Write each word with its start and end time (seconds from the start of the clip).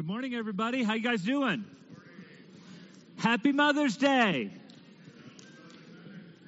Good 0.00 0.06
morning, 0.06 0.34
everybody. 0.34 0.82
How 0.82 0.94
you 0.94 1.02
guys 1.02 1.22
doing? 1.22 1.62
Happy 3.18 3.52
Mother's 3.52 3.98
Day. 3.98 4.50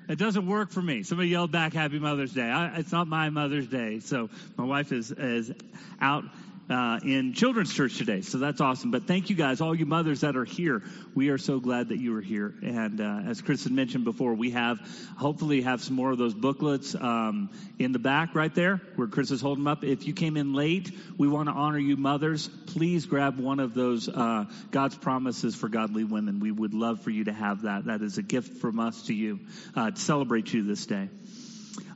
It 0.09 0.17
doesn't 0.17 0.47
work 0.47 0.71
for 0.71 0.81
me. 0.81 1.03
Somebody 1.03 1.29
yelled 1.29 1.53
back, 1.53 1.75
"Happy 1.75 1.99
Mother's 1.99 2.33
Day." 2.33 2.49
I, 2.49 2.79
it's 2.79 2.93
not 2.93 3.09
my 3.09 3.29
Mother's 3.29 3.67
Day, 3.67 3.99
so 3.99 4.31
my 4.57 4.65
wife 4.65 4.91
is 4.91 5.11
is 5.11 5.53
out 6.01 6.25
uh, 6.73 6.99
in 7.05 7.35
children's 7.35 7.73
church 7.73 7.99
today. 7.99 8.23
So 8.23 8.39
that's 8.39 8.61
awesome. 8.61 8.91
But 8.91 9.07
thank 9.07 9.31
you 9.31 9.37
guys, 9.37 9.61
all 9.61 9.75
you 9.75 9.87
mothers 9.87 10.23
that 10.23 10.37
are 10.37 10.45
here. 10.45 10.83
We 11.15 11.29
are 11.29 11.39
so 11.39 11.61
glad 11.61 11.91
that 11.91 11.99
you 11.99 12.17
are 12.17 12.21
here. 12.21 12.55
And 12.63 13.01
uh, 13.01 13.21
as 13.27 13.43
Chris 13.43 13.65
had 13.65 13.73
mentioned 13.73 14.05
before, 14.05 14.35
we 14.35 14.51
have 14.51 14.79
hopefully 15.17 15.61
have 15.61 15.83
some 15.83 15.95
more 15.95 16.11
of 16.11 16.19
those 16.19 16.35
booklets 16.35 16.95
um, 16.95 17.51
in 17.79 17.93
the 17.93 17.99
back 17.99 18.35
right 18.35 18.55
there 18.55 18.81
where 18.97 19.09
Chris 19.09 19.31
is 19.31 19.41
holding 19.41 19.65
them 19.65 19.73
up. 19.73 19.85
If 19.85 20.07
you 20.07 20.15
came 20.15 20.37
in 20.37 20.55
late, 20.55 20.91
we 21.19 21.29
want 21.29 21.49
to 21.49 21.55
honor 21.55 21.79
you 21.79 21.97
mothers. 21.97 22.49
Please 22.49 23.07
grab 23.07 23.39
one 23.39 23.61
of 23.61 23.75
those 23.75 24.09
uh, 24.09 24.47
God's 24.71 24.97
promises 24.97 25.55
for 25.55 25.69
godly 25.69 26.05
women. 26.05 26.41
We 26.41 26.51
would 26.51 26.73
love 26.73 27.03
for 27.03 27.11
you 27.11 27.25
to 27.25 27.33
have 27.33 27.63
that. 27.63 27.85
That 27.85 28.03
is 28.03 28.17
a 28.17 28.23
gift 28.23 28.59
from 28.59 28.81
us 28.81 29.03
to 29.07 29.15
you 29.15 29.41
uh, 29.77 29.91
to 29.91 30.01
celebrate 30.01 30.53
you 30.53 30.63
this 30.63 30.87
day. 30.87 31.11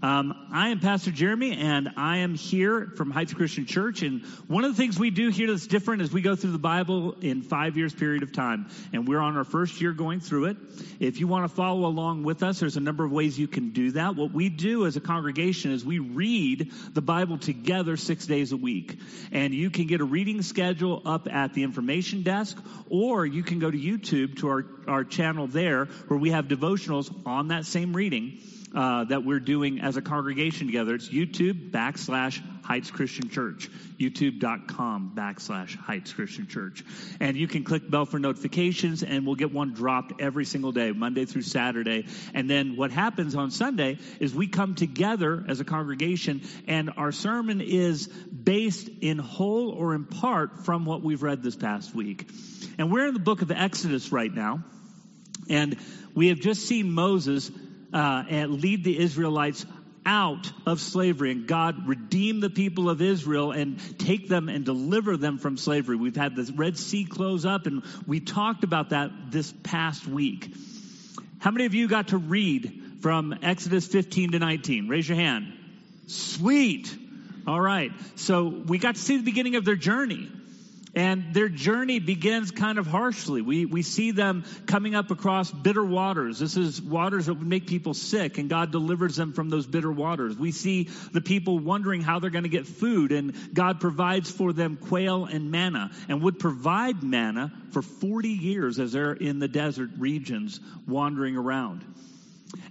Um, 0.03 0.49
I 0.53 0.69
am 0.69 0.81
Pastor 0.81 1.11
Jeremy, 1.11 1.57
and 1.57 1.91
I 1.97 2.19
am 2.19 2.35
here 2.35 2.93
from 2.97 3.11
Heights 3.11 3.35
Christian 3.35 3.67
Church. 3.67 4.03
And 4.03 4.23
one 4.47 4.65
of 4.65 4.75
the 4.75 4.77
things 4.77 4.99
we 4.99 5.11
do 5.11 5.31
here 5.31 5.49
that's 5.49 5.67
different 5.67 6.03
is 6.03 6.13
we 6.13 6.23
go 6.23 6.37
through 6.37 6.53
the 6.53 6.59
Bible 6.59 7.17
in 7.21 7.43
five 7.43 7.77
years 7.77 7.95
period 7.95 8.23
of 8.23 8.33
time, 8.33 8.69
and 8.93 9.09
we're 9.09 9.21
on 9.21 9.37
our 9.37 9.45
first 9.45 9.81
year 9.81 9.93
going 9.93 10.21
through 10.21 10.47
it. 10.47 10.57
If 11.01 11.21
you 11.21 11.27
want 11.27 11.49
to 11.49 11.55
follow 11.55 11.87
along 11.87 12.25
with 12.25 12.43
us, 12.43 12.61
there's 12.61 12.77
a 12.77 12.81
number 12.81 13.05
of 13.05 13.13
ways 13.13 13.39
you 13.39 13.49
can 13.49 13.71
do 13.71 13.93
that. 13.93 14.17
What 14.17 14.33
we 14.33 14.49
do 14.49 14.87
as 14.87 14.97
a 14.97 15.01
congregation 15.01 15.73
is 15.73 15.85
we 15.85 15.99
read 15.99 16.73
the 16.93 17.03
Bible 17.03 17.39
together 17.39 17.97
six 17.97 18.27
days 18.27 18.53
a 18.53 18.57
week, 18.57 18.99
and 19.33 19.55
you 19.55 19.71
can 19.71 19.87
get 19.87 20.01
a 20.01 20.05
reading 20.05 20.43
schedule 20.43 21.03
up 21.05 21.29
at 21.31 21.55
the 21.55 21.63
information 21.63 22.23
desk, 22.23 22.57
or 22.89 23.27
you 23.27 23.43
can 23.43 23.59
go 23.59 23.71
to 23.71 23.79
YouTube 23.79 24.39
to 24.39 24.49
our 24.49 24.65
our 24.87 25.03
channel 25.03 25.49
there 25.49 25.87
where 26.07 26.19
we 26.19 26.31
have 26.31 26.47
devotionals 26.47 27.13
on 27.27 27.49
that 27.49 27.65
same 27.65 27.93
reading 27.95 28.39
uh, 28.75 29.05
that 29.05 29.25
we're 29.25 29.41
doing 29.41 29.81
as 29.81 29.97
a 29.97 30.03
congregation 30.03 30.67
together. 30.67 30.95
It's 30.95 31.09
YouTube 31.09 31.71
backslash 31.71 32.43
Heights 32.65 32.91
Christian 32.91 33.31
Church, 33.31 33.71
youtube.com 33.99 35.13
backslash 35.15 35.77
Heights 35.77 36.13
Christian 36.13 36.49
Church. 36.49 36.85
And 37.21 37.37
you 37.37 37.47
can 37.47 37.63
click 37.63 37.89
bell 37.89 38.07
for 38.07 38.19
notifications 38.19 39.05
and 39.05 39.25
we'll 39.25 39.37
get 39.37 39.53
one 39.53 39.73
dropped 39.73 40.21
every 40.21 40.45
single 40.45 40.73
day, 40.73 40.91
Monday 40.91 41.27
through 41.27 41.43
Saturday. 41.43 42.07
And 42.35 42.51
then 42.51 42.77
what 42.77 42.91
happens 42.91 43.37
on 43.37 43.53
Sunday 43.53 43.99
is 44.19 44.35
we 44.35 44.49
come 44.49 44.75
together 44.75 45.45
as 45.49 45.61
a 45.61 45.65
congregation 45.65 46.43
and 46.67 46.91
our 46.97 47.13
sermon 47.13 47.61
is 47.61 48.09
based 48.09 48.89
in 49.01 49.19
whole 49.19 49.71
or 49.71 49.95
in 49.95 50.07
part 50.07 50.65
from 50.65 50.85
what 50.85 51.03
we've 51.03 51.23
read 51.23 51.43
this 51.43 51.57
past 51.57 51.95
week. 51.95 52.29
And 52.79 52.91
we're 52.91 53.07
in 53.07 53.15
the 53.15 53.21
book 53.21 53.43
of 53.43 53.53
Exodus 53.53 54.11
right 54.11 54.33
now. 54.33 54.65
And 55.49 55.77
we 56.17 56.29
have 56.29 56.41
just 56.41 56.67
seen 56.67 56.91
Moses 56.91 57.51
uh, 57.93 58.25
and 58.29 58.61
lead 58.61 58.85
the 58.85 58.99
Israelites 58.99 59.65
out 60.07 60.51
of 60.65 60.81
slavery 60.81 61.33
and 61.33 61.49
God 61.49 61.89
redeem 61.89 62.39
the 62.39 62.49
people 62.49 62.89
of 62.89 63.03
Israel 63.03 63.51
and 63.51 63.99
take 63.99 64.29
them 64.29 64.49
and 64.49 64.65
deliver 64.65 65.17
them 65.17 65.37
from 65.37 65.57
slavery. 65.57 65.97
We've 65.97 66.17
had 66.17 66.37
the 66.37 66.51
Red 66.55 66.79
Sea 66.79 67.05
close 67.05 67.45
up 67.45 67.67
and 67.67 67.83
we 68.07 68.21
talked 68.21 68.63
about 68.63 68.91
that 68.91 69.11
this 69.33 69.53
past 69.65 70.07
week. 70.07 70.55
How 71.41 71.51
many 71.51 71.67
of 71.67 71.75
you 71.75 71.89
got 71.89 72.09
to 72.09 72.19
read 72.19 73.01
from 73.01 73.37
Exodus 73.43 73.87
15 73.87 74.33
to 74.33 74.39
19? 74.39 74.89
Raise 74.89 75.09
your 75.09 75.17
hand. 75.17 75.53
Sweet. 76.07 76.97
All 77.47 77.61
right. 77.61 77.91
So 78.15 78.47
we 78.47 78.79
got 78.79 78.95
to 78.95 79.01
see 79.01 79.17
the 79.17 79.25
beginning 79.25 79.57
of 79.57 79.65
their 79.65 79.77
journey. 79.77 80.31
And 80.97 81.35
their 81.35 81.51
journey 81.51 81.99
begins 81.99 82.51
kind 82.51 82.79
of 82.79 82.87
harshly. 82.87 83.43
We, 83.43 83.67
we 83.67 83.83
see 83.83 84.13
them 84.13 84.45
coming 84.65 84.95
up 84.95 85.11
across 85.11 85.51
bitter 85.51 85.85
waters. 85.85 86.39
This 86.39 86.57
is 86.57 86.81
waters 86.81 87.27
that 87.27 87.35
would 87.35 87.47
make 87.47 87.67
people 87.67 87.93
sick, 87.93 88.39
and 88.39 88.49
God 88.49 88.73
delivers 88.73 89.15
them 89.15 89.35
from 89.35 89.51
those 89.51 89.67
bitter 89.67 89.93
waters. 89.93 90.39
We 90.39 90.53
see 90.53 90.85
the 91.13 91.21
people 91.21 91.59
wondering 91.59 92.01
how 92.01 92.19
they're 92.19 92.31
going 92.31 92.45
to 92.45 92.49
get 92.49 92.67
food, 92.67 93.13
and 93.13 93.35
God 93.53 93.79
provides 93.79 94.31
for 94.31 94.55
them 94.55 94.79
quail 94.79 95.27
and 95.27 95.51
manna, 95.51 95.91
and 96.09 96.23
would 96.23 96.39
provide 96.39 97.03
manna 97.03 97.53
for 97.73 97.83
40 97.83 98.31
years 98.31 98.79
as 98.79 98.93
they're 98.93 99.13
in 99.13 99.39
the 99.39 99.49
desert 99.49 99.91
regions 99.99 100.61
wandering 100.89 101.37
around. 101.37 101.85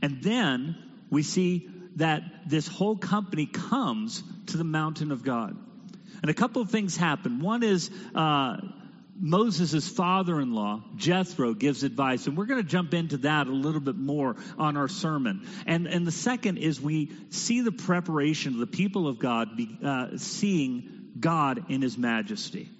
And 0.01 0.23
then 0.23 0.75
we 1.11 1.21
see 1.21 1.69
that 1.97 2.23
this 2.47 2.67
whole 2.67 2.95
company 2.95 3.45
comes 3.45 4.23
to 4.47 4.57
the 4.57 4.63
mountain 4.63 5.11
of 5.11 5.23
God. 5.23 5.55
And 6.25 6.31
a 6.31 6.33
couple 6.33 6.63
of 6.63 6.71
things 6.71 6.97
happen. 6.97 7.39
One 7.39 7.61
is 7.61 7.91
uh, 8.15 8.57
Moses' 9.15 9.87
father 9.87 10.41
in 10.41 10.55
law, 10.55 10.81
Jethro, 10.95 11.53
gives 11.53 11.83
advice. 11.83 12.25
And 12.25 12.35
we're 12.35 12.47
going 12.47 12.63
to 12.63 12.67
jump 12.67 12.95
into 12.95 13.17
that 13.17 13.45
a 13.45 13.51
little 13.51 13.79
bit 13.79 13.95
more 13.95 14.35
on 14.57 14.75
our 14.75 14.87
sermon. 14.87 15.47
And, 15.67 15.85
and 15.85 16.03
the 16.07 16.11
second 16.11 16.57
is 16.57 16.81
we 16.81 17.11
see 17.29 17.61
the 17.61 17.71
preparation 17.71 18.53
of 18.53 18.59
the 18.59 18.65
people 18.65 19.07
of 19.07 19.19
God 19.19 19.55
be, 19.55 19.77
uh, 19.85 20.17
seeing 20.17 21.11
God 21.19 21.65
in 21.69 21.83
his 21.83 21.95
majesty. 21.95 22.71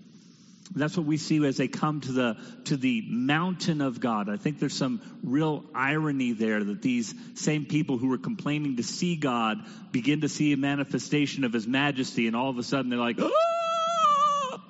That's 0.74 0.98
what 0.98 1.06
we 1.06 1.18
see 1.18 1.46
as 1.46 1.58
they 1.58 1.68
come 1.68 2.02
to 2.02 2.12
the 2.12 2.38
to 2.66 2.78
the 2.78 3.04
mountain 3.08 3.82
of 3.82 4.00
God. 4.00 4.30
I 4.30 4.38
think 4.38 4.60
there's 4.60 4.76
some 4.76 5.02
real 5.24 5.64
irony 5.76 6.32
there 6.32 6.64
that 6.64 6.82
these 6.82 7.14
same 7.36 7.66
people 7.66 7.98
who 7.98 8.08
were 8.08 8.18
complaining 8.18 8.78
to 8.78 8.84
see 8.84 9.16
God 9.16 9.60
begin 9.92 10.22
to 10.22 10.30
see 10.30 10.54
a 10.54 10.58
manifestation 10.58 11.44
of 11.44 11.54
His 11.54 11.68
majesty, 11.68 12.26
and 12.28 12.36
all 12.36 12.50
of 12.50 12.58
a 12.58 12.64
sudden 12.64 12.90
they're 12.90 13.00
like, 13.00 13.18
"Oh!" 13.20 14.62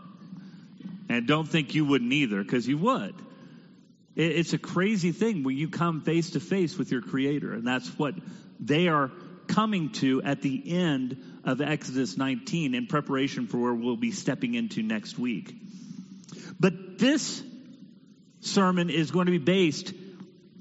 And 1.07 1.27
don't 1.27 1.47
think 1.47 1.75
you 1.75 1.85
wouldn't 1.85 2.11
either, 2.11 2.43
because 2.43 2.67
you 2.67 2.77
would. 2.79 3.15
It's 4.15 4.53
a 4.53 4.57
crazy 4.57 5.11
thing 5.11 5.43
when 5.43 5.57
you 5.57 5.69
come 5.69 6.01
face 6.01 6.31
to 6.31 6.39
face 6.39 6.77
with 6.77 6.91
your 6.91 7.01
Creator, 7.01 7.53
and 7.53 7.67
that's 7.67 7.87
what 7.97 8.15
they 8.59 8.87
are 8.87 9.11
coming 9.47 9.91
to 9.91 10.21
at 10.23 10.41
the 10.41 10.71
end 10.71 11.41
of 11.43 11.61
Exodus 11.61 12.17
19 12.17 12.73
in 12.73 12.87
preparation 12.87 13.47
for 13.47 13.57
where 13.59 13.73
we'll 13.73 13.97
be 13.97 14.11
stepping 14.11 14.55
into 14.55 14.81
next 14.81 15.19
week. 15.19 15.53
But 16.59 16.97
this 16.97 17.43
sermon 18.41 18.89
is 18.89 19.11
going 19.11 19.25
to 19.25 19.31
be 19.31 19.37
based 19.37 19.93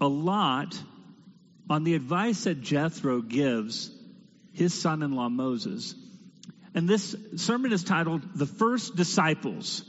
a 0.01 0.09
lot 0.09 0.79
on 1.71 1.85
the 1.85 1.95
advice 1.95 2.45
that 2.45 2.61
Jethro 2.61 3.21
gives 3.21 3.91
his 4.53 4.75
son 4.75 5.03
in 5.03 5.13
law 5.13 5.29
Moses. 5.29 5.95
And 6.75 6.89
this 6.89 7.15
sermon 7.37 7.73
is 7.73 7.85
titled 7.85 8.23
The 8.35 8.47
First 8.47 8.97
Disciples. 8.97 9.85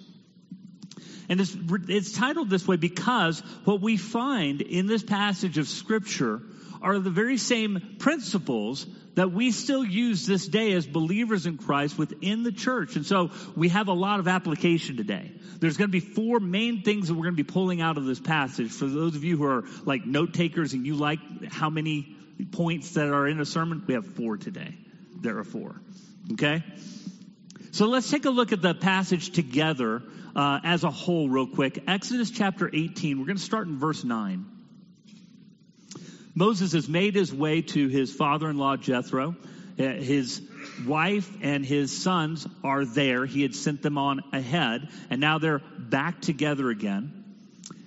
And 1.28 1.42
it's, 1.42 1.56
it's 1.88 2.12
titled 2.12 2.50
this 2.50 2.68
way 2.68 2.76
because 2.76 3.40
what 3.66 3.82
we 3.82 3.98
find 3.98 4.62
in 4.62 4.86
this 4.86 5.04
passage 5.04 5.58
of 5.58 5.68
Scripture 5.68 6.42
are 6.86 7.00
the 7.00 7.10
very 7.10 7.38
same 7.38 7.96
principles 7.98 8.86
that 9.16 9.32
we 9.32 9.52
still 9.52 9.84
use 9.84 10.28
this 10.28 10.48
day 10.48 10.72
as 10.74 10.86
believers 10.86 11.48
in 11.48 11.58
Christ 11.58 11.98
within 11.98 12.44
the 12.44 12.52
church. 12.52 12.96
And 12.96 13.04
so 13.04 13.32
we 13.56 13.70
have 13.70 13.88
a 13.88 13.94
lot 13.94 14.20
of 14.20 14.28
application 14.28 14.96
today. 14.96 15.32
There's 15.60 15.78
going 15.78 15.90
to 15.90 15.92
be 15.92 16.00
four 16.00 16.40
main 16.40 16.84
things 16.84 17.08
that 17.08 17.16
we're 17.16 17.24
going 17.24 17.36
to 17.36 17.44
be 17.44 17.52
pulling 17.52 17.82
out 17.82 17.98
of 17.98 18.06
this 18.06 18.20
passage. 18.20 18.72
For 18.72 18.86
those 18.86 19.16
of 19.16 19.24
you 19.24 19.36
who 19.36 19.46
are 19.46 19.64
like 19.84 20.06
note 20.06 20.34
takers 20.34 20.74
and 20.74 20.86
you 20.86 20.94
like 20.94 21.20
how 21.52 21.72
many 21.72 22.16
points 22.52 22.92
that 22.92 23.08
are 23.08 23.28
in 23.28 23.40
a 23.40 23.46
sermon, 23.46 23.84
we 23.88 23.96
have 23.96 24.06
four 24.06 24.38
today. 24.38 24.78
There 25.20 25.40
are 25.40 25.44
four. 25.44 25.82
Okay? 26.34 26.64
So 27.72 27.88
let's 27.88 28.12
take 28.12 28.26
a 28.26 28.30
look 28.30 28.52
at 28.52 28.62
the 28.62 28.76
passage 28.76 29.32
together 29.32 30.04
uh, 30.36 30.60
as 30.64 30.84
a 30.84 30.92
whole, 30.92 31.30
real 31.30 31.48
quick. 31.48 31.84
Exodus 31.88 32.30
chapter 32.30 32.70
18, 32.72 33.18
we're 33.18 33.26
going 33.26 33.38
to 33.38 33.44
start 33.44 33.68
in 33.68 33.80
verse 33.80 34.04
9. 34.04 34.55
Moses 36.36 36.74
has 36.74 36.90
made 36.90 37.16
his 37.16 37.34
way 37.34 37.62
to 37.62 37.88
his 37.88 38.12
father 38.14 38.50
in 38.50 38.58
law 38.58 38.76
Jethro. 38.76 39.36
Uh, 39.80 39.84
his 39.84 40.42
wife 40.86 41.30
and 41.42 41.66
his 41.66 41.98
sons 41.98 42.46
are 42.64 42.84
there. 42.84 43.26
He 43.26 43.42
had 43.42 43.56
sent 43.56 43.82
them 43.82 43.98
on 43.98 44.22
ahead, 44.34 44.90
and 45.10 45.22
now 45.22 45.38
they're 45.38 45.62
back 45.78 46.22
together 46.22 46.70
again. 46.70 47.24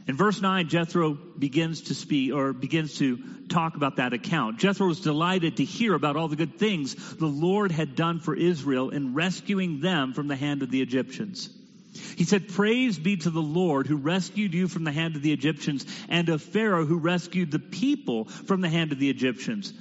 In 0.07 0.17
verse 0.17 0.41
9, 0.41 0.69
Jethro 0.69 1.19
begins 1.39 1.83
to 1.83 1.95
speak 1.95 2.33
or 2.33 2.55
begins 2.55 2.97
to 2.99 3.19
talk 3.49 3.77
about 3.77 3.97
that 3.97 4.15
account. 4.15 4.59
Jethro 4.59 4.87
was 4.87 5.01
delighted 5.01 5.59
to 5.59 5.65
hear 5.65 5.93
about 5.93 6.17
all 6.17 6.29
the 6.29 6.37
good 6.37 6.59
things 6.59 6.95
the 7.17 7.27
Lord 7.27 7.71
had 7.71 7.95
done 7.95 8.19
for 8.19 8.35
Israel 8.35 8.89
in 8.89 9.13
rescuing 9.13 9.81
them 9.81 10.15
from 10.15 10.27
the 10.27 10.37
hand 10.37 10.63
of 10.63 10.71
the 10.71 10.81
Egyptians. 10.81 11.51
He 11.99 12.25
said, 12.25 12.49
Praise 12.49 12.99
be 12.99 13.17
to 13.19 13.31
the 13.31 13.43
Lord 13.43 13.87
who 13.87 13.97
rescued 13.97 14.55
you 14.55 14.69
from 14.69 14.85
the 14.85 14.93
hand 14.93 15.17
of 15.17 15.23
the 15.23 15.33
Egyptians 15.33 15.87
and 16.09 16.29
of 16.29 16.43
Pharaoh 16.43 16.85
who 16.85 16.99
rescued 16.99 17.51
the 17.51 17.59
people 17.59 18.25
from 18.25 18.61
the 18.61 18.69
hand 18.69 18.93
of 18.93 18.99
the 18.99 19.11
Egyptians. 19.11 19.73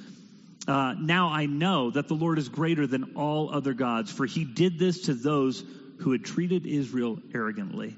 Uh, 0.67 0.93
now 0.99 1.29
I 1.29 1.45
know 1.45 1.91
that 1.91 2.07
the 2.07 2.13
Lord 2.13 2.37
is 2.37 2.49
greater 2.49 2.85
than 2.85 3.15
all 3.15 3.53
other 3.53 3.73
gods, 3.73 4.11
for 4.11 4.25
he 4.25 4.43
did 4.43 4.77
this 4.77 5.03
to 5.03 5.13
those 5.13 5.63
who 5.99 6.11
had 6.11 6.25
treated 6.25 6.65
Israel 6.65 7.19
arrogantly. 7.33 7.95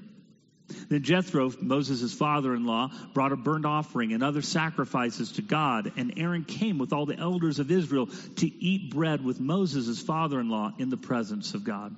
Then 0.88 1.02
Jethro, 1.02 1.52
Moses' 1.60 2.14
father 2.14 2.54
in 2.54 2.64
law, 2.64 2.90
brought 3.12 3.32
a 3.32 3.36
burnt 3.36 3.66
offering 3.66 4.12
and 4.12 4.22
other 4.22 4.42
sacrifices 4.42 5.32
to 5.32 5.42
God, 5.42 5.92
and 5.96 6.14
Aaron 6.16 6.44
came 6.44 6.78
with 6.78 6.92
all 6.92 7.06
the 7.06 7.18
elders 7.18 7.58
of 7.58 7.70
Israel 7.70 8.06
to 8.36 8.46
eat 8.46 8.94
bread 8.94 9.24
with 9.24 9.40
Moses' 9.40 10.00
father 10.00 10.38
in 10.38 10.48
law 10.48 10.72
in 10.78 10.90
the 10.90 10.96
presence 10.96 11.54
of 11.54 11.64
God. 11.64 11.94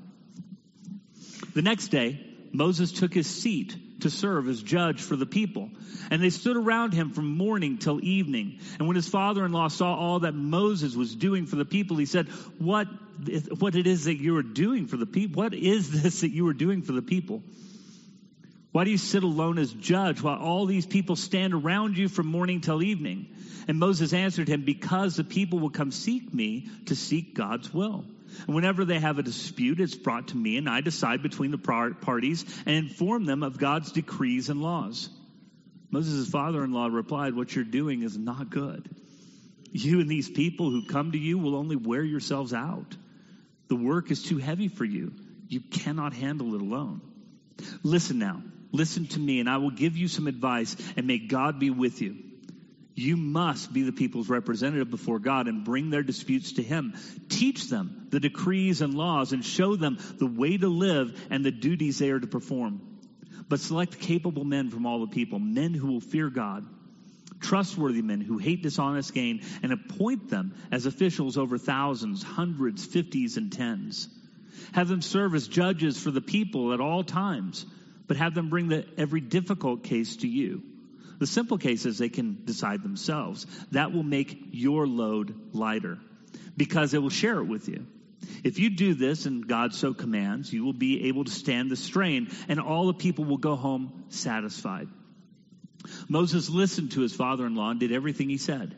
The 1.54 1.62
next 1.62 1.88
day, 1.88 2.18
Moses 2.52 2.92
took 2.92 3.14
his 3.14 3.26
seat 3.26 3.76
to 4.00 4.10
serve 4.10 4.48
as 4.48 4.62
judge 4.62 5.00
for 5.00 5.16
the 5.16 5.26
people. 5.26 5.70
And 6.10 6.22
they 6.22 6.30
stood 6.30 6.56
around 6.56 6.92
him 6.92 7.10
from 7.10 7.36
morning 7.36 7.78
till 7.78 8.02
evening. 8.04 8.58
And 8.78 8.88
when 8.88 8.96
his 8.96 9.08
father 9.08 9.44
in 9.44 9.52
law 9.52 9.68
saw 9.68 9.94
all 9.94 10.20
that 10.20 10.34
Moses 10.34 10.94
was 10.94 11.14
doing 11.14 11.46
for 11.46 11.56
the 11.56 11.64
people, 11.64 11.96
he 11.96 12.06
said, 12.06 12.28
What, 12.58 12.88
what 13.58 13.74
it 13.74 13.86
is 13.86 14.04
that 14.04 14.16
you 14.16 14.36
are 14.36 14.42
doing 14.42 14.86
for 14.86 14.96
the 14.96 15.06
people? 15.06 15.42
What 15.42 15.54
is 15.54 16.02
this 16.02 16.20
that 16.20 16.30
you 16.30 16.46
are 16.48 16.54
doing 16.54 16.82
for 16.82 16.92
the 16.92 17.02
people? 17.02 17.42
Why 18.72 18.84
do 18.84 18.90
you 18.90 18.98
sit 18.98 19.22
alone 19.22 19.58
as 19.58 19.72
judge 19.72 20.22
while 20.22 20.38
all 20.38 20.66
these 20.66 20.86
people 20.86 21.14
stand 21.14 21.52
around 21.52 21.96
you 21.98 22.08
from 22.08 22.26
morning 22.26 22.62
till 22.62 22.82
evening? 22.82 23.26
And 23.68 23.78
Moses 23.78 24.12
answered 24.12 24.48
him, 24.48 24.64
Because 24.64 25.16
the 25.16 25.24
people 25.24 25.58
will 25.58 25.70
come 25.70 25.90
seek 25.92 26.32
me 26.32 26.68
to 26.86 26.96
seek 26.96 27.34
God's 27.34 27.72
will. 27.72 28.04
And 28.46 28.54
whenever 28.54 28.84
they 28.84 28.98
have 28.98 29.18
a 29.18 29.22
dispute, 29.22 29.80
it's 29.80 29.94
brought 29.94 30.28
to 30.28 30.36
me, 30.36 30.56
and 30.56 30.68
I 30.68 30.80
decide 30.80 31.22
between 31.22 31.50
the 31.50 31.58
parties 31.58 32.44
and 32.66 32.76
inform 32.76 33.24
them 33.24 33.42
of 33.42 33.58
God's 33.58 33.92
decrees 33.92 34.48
and 34.48 34.62
laws. 34.62 35.08
Moses' 35.90 36.28
father 36.28 36.64
in 36.64 36.72
law 36.72 36.86
replied, 36.86 37.34
What 37.34 37.54
you're 37.54 37.64
doing 37.64 38.02
is 38.02 38.16
not 38.16 38.50
good. 38.50 38.88
You 39.72 40.00
and 40.00 40.08
these 40.08 40.28
people 40.28 40.70
who 40.70 40.86
come 40.86 41.12
to 41.12 41.18
you 41.18 41.38
will 41.38 41.56
only 41.56 41.76
wear 41.76 42.02
yourselves 42.02 42.52
out. 42.52 42.96
The 43.68 43.76
work 43.76 44.10
is 44.10 44.22
too 44.22 44.38
heavy 44.38 44.68
for 44.68 44.84
you. 44.84 45.12
You 45.48 45.60
cannot 45.60 46.12
handle 46.14 46.54
it 46.54 46.60
alone. 46.60 47.00
Listen 47.82 48.18
now. 48.18 48.42
Listen 48.72 49.06
to 49.08 49.20
me, 49.20 49.40
and 49.40 49.48
I 49.48 49.58
will 49.58 49.70
give 49.70 49.96
you 49.96 50.08
some 50.08 50.26
advice, 50.26 50.76
and 50.96 51.06
may 51.06 51.18
God 51.18 51.58
be 51.58 51.70
with 51.70 52.00
you. 52.00 52.16
You 52.94 53.16
must 53.16 53.72
be 53.72 53.82
the 53.82 53.92
people's 53.92 54.28
representative 54.28 54.90
before 54.90 55.18
God 55.18 55.48
and 55.48 55.64
bring 55.64 55.90
their 55.90 56.02
disputes 56.02 56.52
to 56.54 56.62
Him. 56.62 56.94
Teach 57.28 57.68
them 57.68 58.06
the 58.10 58.20
decrees 58.20 58.82
and 58.82 58.94
laws 58.94 59.32
and 59.32 59.44
show 59.44 59.76
them 59.76 59.98
the 60.18 60.26
way 60.26 60.56
to 60.56 60.68
live 60.68 61.18
and 61.30 61.44
the 61.44 61.50
duties 61.50 61.98
they 61.98 62.10
are 62.10 62.20
to 62.20 62.26
perform. 62.26 62.80
But 63.48 63.60
select 63.60 63.98
capable 63.98 64.44
men 64.44 64.70
from 64.70 64.86
all 64.86 65.00
the 65.00 65.12
people, 65.12 65.38
men 65.38 65.74
who 65.74 65.86
will 65.86 66.00
fear 66.00 66.28
God, 66.28 66.66
trustworthy 67.40 68.02
men 68.02 68.20
who 68.20 68.38
hate 68.38 68.62
dishonest 68.62 69.14
gain, 69.14 69.42
and 69.62 69.72
appoint 69.72 70.28
them 70.28 70.54
as 70.70 70.86
officials 70.86 71.38
over 71.38 71.58
thousands, 71.58 72.22
hundreds, 72.22 72.84
fifties, 72.84 73.36
and 73.36 73.50
tens. 73.50 74.08
Have 74.72 74.88
them 74.88 75.02
serve 75.02 75.34
as 75.34 75.48
judges 75.48 75.98
for 75.98 76.10
the 76.10 76.20
people 76.20 76.72
at 76.72 76.80
all 76.80 77.04
times, 77.04 77.66
but 78.06 78.16
have 78.18 78.34
them 78.34 78.48
bring 78.48 78.68
the, 78.68 78.86
every 78.98 79.20
difficult 79.20 79.82
case 79.82 80.16
to 80.16 80.28
you. 80.28 80.62
The 81.22 81.28
simple 81.28 81.56
cases 81.56 81.98
they 81.98 82.08
can 82.08 82.42
decide 82.46 82.82
themselves. 82.82 83.46
That 83.70 83.92
will 83.92 84.02
make 84.02 84.48
your 84.50 84.88
load 84.88 85.32
lighter 85.52 86.00
because 86.56 86.94
it 86.94 86.98
will 86.98 87.10
share 87.10 87.38
it 87.38 87.44
with 87.44 87.68
you. 87.68 87.86
If 88.42 88.58
you 88.58 88.70
do 88.70 88.94
this 88.94 89.24
and 89.24 89.46
God 89.46 89.72
so 89.72 89.94
commands, 89.94 90.52
you 90.52 90.64
will 90.64 90.72
be 90.72 91.04
able 91.06 91.22
to 91.22 91.30
stand 91.30 91.70
the 91.70 91.76
strain 91.76 92.32
and 92.48 92.58
all 92.58 92.88
the 92.88 92.94
people 92.94 93.24
will 93.24 93.38
go 93.38 93.54
home 93.54 94.06
satisfied. 94.08 94.88
Moses 96.08 96.50
listened 96.50 96.90
to 96.90 97.02
his 97.02 97.14
father 97.14 97.46
in 97.46 97.54
law 97.54 97.70
and 97.70 97.78
did 97.78 97.92
everything 97.92 98.28
he 98.28 98.36
said. 98.36 98.74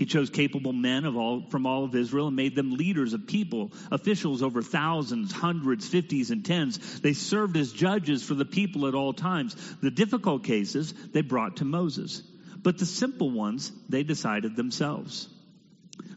He 0.00 0.06
chose 0.06 0.30
capable 0.30 0.72
men 0.72 1.04
of 1.04 1.14
all, 1.18 1.42
from 1.50 1.66
all 1.66 1.84
of 1.84 1.94
Israel 1.94 2.28
and 2.28 2.34
made 2.34 2.54
them 2.54 2.70
leaders 2.70 3.12
of 3.12 3.26
people, 3.26 3.70
officials 3.92 4.42
over 4.42 4.62
thousands, 4.62 5.30
hundreds, 5.30 5.86
fifties, 5.86 6.30
and 6.30 6.42
tens. 6.42 7.00
They 7.02 7.12
served 7.12 7.54
as 7.58 7.70
judges 7.70 8.24
for 8.24 8.32
the 8.32 8.46
people 8.46 8.86
at 8.86 8.94
all 8.94 9.12
times. 9.12 9.54
The 9.82 9.90
difficult 9.90 10.42
cases 10.42 10.94
they 11.12 11.20
brought 11.20 11.58
to 11.58 11.66
Moses, 11.66 12.22
but 12.62 12.78
the 12.78 12.86
simple 12.86 13.30
ones 13.30 13.70
they 13.90 14.02
decided 14.02 14.56
themselves. 14.56 15.28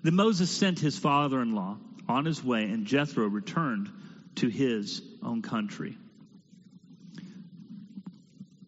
Then 0.02 0.16
Moses 0.16 0.50
sent 0.50 0.80
his 0.80 0.98
father 0.98 1.42
in 1.42 1.54
law 1.54 1.76
on 2.08 2.24
his 2.24 2.42
way, 2.42 2.64
and 2.64 2.86
Jethro 2.86 3.28
returned 3.28 3.92
to 4.36 4.48
his 4.48 5.02
own 5.22 5.42
country. 5.42 5.98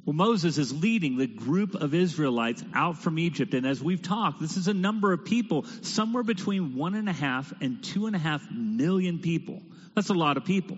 Well, 0.06 0.14
Moses 0.14 0.60
is 0.60 0.72
leading 0.72 1.18
the 1.18 1.26
group 1.26 1.74
of 1.74 1.96
Israelites 1.96 2.64
out 2.76 3.00
from 3.00 3.18
Egypt. 3.18 3.56
And 3.56 3.66
as 3.66 3.82
we've 3.82 4.04
talked, 4.04 4.40
this 4.40 4.56
is 4.56 4.68
a 4.68 4.74
number 4.74 5.12
of 5.12 5.26
people, 5.26 5.66
somewhere 5.82 6.24
between 6.24 6.76
one 6.76 6.94
and 6.94 7.10
a 7.10 7.14
half 7.14 7.52
and 7.60 7.84
two 7.84 8.06
and 8.06 8.16
a 8.16 8.20
half 8.20 8.44
million 8.52 9.18
people. 9.20 9.64
That's 9.96 10.10
a 10.10 10.14
lot 10.14 10.38
of 10.38 10.46
people. 10.46 10.78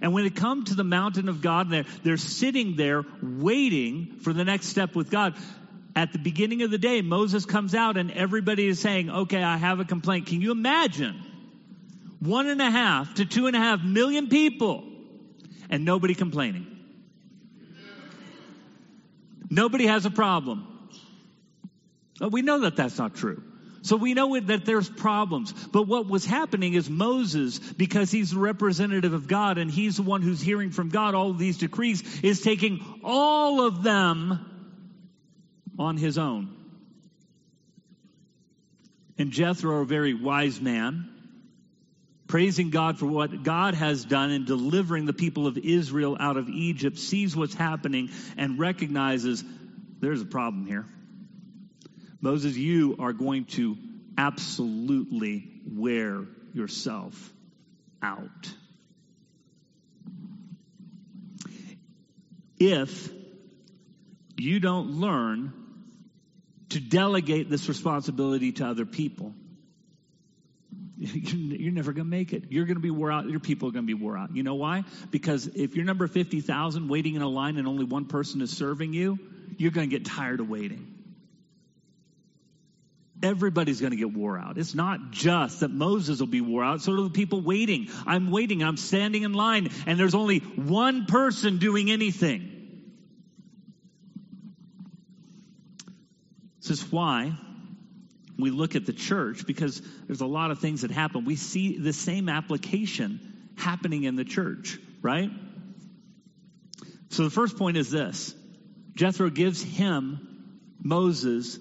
And 0.00 0.12
when 0.12 0.24
they 0.24 0.30
come 0.30 0.64
to 0.64 0.74
the 0.74 0.84
mountain 0.84 1.28
of 1.28 1.42
God, 1.42 1.70
they're, 1.70 1.84
they're 2.02 2.16
sitting 2.16 2.74
there 2.74 3.04
waiting 3.22 4.18
for 4.20 4.32
the 4.32 4.44
next 4.44 4.66
step 4.66 4.96
with 4.96 5.10
God. 5.10 5.34
At 5.94 6.12
the 6.12 6.18
beginning 6.18 6.62
of 6.62 6.70
the 6.70 6.78
day, 6.78 7.02
Moses 7.02 7.44
comes 7.44 7.74
out 7.74 7.96
and 7.96 8.10
everybody 8.10 8.66
is 8.66 8.80
saying, 8.80 9.10
okay, 9.10 9.42
I 9.42 9.58
have 9.58 9.78
a 9.78 9.84
complaint. 9.84 10.26
Can 10.26 10.40
you 10.40 10.50
imagine? 10.50 11.22
One 12.18 12.48
and 12.48 12.62
a 12.62 12.70
half 12.70 13.14
to 13.14 13.26
two 13.26 13.46
and 13.46 13.54
a 13.54 13.58
half 13.58 13.82
million 13.82 14.28
people 14.28 14.84
and 15.70 15.84
nobody 15.84 16.14
complaining. 16.14 16.71
Nobody 19.52 19.86
has 19.86 20.06
a 20.06 20.10
problem. 20.10 20.66
We 22.18 22.40
know 22.40 22.60
that 22.60 22.74
that's 22.74 22.96
not 22.96 23.14
true. 23.14 23.42
So 23.82 23.96
we 23.96 24.14
know 24.14 24.40
that 24.40 24.64
there's 24.64 24.88
problems. 24.88 25.52
But 25.52 25.82
what 25.82 26.08
was 26.08 26.24
happening 26.24 26.72
is 26.72 26.88
Moses, 26.88 27.58
because 27.58 28.10
he's 28.10 28.30
the 28.30 28.38
representative 28.38 29.12
of 29.12 29.28
God 29.28 29.58
and 29.58 29.70
he's 29.70 29.96
the 29.96 30.04
one 30.04 30.22
who's 30.22 30.40
hearing 30.40 30.70
from 30.70 30.88
God 30.88 31.14
all 31.14 31.34
these 31.34 31.58
decrees, 31.58 32.02
is 32.22 32.40
taking 32.40 32.80
all 33.04 33.66
of 33.66 33.82
them 33.82 34.40
on 35.78 35.98
his 35.98 36.16
own. 36.16 36.56
And 39.18 39.32
Jethro, 39.32 39.82
a 39.82 39.84
very 39.84 40.14
wise 40.14 40.62
man, 40.62 41.11
praising 42.32 42.70
God 42.70 42.98
for 42.98 43.04
what 43.04 43.42
God 43.42 43.74
has 43.74 44.06
done 44.06 44.30
in 44.30 44.46
delivering 44.46 45.04
the 45.04 45.12
people 45.12 45.46
of 45.46 45.58
Israel 45.58 46.16
out 46.18 46.38
of 46.38 46.48
Egypt, 46.48 46.96
sees 46.96 47.36
what's 47.36 47.52
happening 47.52 48.08
and 48.38 48.58
recognizes 48.58 49.44
there's 50.00 50.22
a 50.22 50.24
problem 50.24 50.66
here. 50.66 50.86
Moses, 52.22 52.56
you 52.56 52.96
are 52.98 53.12
going 53.12 53.44
to 53.44 53.76
absolutely 54.16 55.46
wear 55.70 56.24
yourself 56.54 57.34
out. 58.00 58.54
If 62.58 63.10
you 64.38 64.58
don't 64.58 64.92
learn 64.92 65.52
to 66.70 66.80
delegate 66.80 67.50
this 67.50 67.68
responsibility 67.68 68.52
to 68.52 68.66
other 68.66 68.86
people, 68.86 69.34
you're 71.24 71.72
never 71.72 71.92
going 71.92 72.04
to 72.04 72.10
make 72.10 72.32
it. 72.32 72.44
You're 72.50 72.64
going 72.64 72.76
to 72.76 72.82
be 72.82 72.90
wore 72.90 73.10
out. 73.10 73.28
Your 73.28 73.40
people 73.40 73.68
are 73.68 73.72
going 73.72 73.86
to 73.86 73.94
be 73.96 74.00
wore 74.00 74.16
out. 74.16 74.36
You 74.36 74.44
know 74.44 74.54
why? 74.54 74.84
Because 75.10 75.48
if 75.48 75.74
you're 75.74 75.84
number 75.84 76.06
50,000 76.06 76.88
waiting 76.88 77.16
in 77.16 77.22
a 77.22 77.28
line 77.28 77.56
and 77.56 77.66
only 77.66 77.84
one 77.84 78.04
person 78.04 78.40
is 78.40 78.56
serving 78.56 78.92
you, 78.92 79.18
you're 79.56 79.72
going 79.72 79.90
to 79.90 79.98
get 79.98 80.06
tired 80.06 80.38
of 80.38 80.48
waiting. 80.48 80.86
Everybody's 83.20 83.80
going 83.80 83.90
to 83.90 83.96
get 83.96 84.12
wore 84.12 84.38
out. 84.38 84.58
It's 84.58 84.74
not 84.74 85.10
just 85.10 85.60
that 85.60 85.70
Moses 85.70 86.20
will 86.20 86.26
be 86.28 86.40
wore 86.40 86.62
out, 86.62 86.82
so 86.82 86.92
are 86.92 87.02
the 87.02 87.10
people 87.10 87.40
waiting. 87.40 87.88
I'm 88.06 88.30
waiting, 88.30 88.62
I'm 88.62 88.76
standing 88.76 89.22
in 89.22 89.32
line, 89.32 89.70
and 89.86 89.98
there's 89.98 90.14
only 90.14 90.38
one 90.38 91.06
person 91.06 91.58
doing 91.58 91.90
anything. 91.90 92.48
This 96.60 96.70
is 96.70 96.92
why 96.92 97.32
we 98.42 98.50
look 98.50 98.76
at 98.76 98.84
the 98.84 98.92
church 98.92 99.46
because 99.46 99.80
there's 100.06 100.20
a 100.20 100.26
lot 100.26 100.50
of 100.50 100.58
things 100.58 100.82
that 100.82 100.90
happen. 100.90 101.24
We 101.24 101.36
see 101.36 101.78
the 101.78 101.92
same 101.92 102.28
application 102.28 103.52
happening 103.56 104.04
in 104.04 104.16
the 104.16 104.24
church, 104.24 104.78
right? 105.00 105.30
So 107.10 107.24
the 107.24 107.30
first 107.30 107.56
point 107.56 107.76
is 107.76 107.90
this 107.90 108.34
Jethro 108.94 109.30
gives 109.30 109.62
him, 109.62 110.28
Moses, 110.82 111.58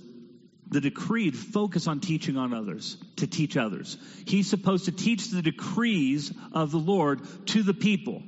the 0.67 0.81
decree 0.81 1.31
to 1.31 1.37
focus 1.37 1.87
on 1.87 1.99
teaching 1.99 2.37
on 2.37 2.53
others, 2.53 2.97
to 3.17 3.27
teach 3.27 3.57
others. 3.57 3.97
He's 4.25 4.49
supposed 4.49 4.85
to 4.85 4.91
teach 4.91 5.29
the 5.29 5.41
decrees 5.41 6.33
of 6.53 6.71
the 6.71 6.79
Lord 6.79 7.21
to 7.47 7.63
the 7.63 7.73
people. 7.73 8.23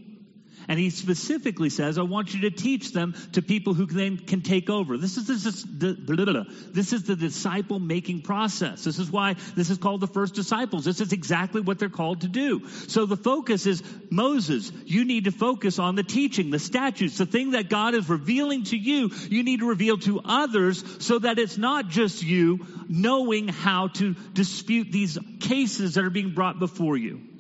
And 0.67 0.79
he 0.79 0.89
specifically 0.89 1.70
says, 1.70 1.98
I 1.98 2.03
want 2.03 2.34
you 2.34 2.41
to 2.41 2.51
teach 2.51 2.93
them 2.93 3.15
to 3.34 3.41
people 3.41 3.74
who 3.74 3.86
then 3.86 4.17
can 4.17 4.41
take 4.41 4.70
over. 4.70 4.98
This 4.98 5.17
is, 5.17 5.27
this 5.27 5.46
is, 5.46 5.65
this 5.65 6.93
is 6.93 7.03
the 7.03 7.15
disciple 7.15 7.79
making 7.79 8.22
process. 8.22 8.84
This 8.84 9.00
is 9.00 9.12
why 9.12 9.36
this 9.55 9.70
is 9.70 9.77
called 9.77 10.01
the 10.01 10.08
first 10.08 10.36
disciples. 10.36 10.86
This 10.86 11.01
is 11.01 11.13
exactly 11.13 11.62
what 11.62 11.79
they're 11.79 11.89
called 11.89 12.22
to 12.22 12.27
do. 12.27 12.67
So 12.88 13.05
the 13.05 13.17
focus 13.17 13.65
is 13.65 13.84
Moses, 14.10 14.72
you 14.86 15.05
need 15.05 15.25
to 15.25 15.32
focus 15.32 15.79
on 15.79 15.96
the 15.96 16.03
teaching, 16.03 16.50
the 16.50 16.60
statutes, 16.60 17.17
the 17.17 17.25
thing 17.25 17.51
that 17.51 17.70
God 17.70 17.96
is 17.96 18.10
revealing 18.10 18.63
to 18.65 18.77
you, 18.77 19.10
you 19.29 19.43
need 19.43 19.60
to 19.60 19.67
reveal 19.67 19.98
to 20.00 20.22
others 20.24 20.84
so 21.05 21.20
that 21.20 21.39
it's 21.39 21.58
not 21.58 21.89
just 21.89 22.24
you 22.24 22.65
knowing 22.88 23.48
how 23.48 23.88
to 23.88 24.13
dispute 24.34 24.91
these 24.91 25.17
cases 25.39 25.96
that 25.96 26.03
are 26.03 26.10
being 26.10 26.34
brought 26.34 26.60
before 26.60 26.98
you. 26.98 27.33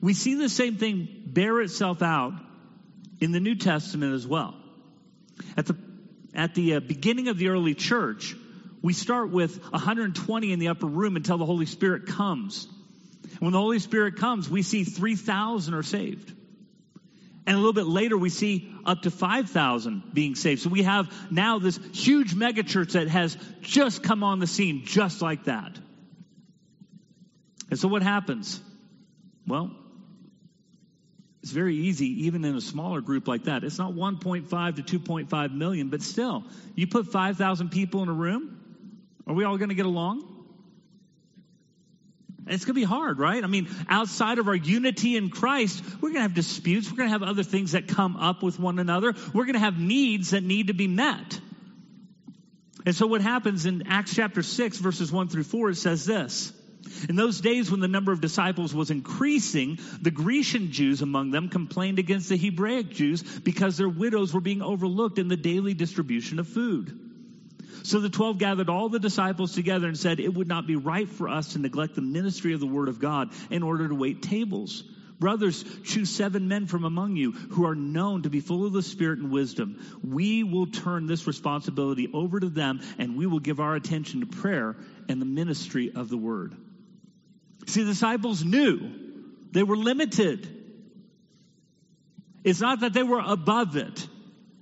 We 0.00 0.14
see 0.14 0.34
the 0.34 0.48
same 0.48 0.76
thing 0.76 1.08
bear 1.26 1.60
itself 1.60 2.02
out 2.02 2.32
in 3.20 3.32
the 3.32 3.40
New 3.40 3.54
Testament 3.54 4.14
as 4.14 4.26
well. 4.26 4.54
At 5.56 5.66
the, 5.66 5.76
at 6.34 6.54
the 6.54 6.76
uh, 6.76 6.80
beginning 6.80 7.28
of 7.28 7.38
the 7.38 7.48
early 7.48 7.74
church, 7.74 8.34
we 8.82 8.94
start 8.94 9.30
with 9.30 9.62
120 9.70 10.52
in 10.52 10.58
the 10.58 10.68
upper 10.68 10.86
room 10.86 11.16
until 11.16 11.36
the 11.36 11.44
Holy 11.44 11.66
Spirit 11.66 12.06
comes. 12.06 12.66
When 13.38 13.52
the 13.52 13.58
Holy 13.58 13.78
Spirit 13.78 14.16
comes, 14.16 14.48
we 14.48 14.62
see 14.62 14.84
3,000 14.84 15.74
are 15.74 15.82
saved. 15.82 16.32
And 17.46 17.56
a 17.56 17.58
little 17.58 17.72
bit 17.72 17.86
later, 17.86 18.16
we 18.16 18.30
see 18.30 18.72
up 18.84 19.02
to 19.02 19.10
5,000 19.10 20.14
being 20.14 20.34
saved. 20.34 20.62
So 20.62 20.70
we 20.70 20.82
have 20.82 21.12
now 21.30 21.58
this 21.58 21.78
huge 21.92 22.34
megachurch 22.34 22.92
that 22.92 23.08
has 23.08 23.36
just 23.60 24.02
come 24.02 24.22
on 24.22 24.38
the 24.38 24.46
scene 24.46 24.82
just 24.84 25.20
like 25.20 25.44
that. 25.44 25.78
And 27.70 27.78
so 27.78 27.88
what 27.88 28.02
happens? 28.02 28.60
Well, 29.46 29.70
it's 31.42 31.52
very 31.52 31.74
easy, 31.74 32.26
even 32.26 32.44
in 32.44 32.54
a 32.54 32.60
smaller 32.60 33.00
group 33.00 33.26
like 33.26 33.44
that. 33.44 33.64
It's 33.64 33.78
not 33.78 33.92
1.5 33.92 34.86
to 34.86 34.98
2.5 34.98 35.52
million, 35.54 35.88
but 35.88 36.02
still, 36.02 36.44
you 36.74 36.86
put 36.86 37.06
5,000 37.06 37.70
people 37.70 38.02
in 38.02 38.08
a 38.08 38.12
room, 38.12 38.60
are 39.26 39.34
we 39.34 39.44
all 39.44 39.56
going 39.56 39.70
to 39.70 39.74
get 39.74 39.86
along? 39.86 40.36
It's 42.46 42.64
going 42.64 42.74
to 42.74 42.80
be 42.80 42.84
hard, 42.84 43.18
right? 43.18 43.42
I 43.42 43.46
mean, 43.46 43.68
outside 43.88 44.38
of 44.38 44.48
our 44.48 44.54
unity 44.54 45.16
in 45.16 45.30
Christ, 45.30 45.82
we're 46.00 46.10
going 46.10 46.16
to 46.16 46.22
have 46.22 46.34
disputes. 46.34 46.90
We're 46.90 46.96
going 46.96 47.08
to 47.08 47.12
have 47.12 47.22
other 47.22 47.44
things 47.44 47.72
that 47.72 47.86
come 47.86 48.16
up 48.16 48.42
with 48.42 48.58
one 48.58 48.78
another. 48.78 49.14
We're 49.32 49.44
going 49.44 49.54
to 49.54 49.60
have 49.60 49.78
needs 49.78 50.30
that 50.30 50.42
need 50.42 50.66
to 50.66 50.74
be 50.74 50.88
met. 50.88 51.40
And 52.84 52.94
so 52.94 53.06
what 53.06 53.20
happens 53.20 53.66
in 53.66 53.86
Acts 53.86 54.14
chapter 54.14 54.42
6, 54.42 54.78
verses 54.78 55.12
1 55.12 55.28
through 55.28 55.44
4, 55.44 55.70
it 55.70 55.76
says 55.76 56.04
this. 56.04 56.52
In 57.08 57.16
those 57.16 57.40
days 57.40 57.70
when 57.70 57.80
the 57.80 57.88
number 57.88 58.12
of 58.12 58.20
disciples 58.20 58.74
was 58.74 58.90
increasing, 58.90 59.78
the 60.00 60.10
Grecian 60.10 60.70
Jews 60.70 61.02
among 61.02 61.30
them 61.30 61.48
complained 61.48 61.98
against 61.98 62.28
the 62.28 62.36
Hebraic 62.36 62.90
Jews 62.90 63.22
because 63.22 63.76
their 63.76 63.88
widows 63.88 64.34
were 64.34 64.40
being 64.40 64.62
overlooked 64.62 65.18
in 65.18 65.28
the 65.28 65.36
daily 65.36 65.74
distribution 65.74 66.38
of 66.38 66.48
food. 66.48 66.98
So 67.82 68.00
the 68.00 68.10
twelve 68.10 68.38
gathered 68.38 68.68
all 68.68 68.88
the 68.88 68.98
disciples 68.98 69.54
together 69.54 69.88
and 69.88 69.98
said, 69.98 70.20
It 70.20 70.34
would 70.34 70.48
not 70.48 70.66
be 70.66 70.76
right 70.76 71.08
for 71.08 71.28
us 71.28 71.54
to 71.54 71.58
neglect 71.58 71.94
the 71.94 72.02
ministry 72.02 72.52
of 72.52 72.60
the 72.60 72.66
word 72.66 72.88
of 72.88 73.00
God 73.00 73.30
in 73.50 73.62
order 73.62 73.88
to 73.88 73.94
wait 73.94 74.22
tables. 74.22 74.82
Brothers, 75.18 75.64
choose 75.84 76.08
seven 76.08 76.48
men 76.48 76.66
from 76.66 76.84
among 76.84 77.16
you 77.16 77.32
who 77.32 77.66
are 77.66 77.74
known 77.74 78.22
to 78.22 78.30
be 78.30 78.40
full 78.40 78.66
of 78.66 78.72
the 78.72 78.82
Spirit 78.82 79.18
and 79.18 79.30
wisdom. 79.30 79.98
We 80.02 80.44
will 80.44 80.66
turn 80.66 81.06
this 81.06 81.26
responsibility 81.26 82.08
over 82.12 82.40
to 82.40 82.48
them 82.48 82.80
and 82.98 83.16
we 83.16 83.26
will 83.26 83.40
give 83.40 83.60
our 83.60 83.74
attention 83.74 84.20
to 84.20 84.26
prayer 84.26 84.76
and 85.08 85.20
the 85.20 85.26
ministry 85.26 85.92
of 85.94 86.08
the 86.08 86.16
word. 86.16 86.56
See, 87.70 87.84
the 87.84 87.92
disciples 87.92 88.44
knew 88.44 88.90
they 89.52 89.62
were 89.62 89.76
limited. 89.76 90.48
It's 92.42 92.60
not 92.60 92.80
that 92.80 92.92
they 92.92 93.04
were 93.04 93.22
above 93.24 93.76
it. 93.76 94.08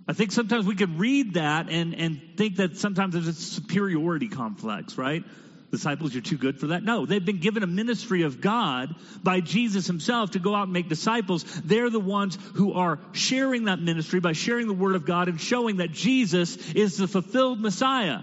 I 0.06 0.12
think 0.12 0.32
sometimes 0.32 0.66
we 0.66 0.74
can 0.74 0.98
read 0.98 1.34
that 1.34 1.70
and, 1.70 1.94
and 1.94 2.20
think 2.36 2.56
that 2.56 2.76
sometimes 2.76 3.14
there's 3.14 3.28
a 3.28 3.32
superiority 3.32 4.28
complex, 4.28 4.98
right? 4.98 5.24
Disciples, 5.70 6.12
you're 6.12 6.22
too 6.22 6.36
good 6.36 6.58
for 6.58 6.68
that. 6.68 6.82
No, 6.82 7.06
they've 7.06 7.24
been 7.24 7.40
given 7.40 7.62
a 7.62 7.66
ministry 7.66 8.22
of 8.22 8.40
God 8.42 8.94
by 9.22 9.40
Jesus 9.40 9.86
himself 9.86 10.32
to 10.32 10.38
go 10.38 10.54
out 10.54 10.64
and 10.64 10.72
make 10.72 10.88
disciples. 10.88 11.44
They're 11.60 11.90
the 11.90 12.00
ones 12.00 12.38
who 12.54 12.74
are 12.74 13.00
sharing 13.12 13.64
that 13.64 13.78
ministry 13.78 14.20
by 14.20 14.32
sharing 14.32 14.66
the 14.66 14.74
word 14.74 14.96
of 14.96 15.06
God 15.06 15.28
and 15.28 15.40
showing 15.40 15.76
that 15.76 15.92
Jesus 15.92 16.56
is 16.72 16.98
the 16.98 17.06
fulfilled 17.08 17.60
Messiah. 17.60 18.20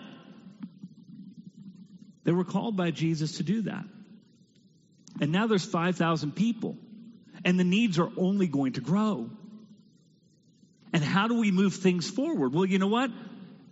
They 2.23 2.31
were 2.31 2.45
called 2.45 2.75
by 2.75 2.91
Jesus 2.91 3.37
to 3.37 3.43
do 3.43 3.63
that. 3.63 3.85
And 5.21 5.31
now 5.31 5.47
there's 5.47 5.65
5,000 5.65 6.35
people. 6.35 6.77
And 7.43 7.59
the 7.59 7.63
needs 7.63 7.99
are 7.99 8.09
only 8.17 8.47
going 8.47 8.73
to 8.73 8.81
grow. 8.81 9.29
And 10.93 11.03
how 11.03 11.27
do 11.27 11.39
we 11.39 11.51
move 11.51 11.75
things 11.75 12.09
forward? 12.09 12.53
Well, 12.53 12.65
you 12.65 12.79
know 12.79 12.87
what? 12.87 13.11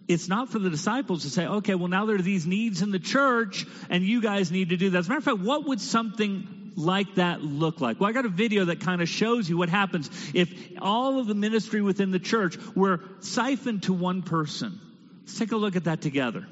It's 0.08 0.28
not 0.28 0.50
for 0.50 0.60
the 0.60 0.70
disciples 0.70 1.24
to 1.24 1.30
say, 1.30 1.46
okay, 1.46 1.76
well, 1.76 1.88
now 1.88 2.06
there 2.06 2.18
are 2.18 2.22
these 2.22 2.46
needs 2.46 2.82
in 2.82 2.92
the 2.92 3.00
church, 3.00 3.66
and 3.90 4.04
you 4.04 4.22
guys 4.22 4.52
need 4.52 4.70
to 4.70 4.78
do 4.78 4.90
that. 4.90 5.00
As 5.00 5.08
a 5.08 5.10
matter 5.10 5.20
of 5.20 5.24
fact, 5.24 5.40
what 5.40 5.66
would 5.66 5.80
something 5.80 6.74
like 6.76 7.16
that 7.16 7.42
look 7.42 7.80
like? 7.80 8.00
Well, 8.00 8.10
I 8.10 8.14
got 8.14 8.26
a 8.26 8.30
video 8.30 8.66
that 8.66 8.82
kind 8.82 9.02
of 9.02 9.08
shows 9.08 9.50
you 9.50 9.58
what 9.58 9.70
happens 9.70 10.10
if 10.34 10.54
all 10.82 11.20
of 11.20 11.28
the 11.28 11.36
ministry 11.36 11.82
within 11.82 12.12
the 12.12 12.20
church 12.20 12.58
were 12.76 13.00
siphoned 13.22 13.84
to 13.84 13.94
one 13.94 14.24
person. 14.24 14.80
Let's 15.22 15.40
take 15.40 15.54
a 15.54 15.58
look 15.58 15.78
at 15.78 15.86
that 15.86 16.02
together. 16.02 16.46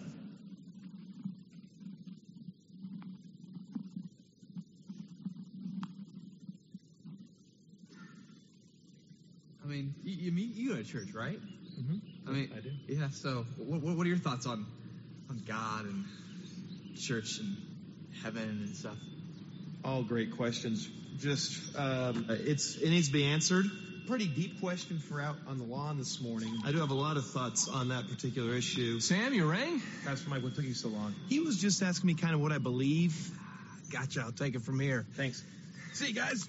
mean, 9.72 9.96
you, 10.22 10.28
you 10.28 10.32
mean 10.32 10.52
you 10.56 10.70
go 10.70 10.76
to 10.76 10.84
church, 10.84 11.14
right? 11.14 11.40
Mm-hmm. 11.40 12.30
I 12.30 12.32
mean, 12.32 12.50
I 12.56 12.60
do. 12.60 12.72
Yeah. 12.88 13.10
So, 13.10 13.46
what, 13.58 13.82
what 13.82 14.06
are 14.06 14.10
your 14.10 14.18
thoughts 14.18 14.46
on 14.46 14.66
on 15.30 15.42
God 15.48 15.86
and 15.86 16.06
church 16.98 17.40
and 17.40 17.58
heaven 18.24 18.44
and 18.44 18.76
stuff? 18.76 18.98
All 19.84 20.04
great 20.04 20.38
questions. 20.38 20.88
Just 21.18 21.76
um, 21.78 22.28
it's 22.30 22.76
it 22.76 22.90
needs 22.90 23.08
to 23.08 23.14
be 23.14 23.26
answered. 23.26 23.66
Pretty 24.08 24.28
deep 24.28 24.60
question 24.60 25.00
for 25.00 25.22
out 25.22 25.38
on 25.48 25.58
the 25.58 25.64
lawn 25.64 25.98
this 25.98 26.20
morning. 26.22 26.54
I 26.66 26.72
do 26.72 26.80
have 26.80 26.90
a 26.90 26.96
lot 26.96 27.18
of 27.18 27.26
thoughts 27.28 27.70
on 27.70 27.90
that 27.90 28.10
particular 28.10 28.54
issue. 28.56 29.00
Sam, 29.00 29.34
you 29.34 29.50
rang? 29.50 29.82
Pastor 30.04 30.30
Mike, 30.30 30.44
what 30.44 30.56
took 30.56 30.66
you 30.66 30.74
so 30.74 30.90
long? 30.90 31.16
He 31.30 31.40
was 31.40 31.58
just 31.58 31.82
asking 31.82 32.08
me 32.08 32.14
kind 32.16 32.34
of 32.34 32.42
what 32.42 32.52
I 32.52 32.58
believe. 32.58 33.32
Gotcha. 33.92 34.22
I'll 34.22 34.32
take 34.32 34.56
it 34.56 34.64
from 34.64 34.80
here. 34.80 35.06
Thanks. 35.14 35.44
See 35.94 36.08
you 36.08 36.14
guys. 36.14 36.48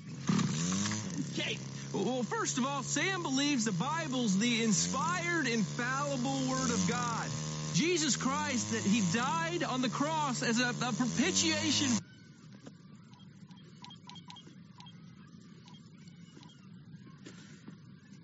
Okay. 1.38 1.58
Well, 1.92 2.22
first 2.22 2.56
of 2.56 2.64
all, 2.64 2.82
Sam 2.82 3.22
believes 3.22 3.66
the 3.66 3.72
Bible's 3.72 4.38
the 4.38 4.62
inspired, 4.62 5.46
infallible 5.46 6.48
Word 6.48 6.70
of 6.70 6.86
God. 6.88 7.26
Jesus 7.74 8.16
Christ, 8.16 8.72
that 8.72 8.82
He 8.82 9.02
died 9.12 9.62
on 9.62 9.82
the 9.82 9.90
cross 9.90 10.42
as 10.42 10.58
a, 10.58 10.70
a 10.70 10.92
propitiation. 10.92 11.88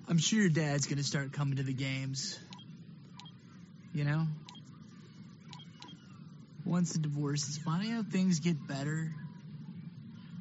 I'm 0.08 0.18
sure 0.18 0.40
your 0.40 0.48
dad's 0.48 0.86
gonna 0.86 1.02
start 1.02 1.32
coming 1.32 1.58
to 1.58 1.62
the 1.62 1.74
games. 1.74 2.38
You 3.92 4.04
know? 4.04 4.26
Once 6.64 6.94
the 6.94 7.00
divorce 7.00 7.46
is 7.48 7.58
final, 7.58 8.02
things 8.02 8.40
get 8.40 8.66
better. 8.66 9.12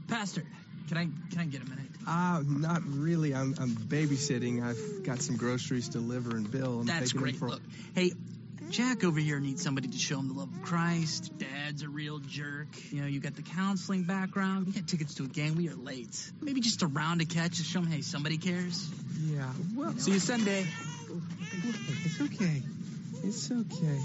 Pastor, 0.08 0.44
can 0.88 0.98
I 0.98 1.08
can 1.32 1.40
I 1.40 1.46
get 1.46 1.62
a 1.62 1.66
minute? 1.66 1.86
Ah, 2.06 2.38
uh, 2.38 2.44
not 2.46 2.82
really. 2.86 3.36
I'm, 3.36 3.54
I'm 3.60 3.72
babysitting. 3.72 4.64
I've 4.64 5.04
got 5.04 5.22
some 5.22 5.36
groceries 5.36 5.90
to 5.90 6.00
deliver 6.00 6.38
and 6.38 6.50
bill. 6.50 6.80
I'm 6.80 6.86
That's 6.86 7.12
great. 7.12 7.36
For... 7.36 7.50
Look, 7.50 7.62
hey, 7.96 8.14
Jack 8.70 9.04
over 9.04 9.20
here 9.20 9.40
needs 9.40 9.62
somebody 9.62 9.90
to 9.90 9.98
show 9.98 10.20
him 10.20 10.30
the 10.30 10.34
love 10.34 10.54
of 10.54 10.62
Christ. 10.62 11.38
Dad's 11.38 11.84
a 11.84 11.90
real 11.90 12.20
jerk. 12.20 12.68
You 12.92 13.02
know, 13.02 13.08
you 13.08 13.20
got 13.20 13.36
the 13.36 13.42
counseling 13.42 14.04
background. 14.04 14.68
We 14.68 14.74
got 14.74 14.88
tickets 14.88 15.16
to 15.16 15.24
a 15.24 15.28
game. 15.28 15.56
We 15.56 15.70
are 15.70 15.76
late. 15.76 16.32
Maybe 16.42 16.62
just 16.62 16.82
a 16.82 16.88
round 16.88 17.22
to 17.22 17.26
catch 17.26 17.58
to 17.58 17.64
show 17.64 17.80
him, 17.80 17.88
hey, 17.88 18.02
somebody 18.02 18.38
cares. 18.38 18.90
Yeah. 19.26 19.52
Well, 19.76 19.98
see 19.98 20.12
you 20.12 20.20
Sunday. 20.20 20.66
It's 22.06 22.22
okay. 22.22 22.62
It's 23.24 23.52
okay. 23.52 24.00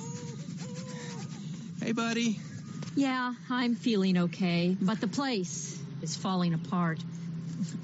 Hey, 1.85 1.93
buddy. 1.93 2.39
Yeah, 2.95 3.35
I'm 3.49 3.75
feeling 3.75 4.19
okay, 4.19 4.77
but 4.81 5.01
the 5.01 5.09
place 5.09 5.72
is 6.02 6.16
falling 6.16 6.54
apart. 6.54 6.99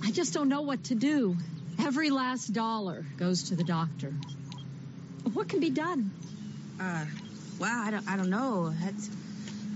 I 0.02 0.10
just 0.10 0.34
don't 0.34 0.48
know 0.48 0.62
what 0.62 0.84
to 0.84 0.94
do. 0.94 1.36
Every 1.80 2.10
last 2.10 2.52
dollar 2.52 3.04
goes 3.16 3.44
to 3.44 3.56
the 3.56 3.64
doctor. 3.64 4.12
What 5.32 5.48
can 5.48 5.60
be 5.60 5.70
done? 5.70 6.10
Uh, 6.80 7.04
wow, 7.58 7.82
I 7.84 7.90
don't, 7.90 8.08
I 8.08 8.16
don't 8.16 8.30
know. 8.30 8.72
That's, 8.82 9.10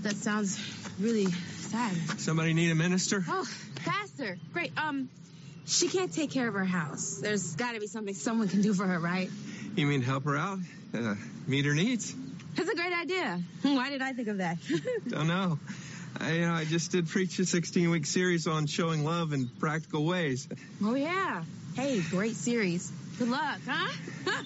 that 0.01 0.15
sounds 0.17 0.59
really 0.99 1.25
sad. 1.25 1.95
Somebody 2.19 2.53
need 2.53 2.71
a 2.71 2.75
minister? 2.75 3.23
Oh, 3.27 3.47
pastor. 3.75 4.37
Great. 4.53 4.71
Um, 4.77 5.09
she 5.65 5.87
can't 5.87 6.13
take 6.13 6.31
care 6.31 6.47
of 6.47 6.53
her 6.53 6.65
house. 6.65 7.19
There's 7.21 7.55
got 7.55 7.73
to 7.73 7.79
be 7.79 7.87
something 7.87 8.13
someone 8.13 8.49
can 8.49 8.61
do 8.61 8.73
for 8.73 8.85
her, 8.85 8.99
right? 8.99 9.29
You 9.75 9.87
mean 9.87 10.01
help 10.01 10.25
her 10.25 10.37
out? 10.37 10.59
Uh, 10.93 11.15
meet 11.47 11.65
her 11.65 11.73
needs? 11.73 12.13
That's 12.55 12.69
a 12.69 12.75
great 12.75 12.93
idea. 12.93 13.41
Why 13.63 13.89
did 13.89 14.01
I 14.01 14.13
think 14.13 14.27
of 14.27 14.37
that? 14.37 14.57
don't 15.07 15.27
know. 15.27 15.59
I, 16.19 16.31
you 16.33 16.41
know, 16.41 16.53
I 16.53 16.65
just 16.65 16.91
did 16.91 17.07
preach 17.07 17.39
a 17.39 17.45
16 17.45 17.89
week 17.89 18.05
series 18.05 18.47
on 18.47 18.67
showing 18.67 19.03
love 19.03 19.33
in 19.33 19.47
practical 19.47 20.05
ways. 20.05 20.47
Oh, 20.83 20.95
yeah. 20.95 21.43
Hey, 21.75 22.01
great 22.01 22.35
series. 22.35 22.91
Good 23.17 23.29
luck, 23.29 23.59
huh? 23.67 23.91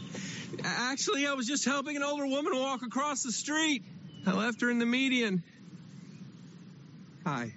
Actually, 0.63 1.27
I 1.27 1.33
was 1.33 1.47
just 1.47 1.65
helping 1.65 1.95
an 1.95 2.03
older 2.03 2.25
woman 2.25 2.57
walk 2.57 2.81
across 2.83 3.23
the 3.23 3.31
street. 3.31 3.83
I 4.25 4.33
left 4.33 4.61
her 4.61 4.69
in 4.69 4.79
the 4.79 4.85
median. 4.85 5.43
Hi. 7.25 7.53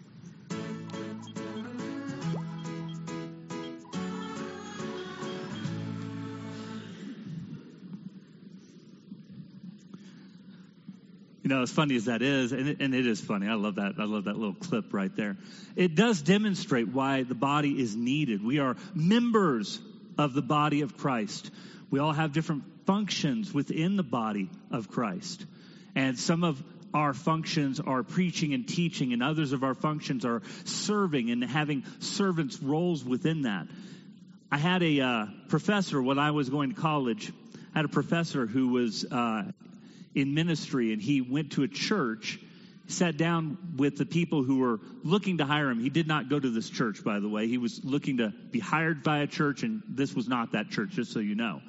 Know, 11.50 11.62
as 11.62 11.70
funny 11.70 11.96
as 11.96 12.06
that 12.06 12.22
is, 12.22 12.52
and 12.52 12.68
it, 12.68 12.80
and 12.80 12.94
it 12.94 13.06
is 13.06 13.20
funny. 13.20 13.46
I 13.46 13.54
love 13.54 13.74
that. 13.74 13.94
I 13.98 14.04
love 14.04 14.24
that 14.24 14.36
little 14.36 14.54
clip 14.54 14.94
right 14.94 15.14
there. 15.14 15.36
It 15.76 15.94
does 15.94 16.22
demonstrate 16.22 16.88
why 16.88 17.22
the 17.24 17.34
body 17.34 17.80
is 17.80 17.94
needed. 17.94 18.42
We 18.42 18.58
are 18.58 18.76
members 18.94 19.80
of 20.16 20.32
the 20.32 20.42
body 20.42 20.80
of 20.80 20.96
Christ. 20.96 21.50
We 21.90 21.98
all 21.98 22.12
have 22.12 22.32
different 22.32 22.64
functions 22.86 23.52
within 23.52 23.96
the 23.96 24.02
body 24.02 24.48
of 24.70 24.88
Christ. 24.88 25.44
And 25.94 26.18
some 26.18 26.44
of 26.44 26.62
our 26.92 27.14
functions 27.14 27.80
are 27.80 28.02
preaching 28.02 28.54
and 28.54 28.66
teaching, 28.66 29.12
and 29.12 29.22
others 29.22 29.52
of 29.52 29.62
our 29.62 29.74
functions 29.74 30.24
are 30.24 30.42
serving 30.64 31.30
and 31.30 31.44
having 31.44 31.84
servants' 32.00 32.60
roles 32.60 33.04
within 33.04 33.42
that. 33.42 33.66
I 34.50 34.58
had 34.58 34.82
a 34.82 35.00
uh, 35.00 35.26
professor 35.48 36.02
when 36.02 36.18
I 36.18 36.32
was 36.32 36.48
going 36.48 36.74
to 36.74 36.80
college. 36.80 37.32
I 37.74 37.78
had 37.78 37.84
a 37.84 37.88
professor 37.88 38.46
who 38.46 38.68
was 38.68 39.04
uh, 39.04 39.44
in 40.14 40.34
ministry, 40.34 40.92
and 40.92 41.00
he 41.00 41.20
went 41.20 41.52
to 41.52 41.62
a 41.62 41.68
church, 41.68 42.38
sat 42.86 43.16
down 43.16 43.56
with 43.76 43.96
the 43.96 44.06
people 44.06 44.42
who 44.42 44.58
were 44.58 44.80
looking 45.04 45.38
to 45.38 45.44
hire 45.44 45.70
him. 45.70 45.78
He 45.78 45.90
did 45.90 46.08
not 46.08 46.28
go 46.28 46.40
to 46.40 46.50
this 46.50 46.68
church, 46.68 47.04
by 47.04 47.20
the 47.20 47.28
way. 47.28 47.46
He 47.46 47.58
was 47.58 47.84
looking 47.84 48.18
to 48.18 48.30
be 48.50 48.58
hired 48.58 49.02
by 49.02 49.18
a 49.18 49.26
church, 49.26 49.62
and 49.62 49.82
this 49.88 50.14
was 50.14 50.28
not 50.28 50.52
that 50.52 50.70
church, 50.70 50.90
just 50.90 51.12
so 51.12 51.20
you 51.20 51.34
know. 51.34 51.60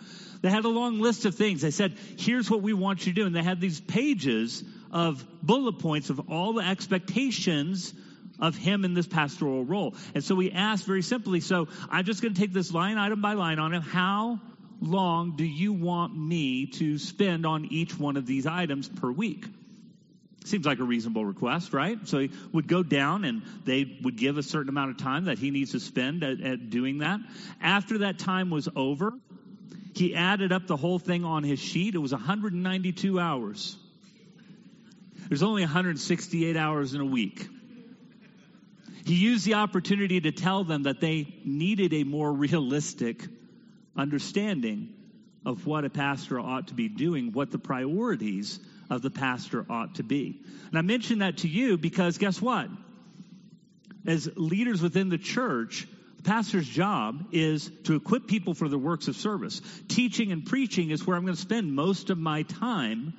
They 0.41 0.49
had 0.49 0.65
a 0.65 0.69
long 0.69 0.99
list 0.99 1.25
of 1.25 1.35
things. 1.35 1.61
They 1.61 1.71
said, 1.71 1.95
Here's 2.17 2.49
what 2.49 2.61
we 2.61 2.73
want 2.73 3.05
you 3.05 3.13
to 3.13 3.21
do. 3.21 3.27
And 3.27 3.35
they 3.35 3.43
had 3.43 3.61
these 3.61 3.79
pages 3.79 4.63
of 4.91 5.23
bullet 5.41 5.79
points 5.79 6.09
of 6.09 6.31
all 6.31 6.53
the 6.53 6.63
expectations 6.67 7.93
of 8.39 8.55
him 8.55 8.83
in 8.83 8.95
this 8.95 9.07
pastoral 9.07 9.63
role. 9.63 9.93
And 10.15 10.23
so 10.23 10.33
we 10.33 10.51
asked 10.51 10.85
very 10.85 11.03
simply, 11.03 11.41
so 11.41 11.67
I'm 11.89 12.05
just 12.05 12.23
going 12.23 12.33
to 12.33 12.41
take 12.41 12.53
this 12.53 12.73
line 12.73 12.97
item 12.97 13.21
by 13.21 13.33
line 13.33 13.59
on 13.59 13.73
him. 13.73 13.83
How 13.83 14.39
long 14.81 15.35
do 15.35 15.45
you 15.45 15.71
want 15.71 16.17
me 16.17 16.65
to 16.65 16.97
spend 16.97 17.45
on 17.45 17.65
each 17.65 17.97
one 17.97 18.17
of 18.17 18.25
these 18.25 18.47
items 18.47 18.89
per 18.89 19.09
week? 19.11 19.45
Seems 20.43 20.65
like 20.65 20.79
a 20.79 20.83
reasonable 20.83 21.23
request, 21.23 21.71
right? 21.71 21.99
So 22.07 22.17
he 22.17 22.31
would 22.51 22.67
go 22.67 22.81
down 22.81 23.25
and 23.25 23.43
they 23.63 23.99
would 24.01 24.17
give 24.17 24.39
a 24.39 24.43
certain 24.43 24.69
amount 24.69 24.89
of 24.89 24.97
time 24.97 25.25
that 25.25 25.37
he 25.37 25.51
needs 25.51 25.71
to 25.73 25.79
spend 25.79 26.23
at, 26.23 26.41
at 26.41 26.69
doing 26.71 26.99
that. 26.99 27.19
After 27.61 27.99
that 27.99 28.17
time 28.17 28.49
was 28.49 28.67
over, 28.75 29.13
he 29.93 30.15
added 30.15 30.51
up 30.51 30.65
the 30.65 30.77
whole 30.77 30.97
thing 30.97 31.25
on 31.25 31.43
his 31.43 31.59
sheet. 31.59 31.93
It 31.93 31.99
was 31.99 32.11
192 32.11 33.19
hours. 33.19 33.77
There's 35.29 35.43
only 35.43 35.61
168 35.61 36.57
hours 36.57 36.95
in 36.95 37.01
a 37.01 37.05
week. 37.05 37.47
He 39.05 39.15
used 39.15 39.45
the 39.45 39.55
opportunity 39.55 40.21
to 40.21 40.31
tell 40.31 40.63
them 40.63 40.83
that 40.83 41.01
they 41.01 41.27
needed 41.45 41.93
a 41.93 42.03
more 42.03 42.33
realistic 42.33 43.27
understanding 43.95 44.93
of 45.45 45.65
what 45.65 45.85
a 45.85 45.89
pastor 45.89 46.39
ought 46.39 46.67
to 46.67 46.73
be 46.73 46.87
doing, 46.87 47.31
what 47.31 47.51
the 47.51 47.59
priorities 47.59 48.59
of 48.89 49.01
the 49.01 49.09
pastor 49.09 49.65
ought 49.69 49.95
to 49.95 50.03
be. 50.03 50.41
And 50.69 50.77
I 50.77 50.81
mention 50.81 51.19
that 51.19 51.37
to 51.39 51.47
you 51.47 51.77
because 51.77 52.17
guess 52.17 52.41
what? 52.41 52.67
As 54.05 54.29
leaders 54.35 54.81
within 54.81 55.09
the 55.09 55.17
church, 55.17 55.87
the 56.17 56.23
pastor's 56.23 56.67
job 56.67 57.27
is 57.31 57.71
to 57.85 57.95
equip 57.95 58.27
people 58.27 58.53
for 58.53 58.67
the 58.67 58.77
works 58.77 59.07
of 59.07 59.15
service. 59.15 59.61
Teaching 59.87 60.31
and 60.31 60.45
preaching 60.45 60.91
is 60.91 61.05
where 61.05 61.17
I'm 61.17 61.23
going 61.23 61.35
to 61.35 61.41
spend 61.41 61.73
most 61.73 62.09
of 62.09 62.17
my 62.17 62.43
time. 62.43 63.13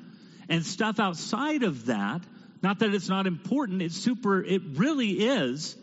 And 0.49 0.65
stuff 0.65 1.01
outside 1.01 1.63
of 1.63 1.87
that, 1.87 2.21
not 2.63 2.81
that 2.81 2.95
it's 2.95 3.09
not 3.09 3.27
important, 3.27 3.83
it's 3.83 3.97
super, 3.97 4.43
it 4.43 4.63
really 4.75 5.11
is. 5.11 5.77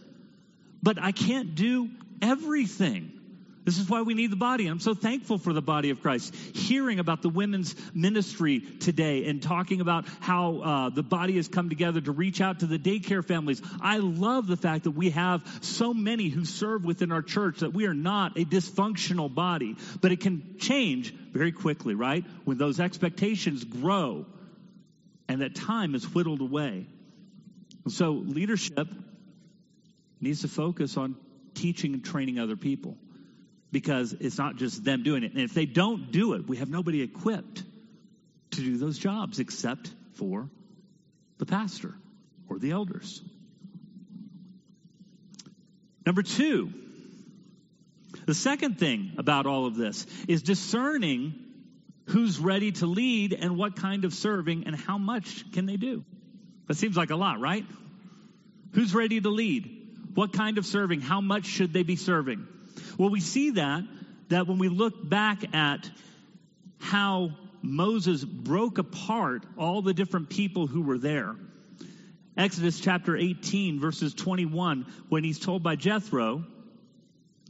But 0.81 1.01
I 1.01 1.11
can't 1.11 1.55
do 1.55 1.89
everything. 2.21 3.18
This 3.65 3.77
is 3.77 3.89
why 3.89 4.01
we 4.01 4.13
need 4.13 4.31
the 4.31 4.37
body. 4.37 4.67
I'm 4.67 4.79
so 4.79 4.93
thankful 4.93 5.37
for 5.37 5.53
the 5.53 5.61
body 5.61 5.89
of 5.89 6.01
Christ. 6.01 6.33
Hearing 6.33 6.99
about 6.99 7.21
the 7.21 7.29
women's 7.29 7.75
ministry 7.93 8.61
today 8.61 9.25
and 9.25 9.41
talking 9.41 9.81
about 9.81 10.07
how 10.21 10.59
uh, 10.59 10.89
the 10.89 11.03
body 11.03 11.35
has 11.35 11.47
come 11.47 11.69
together 11.69 11.99
to 12.01 12.11
reach 12.11 12.41
out 12.41 12.61
to 12.61 12.67
the 12.67 12.79
daycare 12.79 13.23
families. 13.23 13.61
I 13.81 13.97
love 13.97 14.47
the 14.47 14.57
fact 14.57 14.85
that 14.85 14.91
we 14.91 15.09
have 15.11 15.43
so 15.61 15.93
many 15.93 16.29
who 16.29 16.45
serve 16.45 16.85
within 16.85 17.11
our 17.11 17.21
church 17.21 17.59
that 17.59 17.73
we 17.73 17.85
are 17.85 17.93
not 17.93 18.37
a 18.37 18.45
dysfunctional 18.45 19.33
body. 19.33 19.75
But 20.01 20.13
it 20.13 20.21
can 20.21 20.55
change 20.57 21.13
very 21.13 21.51
quickly, 21.51 21.95
right? 21.95 22.23
When 22.45 22.57
those 22.57 22.79
expectations 22.79 23.65
grow 23.65 24.25
and 25.27 25.41
that 25.41 25.53
time 25.53 25.95
is 25.95 26.05
whittled 26.05 26.41
away. 26.41 26.87
So 27.89 28.11
leadership 28.11 28.87
needs 30.21 30.41
to 30.41 30.47
focus 30.47 30.97
on 30.97 31.17
teaching 31.53 31.93
and 31.93 32.03
training 32.03 32.39
other 32.39 32.55
people 32.55 32.97
because 33.71 34.13
it's 34.13 34.37
not 34.37 34.55
just 34.55 34.83
them 34.83 35.03
doing 35.03 35.23
it. 35.23 35.33
And 35.33 35.41
if 35.41 35.53
they 35.53 35.65
don't 35.65 36.11
do 36.11 36.33
it, 36.33 36.47
we 36.47 36.57
have 36.57 36.69
nobody 36.69 37.01
equipped 37.01 37.63
to 38.51 38.61
do 38.61 38.77
those 38.77 38.97
jobs 38.97 39.39
except 39.39 39.91
for 40.15 40.49
the 41.37 41.45
pastor 41.45 41.93
or 42.49 42.59
the 42.59 42.71
elders. 42.71 43.21
Number 46.05 46.23
two, 46.23 46.73
the 48.25 48.33
second 48.33 48.79
thing 48.79 49.11
about 49.17 49.45
all 49.45 49.65
of 49.65 49.75
this 49.75 50.05
is 50.27 50.41
discerning 50.41 51.35
who's 52.05 52.39
ready 52.39 52.71
to 52.71 52.87
lead 52.87 53.33
and 53.33 53.57
what 53.57 53.75
kind 53.75 54.05
of 54.05 54.13
serving 54.13 54.65
and 54.65 54.75
how 54.75 54.97
much 54.97 55.51
can 55.51 55.67
they 55.67 55.77
do. 55.77 56.03
That 56.67 56.75
seems 56.75 56.97
like 56.97 57.11
a 57.11 57.15
lot, 57.15 57.39
right? 57.39 57.65
Who's 58.73 58.95
ready 58.95 59.21
to 59.21 59.29
lead? 59.29 59.75
What 60.15 60.33
kind 60.33 60.57
of 60.57 60.65
serving? 60.65 61.01
How 61.01 61.21
much 61.21 61.45
should 61.45 61.73
they 61.73 61.83
be 61.83 61.95
serving? 61.95 62.47
Well, 62.99 63.09
we 63.09 63.21
see 63.21 63.51
that, 63.51 63.85
that 64.27 64.45
when 64.45 64.57
we 64.57 64.67
look 64.67 65.09
back 65.09 65.55
at 65.55 65.89
how 66.79 67.31
Moses 67.61 68.25
broke 68.25 68.77
apart 68.77 69.45
all 69.57 69.81
the 69.81 69.93
different 69.93 70.29
people 70.29 70.67
who 70.67 70.81
were 70.81 70.97
there. 70.97 71.37
Exodus 72.35 72.77
chapter 72.77 73.15
18, 73.15 73.79
verses 73.79 74.13
21, 74.13 74.85
when 75.07 75.23
he's 75.23 75.39
told 75.39 75.63
by 75.63 75.77
Jethro, 75.77 76.43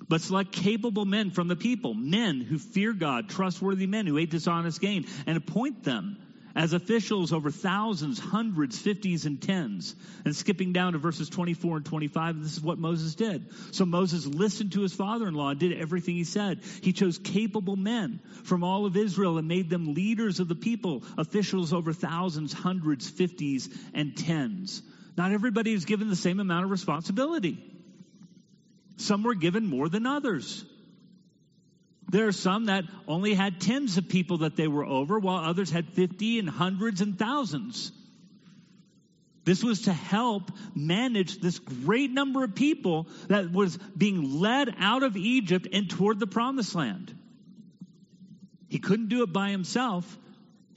but 0.08 0.22
select 0.22 0.52
capable 0.52 1.06
men 1.06 1.32
from 1.32 1.48
the 1.48 1.56
people, 1.56 1.96
men 1.96 2.42
who 2.42 2.60
fear 2.60 2.94
God, 2.94 3.28
trustworthy 3.28 3.88
men 3.88 4.06
who 4.06 4.18
hate 4.18 4.30
dishonest 4.30 4.80
gain, 4.80 5.08
and 5.26 5.36
appoint 5.36 5.84
them 5.84 6.18
as 6.60 6.74
officials 6.74 7.32
over 7.32 7.52
thousands, 7.52 8.20
hundreds, 8.20 8.78
fifties, 8.78 9.26
and 9.26 9.42
tens. 9.42 9.96
And 10.26 10.36
skipping 10.36 10.74
down 10.74 10.92
to 10.92 11.00
verses 11.00 11.30
24 11.30 11.78
and 11.78 11.86
25, 11.86 12.44
this 12.44 12.58
is 12.58 12.62
what 12.62 12.78
Moses 12.78 13.16
did. 13.16 13.48
So 13.74 13.86
Moses 13.86 14.26
listened 14.26 14.74
to 14.74 14.82
his 14.82 14.94
father 14.94 15.30
in 15.30 15.36
law 15.36 15.52
and 15.52 15.60
did 15.60 15.80
everything 15.80 16.16
he 16.16 16.26
said. 16.26 16.60
He 16.82 16.92
chose 16.92 17.18
capable 17.18 17.78
men 17.78 18.20
from 18.44 18.66
all 18.66 18.86
of 18.86 18.98
Israel 18.98 19.38
and 19.38 19.48
made 19.48 19.70
them 19.70 19.94
leaders 19.94 20.42
of 20.42 20.50
the 20.50 20.56
people, 20.56 21.06
officials 21.18 21.72
over 21.72 21.94
thousands, 21.94 22.52
hundreds, 22.52 23.10
fifties, 23.10 23.70
and 23.94 24.18
tens. 24.18 24.82
Not 25.16 25.32
everybody 25.32 25.74
was 25.74 25.86
given 25.86 26.10
the 26.10 26.16
same 26.18 26.42
amount 26.42 26.66
of 26.66 26.72
responsibility. 26.72 27.58
Some 28.98 29.24
were 29.24 29.36
given 29.36 29.66
more 29.66 29.88
than 29.88 30.06
others. 30.06 30.66
There 32.10 32.28
are 32.28 32.32
some 32.32 32.66
that 32.66 32.86
only 33.08 33.34
had 33.34 33.62
tens 33.62 33.98
of 33.98 34.10
people 34.10 34.40
that 34.40 34.56
they 34.56 34.68
were 34.68 34.86
over, 34.86 35.20
while 35.20 35.44
others 35.44 35.70
had 35.70 35.88
50 35.90 36.40
and 36.40 36.50
hundreds 36.50 37.02
and 37.02 37.18
thousands. 37.18 37.92
This 39.46 39.64
was 39.64 39.84
to 39.84 39.94
help 39.94 40.52
manage 40.76 41.40
this 41.40 41.60
great 41.60 42.12
number 42.12 42.44
of 42.44 42.56
people 42.56 43.08
that 43.28 43.52
was 43.52 43.78
being 43.98 44.40
led 44.40 44.76
out 44.80 45.04
of 45.04 45.18
Egypt 45.18 45.68
and 45.72 45.90
toward 45.90 46.20
the 46.20 46.28
promised 46.28 46.76
land. 46.76 47.16
He 48.68 48.80
couldn't 48.80 49.10
do 49.10 49.24
it 49.24 49.34
by 49.34 49.50
himself, 49.50 50.18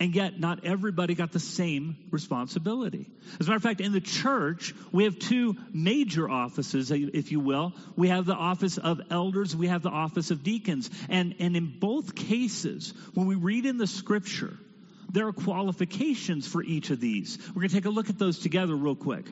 and 0.02 0.16
yet 0.16 0.40
not 0.40 0.64
everybody 0.64 1.14
got 1.14 1.30
the 1.30 1.38
same 1.38 1.96
responsibility. 2.10 3.08
As 3.38 3.46
a 3.46 3.50
matter 3.50 3.56
of 3.58 3.62
fact, 3.62 3.80
in 3.80 3.92
the 3.92 4.00
church, 4.00 4.74
we 4.90 5.04
have 5.04 5.16
two 5.16 5.56
major 5.72 6.28
offices, 6.28 6.90
if 6.90 7.30
you 7.30 7.38
will. 7.38 7.72
We 7.94 8.08
have 8.08 8.26
the 8.26 8.34
office 8.34 8.78
of 8.78 9.00
elders, 9.12 9.54
we 9.54 9.68
have 9.68 9.82
the 9.82 9.90
office 9.90 10.32
of 10.32 10.42
deacons. 10.42 10.90
And, 11.08 11.36
and 11.38 11.56
in 11.56 11.78
both 11.78 12.16
cases, 12.16 12.92
when 13.14 13.28
we 13.28 13.36
read 13.36 13.64
in 13.64 13.78
the 13.78 13.86
scripture, 13.86 14.58
there 15.12 15.28
are 15.28 15.32
qualifications 15.32 16.48
for 16.48 16.64
each 16.64 16.90
of 16.90 16.98
these. 16.98 17.38
We're 17.50 17.60
going 17.62 17.68
to 17.68 17.74
take 17.76 17.84
a 17.84 17.90
look 17.90 18.10
at 18.10 18.18
those 18.18 18.40
together 18.40 18.74
real 18.74 18.96
quick. 18.96 19.26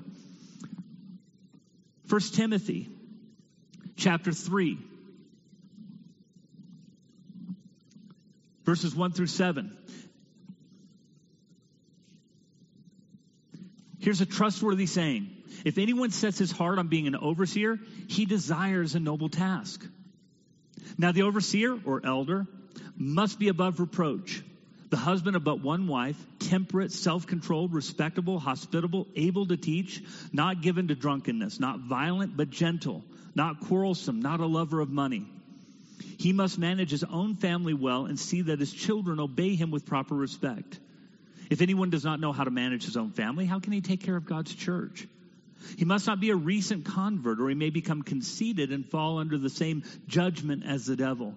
First 2.07 2.37
Timothy 2.37 2.89
chapter 3.97 4.31
3 4.31 4.79
verses 8.65 8.95
1 8.95 9.11
through 9.11 9.27
7. 9.27 9.77
Here's 14.01 14.21
a 14.21 14.27
trustworthy 14.27 14.87
saying. 14.87 15.31
If 15.65 15.79
anyone 15.79 16.11
sets 16.11 16.39
his 16.39 16.51
heart 16.51 16.79
on 16.79 16.89
being 16.89 17.07
an 17.07 17.17
overseer, 17.17 17.79
he 18.09 18.25
desires 18.25 18.95
a 18.95 19.01
noble 19.01 19.29
task. 19.29 19.87
Now, 20.97 21.13
the 21.13 21.23
overseer 21.23 21.79
or 21.85 22.01
elder 22.05 22.47
must 22.97 23.39
be 23.39 23.49
above 23.49 23.79
reproach, 23.79 24.43
the 24.89 24.97
husband 24.97 25.37
of 25.37 25.45
but 25.45 25.63
one 25.63 25.87
wife, 25.87 26.17
temperate, 26.39 26.93
self 26.93 27.27
controlled, 27.27 27.73
respectable, 27.73 28.39
hospitable, 28.39 29.07
able 29.17 29.47
to 29.47 29.57
teach, 29.57 30.03
not 30.33 30.63
given 30.63 30.89
to 30.89 30.95
drunkenness, 30.95 31.61
not 31.61 31.81
violent, 31.81 32.37
but 32.37 32.51
gentle, 32.51 33.05
not 33.35 33.61
quarrelsome, 33.61 34.21
not 34.21 34.41
a 34.41 34.47
lover 34.47 34.81
of 34.81 34.89
money. 34.89 35.27
He 36.19 36.33
must 36.33 36.59
manage 36.59 36.91
his 36.91 37.05
own 37.05 37.37
family 37.37 37.75
well 37.75 38.07
and 38.07 38.19
see 38.19 38.43
that 38.43 38.61
his 38.61 38.73
children 38.73 39.21
obey 39.21 39.55
him 39.55 39.71
with 39.71 39.87
proper 39.87 40.15
respect. 40.15 40.79
If 41.51 41.61
anyone 41.61 41.91
does 41.91 42.05
not 42.05 42.21
know 42.21 42.33
how 42.33 42.45
to 42.45 42.51
manage 42.51 42.85
his 42.85 42.97
own 42.97 43.11
family, 43.11 43.45
how 43.45 43.59
can 43.59 43.73
he 43.73 43.81
take 43.81 44.03
care 44.03 44.17
of 44.17 44.25
God's 44.25 44.55
church? 44.55 45.07
He 45.77 45.85
must 45.85 46.07
not 46.07 46.21
be 46.21 46.31
a 46.31 46.37
recent 46.37 46.87
convert, 46.87 47.41
or 47.41 47.49
he 47.49 47.55
may 47.55 47.71
become 47.71 48.03
conceited 48.03 48.73
and 48.73 48.87
fall 48.87 49.19
under 49.19 49.37
the 49.37 49.51
same 49.51 49.83
judgment 50.07 50.65
as 50.65 50.87
the 50.87 50.97
devil. 50.97 51.37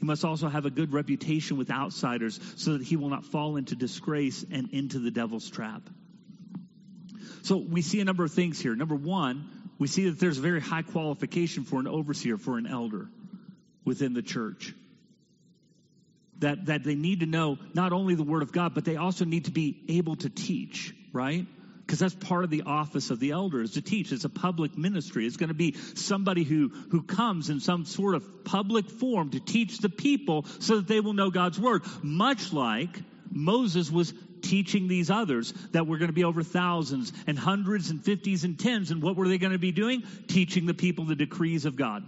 He 0.00 0.06
must 0.06 0.24
also 0.24 0.48
have 0.48 0.66
a 0.66 0.70
good 0.70 0.92
reputation 0.92 1.56
with 1.56 1.70
outsiders 1.70 2.40
so 2.56 2.76
that 2.76 2.82
he 2.82 2.96
will 2.96 3.08
not 3.08 3.24
fall 3.24 3.56
into 3.56 3.76
disgrace 3.76 4.44
and 4.50 4.70
into 4.72 4.98
the 4.98 5.10
devil's 5.10 5.48
trap. 5.48 5.82
So 7.42 7.56
we 7.56 7.80
see 7.80 8.00
a 8.00 8.04
number 8.04 8.24
of 8.24 8.32
things 8.32 8.60
here. 8.60 8.74
Number 8.74 8.96
one, 8.96 9.48
we 9.78 9.86
see 9.86 10.08
that 10.10 10.18
there's 10.18 10.38
a 10.38 10.42
very 10.42 10.60
high 10.60 10.82
qualification 10.82 11.64
for 11.64 11.78
an 11.78 11.86
overseer, 11.86 12.36
for 12.36 12.58
an 12.58 12.66
elder. 12.66 13.08
within 13.84 14.14
the 14.14 14.22
church. 14.22 14.74
That, 16.40 16.66
that 16.66 16.84
they 16.84 16.96
need 16.96 17.20
to 17.20 17.26
know 17.26 17.58
not 17.74 17.92
only 17.92 18.16
the 18.16 18.24
Word 18.24 18.42
of 18.42 18.52
God, 18.52 18.74
but 18.74 18.84
they 18.84 18.96
also 18.96 19.24
need 19.24 19.44
to 19.44 19.52
be 19.52 19.84
able 19.88 20.16
to 20.16 20.28
teach, 20.28 20.94
right? 21.12 21.46
Because 21.86 21.98
that's 21.98 22.14
part 22.14 22.44
of 22.44 22.50
the 22.50 22.62
office 22.62 23.10
of 23.10 23.20
the 23.20 23.30
elder 23.30 23.62
is 23.62 23.72
to 23.72 23.82
teach. 23.82 24.10
It's 24.10 24.24
a 24.24 24.30
public 24.30 24.76
ministry. 24.76 25.26
It's 25.26 25.36
going 25.36 25.48
to 25.48 25.54
be 25.54 25.74
somebody 25.94 26.42
who, 26.42 26.70
who 26.90 27.02
comes 27.02 27.50
in 27.50 27.60
some 27.60 27.84
sort 27.84 28.14
of 28.14 28.44
public 28.44 28.90
form 28.90 29.30
to 29.30 29.40
teach 29.40 29.78
the 29.78 29.88
people 29.88 30.44
so 30.58 30.76
that 30.76 30.88
they 30.88 31.00
will 31.00 31.12
know 31.12 31.30
God's 31.30 31.60
Word. 31.60 31.82
Much 32.02 32.52
like 32.52 33.00
Moses 33.30 33.90
was 33.90 34.12
teaching 34.42 34.88
these 34.88 35.10
others 35.10 35.52
that 35.72 35.86
were 35.86 35.98
going 35.98 36.08
to 36.08 36.14
be 36.14 36.24
over 36.24 36.42
thousands 36.42 37.12
and 37.26 37.38
hundreds 37.38 37.90
and 37.90 38.04
fifties 38.04 38.44
and 38.44 38.58
tens. 38.58 38.90
And 38.90 39.02
what 39.02 39.16
were 39.16 39.28
they 39.28 39.38
going 39.38 39.52
to 39.52 39.58
be 39.58 39.72
doing? 39.72 40.02
Teaching 40.26 40.66
the 40.66 40.74
people 40.74 41.04
the 41.04 41.14
decrees 41.14 41.64
of 41.64 41.76
God. 41.76 42.04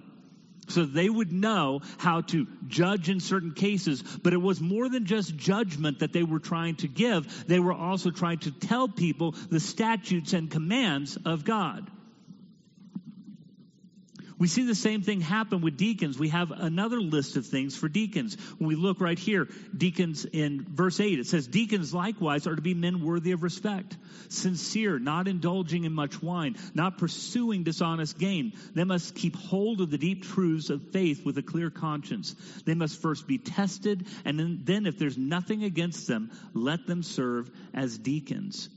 So 0.68 0.84
they 0.84 1.08
would 1.08 1.32
know 1.32 1.80
how 1.98 2.22
to 2.22 2.46
judge 2.66 3.08
in 3.08 3.20
certain 3.20 3.52
cases, 3.52 4.02
but 4.02 4.32
it 4.32 4.42
was 4.42 4.60
more 4.60 4.88
than 4.88 5.06
just 5.06 5.36
judgment 5.36 6.00
that 6.00 6.12
they 6.12 6.22
were 6.22 6.40
trying 6.40 6.76
to 6.76 6.88
give. 6.88 7.46
They 7.46 7.60
were 7.60 7.72
also 7.72 8.10
trying 8.10 8.38
to 8.40 8.50
tell 8.50 8.88
people 8.88 9.32
the 9.50 9.60
statutes 9.60 10.32
and 10.32 10.50
commands 10.50 11.16
of 11.24 11.44
God. 11.44 11.90
We 14.38 14.48
see 14.48 14.66
the 14.66 14.74
same 14.74 15.00
thing 15.00 15.22
happen 15.22 15.62
with 15.62 15.78
deacons. 15.78 16.18
We 16.18 16.28
have 16.28 16.50
another 16.50 17.00
list 17.00 17.36
of 17.36 17.46
things 17.46 17.74
for 17.74 17.88
deacons. 17.88 18.36
When 18.58 18.68
we 18.68 18.74
look 18.74 19.00
right 19.00 19.18
here, 19.18 19.48
deacons 19.74 20.26
in 20.26 20.66
verse 20.68 21.00
8, 21.00 21.18
it 21.18 21.26
says, 21.26 21.46
Deacons 21.46 21.94
likewise 21.94 22.46
are 22.46 22.54
to 22.54 22.60
be 22.60 22.74
men 22.74 23.02
worthy 23.02 23.32
of 23.32 23.42
respect, 23.42 23.96
sincere, 24.28 24.98
not 24.98 25.26
indulging 25.26 25.84
in 25.84 25.94
much 25.94 26.22
wine, 26.22 26.56
not 26.74 26.98
pursuing 26.98 27.62
dishonest 27.62 28.18
gain. 28.18 28.52
They 28.74 28.84
must 28.84 29.14
keep 29.14 29.36
hold 29.36 29.80
of 29.80 29.90
the 29.90 29.98
deep 29.98 30.24
truths 30.24 30.68
of 30.68 30.90
faith 30.90 31.24
with 31.24 31.38
a 31.38 31.42
clear 31.42 31.70
conscience. 31.70 32.34
They 32.66 32.74
must 32.74 33.00
first 33.00 33.26
be 33.26 33.38
tested, 33.38 34.06
and 34.26 34.38
then, 34.38 34.60
then 34.64 34.84
if 34.84 34.98
there's 34.98 35.16
nothing 35.16 35.64
against 35.64 36.06
them, 36.06 36.30
let 36.52 36.86
them 36.86 37.02
serve 37.02 37.50
as 37.72 37.96
deacons. 37.96 38.68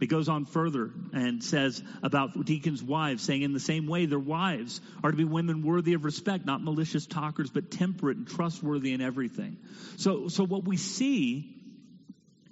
It 0.00 0.06
goes 0.06 0.28
on 0.28 0.44
further 0.44 0.90
and 1.12 1.42
says 1.42 1.82
about 2.02 2.44
deacons' 2.44 2.82
wives, 2.82 3.22
saying, 3.22 3.42
In 3.42 3.52
the 3.52 3.60
same 3.60 3.86
way, 3.86 4.06
their 4.06 4.18
wives 4.18 4.80
are 5.02 5.10
to 5.10 5.16
be 5.16 5.24
women 5.24 5.62
worthy 5.62 5.94
of 5.94 6.04
respect, 6.04 6.44
not 6.44 6.62
malicious 6.62 7.06
talkers, 7.06 7.50
but 7.50 7.70
temperate 7.70 8.16
and 8.16 8.26
trustworthy 8.26 8.92
in 8.92 9.00
everything. 9.00 9.56
So, 9.96 10.28
so 10.28 10.44
what 10.44 10.64
we 10.64 10.76
see 10.76 11.54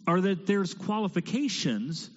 are 0.07 0.21
that 0.21 0.47
there's 0.47 0.75
qualifications 0.75 2.11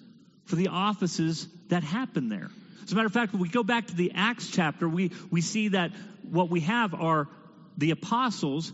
for 0.44 0.56
the 0.56 0.68
offices 0.68 1.48
that 1.68 1.82
happen 1.82 2.28
there. 2.28 2.50
As 2.84 2.92
a 2.92 2.94
matter 2.94 3.06
of 3.06 3.12
fact, 3.12 3.32
when 3.32 3.42
we 3.42 3.48
go 3.48 3.64
back 3.64 3.88
to 3.88 3.96
the 3.96 4.12
Acts 4.14 4.48
chapter, 4.48 4.88
we, 4.88 5.10
we 5.30 5.40
see 5.40 5.68
that 5.68 5.90
what 6.22 6.50
we 6.50 6.60
have 6.60 6.94
are 6.94 7.28
the 7.76 7.90
apostles 7.90 8.72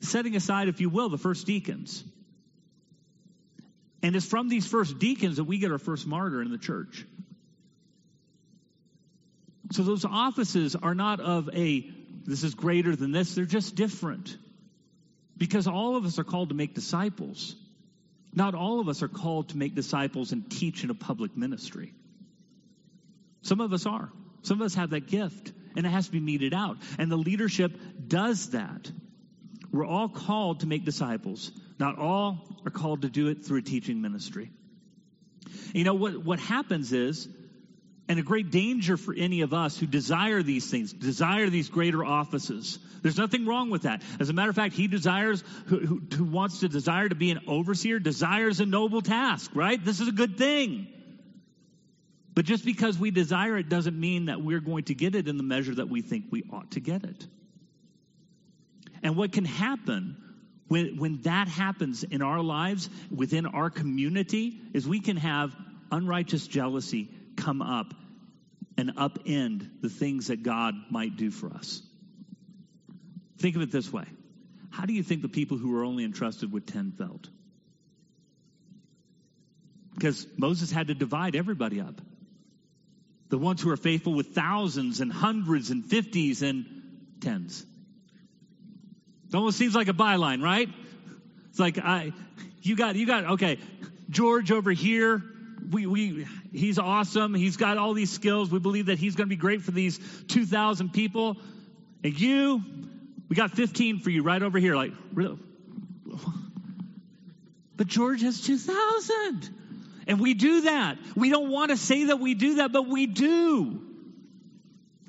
setting 0.00 0.36
aside, 0.36 0.68
if 0.68 0.80
you 0.80 0.90
will, 0.90 1.08
the 1.08 1.18
first 1.18 1.46
deacons. 1.46 2.04
And 4.04 4.14
it's 4.14 4.26
from 4.26 4.50
these 4.50 4.66
first 4.66 4.98
deacons 4.98 5.38
that 5.38 5.44
we 5.44 5.56
get 5.56 5.72
our 5.72 5.78
first 5.78 6.06
martyr 6.06 6.42
in 6.42 6.50
the 6.50 6.58
church. 6.58 7.06
So 9.72 9.82
those 9.82 10.04
offices 10.04 10.76
are 10.76 10.94
not 10.94 11.20
of 11.20 11.48
a, 11.54 11.90
this 12.26 12.44
is 12.44 12.54
greater 12.54 12.94
than 12.94 13.12
this, 13.12 13.34
they're 13.34 13.46
just 13.46 13.76
different. 13.76 14.36
Because 15.38 15.66
all 15.66 15.96
of 15.96 16.04
us 16.04 16.18
are 16.18 16.24
called 16.24 16.50
to 16.50 16.54
make 16.54 16.74
disciples. 16.74 17.56
Not 18.34 18.54
all 18.54 18.78
of 18.78 18.90
us 18.90 19.02
are 19.02 19.08
called 19.08 19.48
to 19.48 19.56
make 19.56 19.74
disciples 19.74 20.32
and 20.32 20.50
teach 20.50 20.84
in 20.84 20.90
a 20.90 20.94
public 20.94 21.34
ministry. 21.34 21.94
Some 23.40 23.62
of 23.62 23.72
us 23.72 23.86
are. 23.86 24.12
Some 24.42 24.60
of 24.60 24.66
us 24.66 24.74
have 24.74 24.90
that 24.90 25.06
gift, 25.06 25.50
and 25.76 25.86
it 25.86 25.88
has 25.88 26.04
to 26.04 26.12
be 26.12 26.20
meted 26.20 26.52
out. 26.52 26.76
And 26.98 27.10
the 27.10 27.16
leadership 27.16 27.72
does 28.06 28.50
that. 28.50 28.92
We're 29.72 29.86
all 29.86 30.10
called 30.10 30.60
to 30.60 30.66
make 30.66 30.84
disciples. 30.84 31.50
Not 31.78 31.98
all 31.98 32.38
are 32.64 32.70
called 32.70 33.02
to 33.02 33.08
do 33.08 33.28
it 33.28 33.44
through 33.44 33.58
a 33.58 33.62
teaching 33.62 34.00
ministry. 34.00 34.50
You 35.72 35.84
know, 35.84 35.94
what, 35.94 36.16
what 36.24 36.38
happens 36.38 36.92
is, 36.92 37.28
and 38.08 38.18
a 38.18 38.22
great 38.22 38.50
danger 38.50 38.96
for 38.96 39.14
any 39.14 39.40
of 39.40 39.54
us 39.54 39.78
who 39.78 39.86
desire 39.86 40.42
these 40.42 40.70
things, 40.70 40.92
desire 40.92 41.48
these 41.48 41.68
greater 41.68 42.04
offices. 42.04 42.78
There's 43.02 43.18
nothing 43.18 43.46
wrong 43.46 43.70
with 43.70 43.82
that. 43.82 44.02
As 44.20 44.28
a 44.28 44.32
matter 44.32 44.50
of 44.50 44.56
fact, 44.56 44.74
he 44.74 44.88
desires, 44.88 45.42
who, 45.66 45.78
who, 45.78 46.02
who 46.14 46.24
wants 46.24 46.60
to 46.60 46.68
desire 46.68 47.08
to 47.08 47.14
be 47.14 47.30
an 47.30 47.40
overseer, 47.46 47.98
desires 47.98 48.60
a 48.60 48.66
noble 48.66 49.00
task, 49.00 49.50
right? 49.54 49.82
This 49.82 50.00
is 50.00 50.08
a 50.08 50.12
good 50.12 50.36
thing. 50.36 50.86
But 52.34 52.44
just 52.44 52.64
because 52.64 52.98
we 52.98 53.10
desire 53.10 53.56
it 53.56 53.68
doesn't 53.68 53.98
mean 53.98 54.26
that 54.26 54.42
we're 54.42 54.60
going 54.60 54.84
to 54.84 54.94
get 54.94 55.14
it 55.14 55.28
in 55.28 55.36
the 55.36 55.42
measure 55.42 55.74
that 55.76 55.88
we 55.88 56.02
think 56.02 56.26
we 56.30 56.44
ought 56.52 56.72
to 56.72 56.80
get 56.80 57.04
it. 57.04 57.26
And 59.02 59.16
what 59.16 59.32
can 59.32 59.44
happen 59.44 60.16
when, 60.68 60.96
when 60.96 61.22
that 61.22 61.48
happens 61.48 62.04
in 62.04 62.22
our 62.22 62.40
lives, 62.40 62.88
within 63.14 63.46
our 63.46 63.70
community, 63.70 64.58
is 64.72 64.88
we 64.88 65.00
can 65.00 65.16
have 65.16 65.54
unrighteous 65.92 66.46
jealousy 66.46 67.08
come 67.36 67.60
up 67.60 67.92
and 68.76 68.96
upend 68.96 69.82
the 69.82 69.88
things 69.88 70.28
that 70.28 70.42
God 70.42 70.74
might 70.90 71.16
do 71.16 71.30
for 71.30 71.52
us. 71.52 71.82
Think 73.38 73.56
of 73.56 73.62
it 73.62 73.70
this 73.70 73.92
way 73.92 74.06
How 74.70 74.86
do 74.86 74.92
you 74.92 75.02
think 75.02 75.22
the 75.22 75.28
people 75.28 75.58
who 75.58 75.70
were 75.70 75.84
only 75.84 76.04
entrusted 76.04 76.52
with 76.52 76.66
10 76.66 76.92
felt? 76.92 77.28
Because 79.94 80.26
Moses 80.36 80.72
had 80.72 80.88
to 80.88 80.94
divide 80.94 81.36
everybody 81.36 81.80
up. 81.80 82.00
The 83.28 83.38
ones 83.38 83.62
who 83.62 83.70
are 83.70 83.76
faithful 83.76 84.12
with 84.12 84.34
thousands 84.34 85.00
and 85.00 85.12
hundreds 85.12 85.70
and 85.70 85.84
fifties 85.84 86.42
and 86.42 86.66
tens. 87.20 87.64
It 89.34 89.36
almost 89.36 89.58
seems 89.58 89.74
like 89.74 89.88
a 89.88 89.92
byline, 89.92 90.44
right? 90.44 90.68
It's 91.50 91.58
like 91.58 91.76
I, 91.78 92.12
you 92.62 92.76
got, 92.76 92.94
you 92.94 93.04
got, 93.04 93.24
okay, 93.32 93.58
George 94.08 94.52
over 94.52 94.70
here. 94.70 95.24
We, 95.72 95.86
we, 95.86 96.26
he's 96.52 96.78
awesome. 96.78 97.34
He's 97.34 97.56
got 97.56 97.76
all 97.76 97.94
these 97.94 98.12
skills. 98.12 98.52
We 98.52 98.60
believe 98.60 98.86
that 98.86 99.00
he's 99.00 99.16
going 99.16 99.26
to 99.26 99.28
be 99.28 99.34
great 99.34 99.62
for 99.62 99.72
these 99.72 99.98
2,000 100.28 100.92
people. 100.92 101.36
And 102.04 102.16
you, 102.16 102.62
we 103.28 103.34
got 103.34 103.50
15 103.50 103.98
for 103.98 104.10
you 104.10 104.22
right 104.22 104.40
over 104.40 104.60
here. 104.60 104.76
Like, 104.76 104.92
really? 105.12 105.40
But 107.76 107.88
George 107.88 108.22
has 108.22 108.40
2,000. 108.40 109.52
And 110.06 110.20
we 110.20 110.34
do 110.34 110.60
that. 110.60 110.96
We 111.16 111.30
don't 111.30 111.50
want 111.50 111.72
to 111.72 111.76
say 111.76 112.04
that 112.04 112.20
we 112.20 112.34
do 112.34 112.54
that, 112.56 112.70
but 112.70 112.86
we 112.86 113.06
do. 113.06 113.83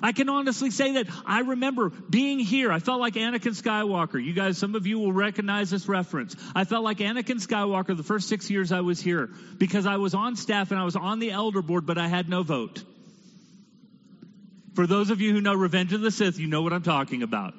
I 0.02 0.12
can 0.12 0.28
honestly 0.28 0.72
say 0.72 0.94
that 0.94 1.08
I 1.26 1.40
remember 1.40 1.90
being 1.90 2.40
here. 2.40 2.72
I 2.72 2.80
felt 2.80 3.00
like 3.00 3.14
Anakin 3.14 3.60
Skywalker. 3.60 4.24
You 4.24 4.34
guys, 4.34 4.58
some 4.58 4.76
of 4.76 4.86
you 4.86 5.00
will 5.00 5.14
recognize 5.14 5.70
this 5.70 5.88
reference. 5.88 6.36
I 6.54 6.66
felt 6.66 6.84
like 6.84 6.98
Anakin 6.98 7.42
Skywalker 7.46 7.96
the 7.96 8.04
first 8.04 8.28
six 8.28 8.50
years 8.50 8.72
I 8.72 8.82
was 8.82 9.00
here 9.00 9.30
because 9.58 9.86
I 9.86 9.98
was 9.98 10.14
on 10.14 10.36
staff 10.36 10.72
and 10.72 10.80
I 10.80 10.84
was 10.84 10.98
on 10.98 11.20
the 11.20 11.32
elder 11.32 11.62
board, 11.62 11.86
but 11.86 11.98
I 11.98 12.08
had 12.08 12.28
no 12.28 12.44
vote. 12.44 12.84
For 14.76 14.86
those 14.86 15.10
of 15.10 15.22
you 15.22 15.32
who 15.32 15.40
know 15.40 15.54
Revenge 15.54 15.94
of 15.94 16.02
the 16.02 16.12
Sith, 16.12 16.38
you 16.38 16.48
know 16.48 16.62
what 16.62 16.74
I'm 16.74 16.84
talking 16.84 17.24
about. 17.24 17.54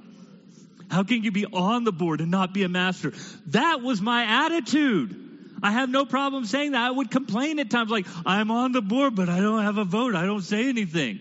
How 0.91 1.03
can 1.03 1.25
you 1.25 1.33
be 1.33 1.47
on 1.47 1.85
the 1.85 1.93
board 1.93 2.21
and 2.21 2.31
not 2.31 2.53
be 2.53 2.63
a 2.65 2.69
master? 2.69 3.13
That 3.47 3.81
was 3.81 4.03
my 4.03 4.47
attitude. 4.47 5.23
I 5.63 5.73
have 5.73 5.89
no 5.89 6.05
problem 6.05 6.45
saying 6.45 6.73
that. 6.73 6.87
I 6.87 6.91
would 6.91 7.11
complain 7.11 7.59
at 7.59 7.71
times 7.71 7.91
like, 7.91 8.07
I'm 8.27 8.51
on 8.51 8.73
the 8.73 8.83
board, 8.83 9.17
but 9.17 9.31
I 9.31 9.41
don't 9.41 9.63
have 9.63 9.79
a 9.79 9.85
vote. 9.85 10.15
I 10.15 10.27
don't 10.27 10.43
say 10.43 10.69
anything. 10.69 11.21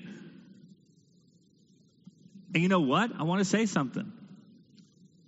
And 2.55 2.63
you 2.63 2.69
know 2.69 2.79
what? 2.79 3.11
I 3.19 3.23
want 3.23 3.39
to 3.39 3.45
say 3.45 3.65
something. 3.65 4.13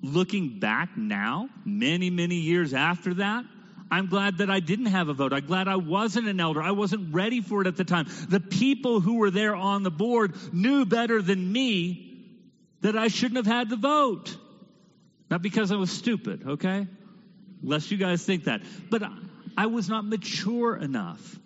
Looking 0.02 0.60
back 0.60 0.96
now, 0.96 1.50
many, 1.66 2.10
many 2.10 2.36
years 2.36 2.74
after 2.74 3.16
that, 3.16 3.44
I'm 3.92 4.08
glad 4.08 4.38
that 4.38 4.50
I 4.50 4.62
didn't 4.62 4.88
have 4.88 5.10
a 5.10 5.14
vote. 5.14 5.34
I'm 5.34 5.46
glad 5.46 5.68
I 5.68 5.76
wasn't 5.76 6.30
an 6.30 6.40
elder. 6.40 6.62
I 6.62 6.72
wasn't 6.72 7.14
ready 7.14 7.42
for 7.42 7.62
it 7.62 7.68
at 7.68 7.76
the 7.76 7.84
time. 7.84 8.08
The 8.30 8.40
people 8.40 9.02
who 9.02 9.18
were 9.18 9.30
there 9.30 9.56
on 9.56 9.84
the 9.84 9.92
board 9.92 10.36
knew 10.54 10.86
better 10.86 11.22
than 11.22 11.52
me 11.52 12.30
that 12.80 12.98
I 12.98 13.10
shouldn't 13.10 13.46
have 13.46 13.46
had 13.46 13.70
the 13.70 13.76
vote. 13.76 14.34
Not 15.30 15.42
because 15.42 15.70
I 15.70 15.76
was 15.76 15.92
stupid, 15.92 16.48
okay? 16.48 16.88
Lest 17.62 17.92
you 17.92 17.98
guys 17.98 18.24
think 18.24 18.46
that. 18.46 18.62
But 18.90 19.04
I 19.58 19.66
was 19.66 19.90
not 19.90 20.06
mature 20.06 20.78
enough. 20.78 21.40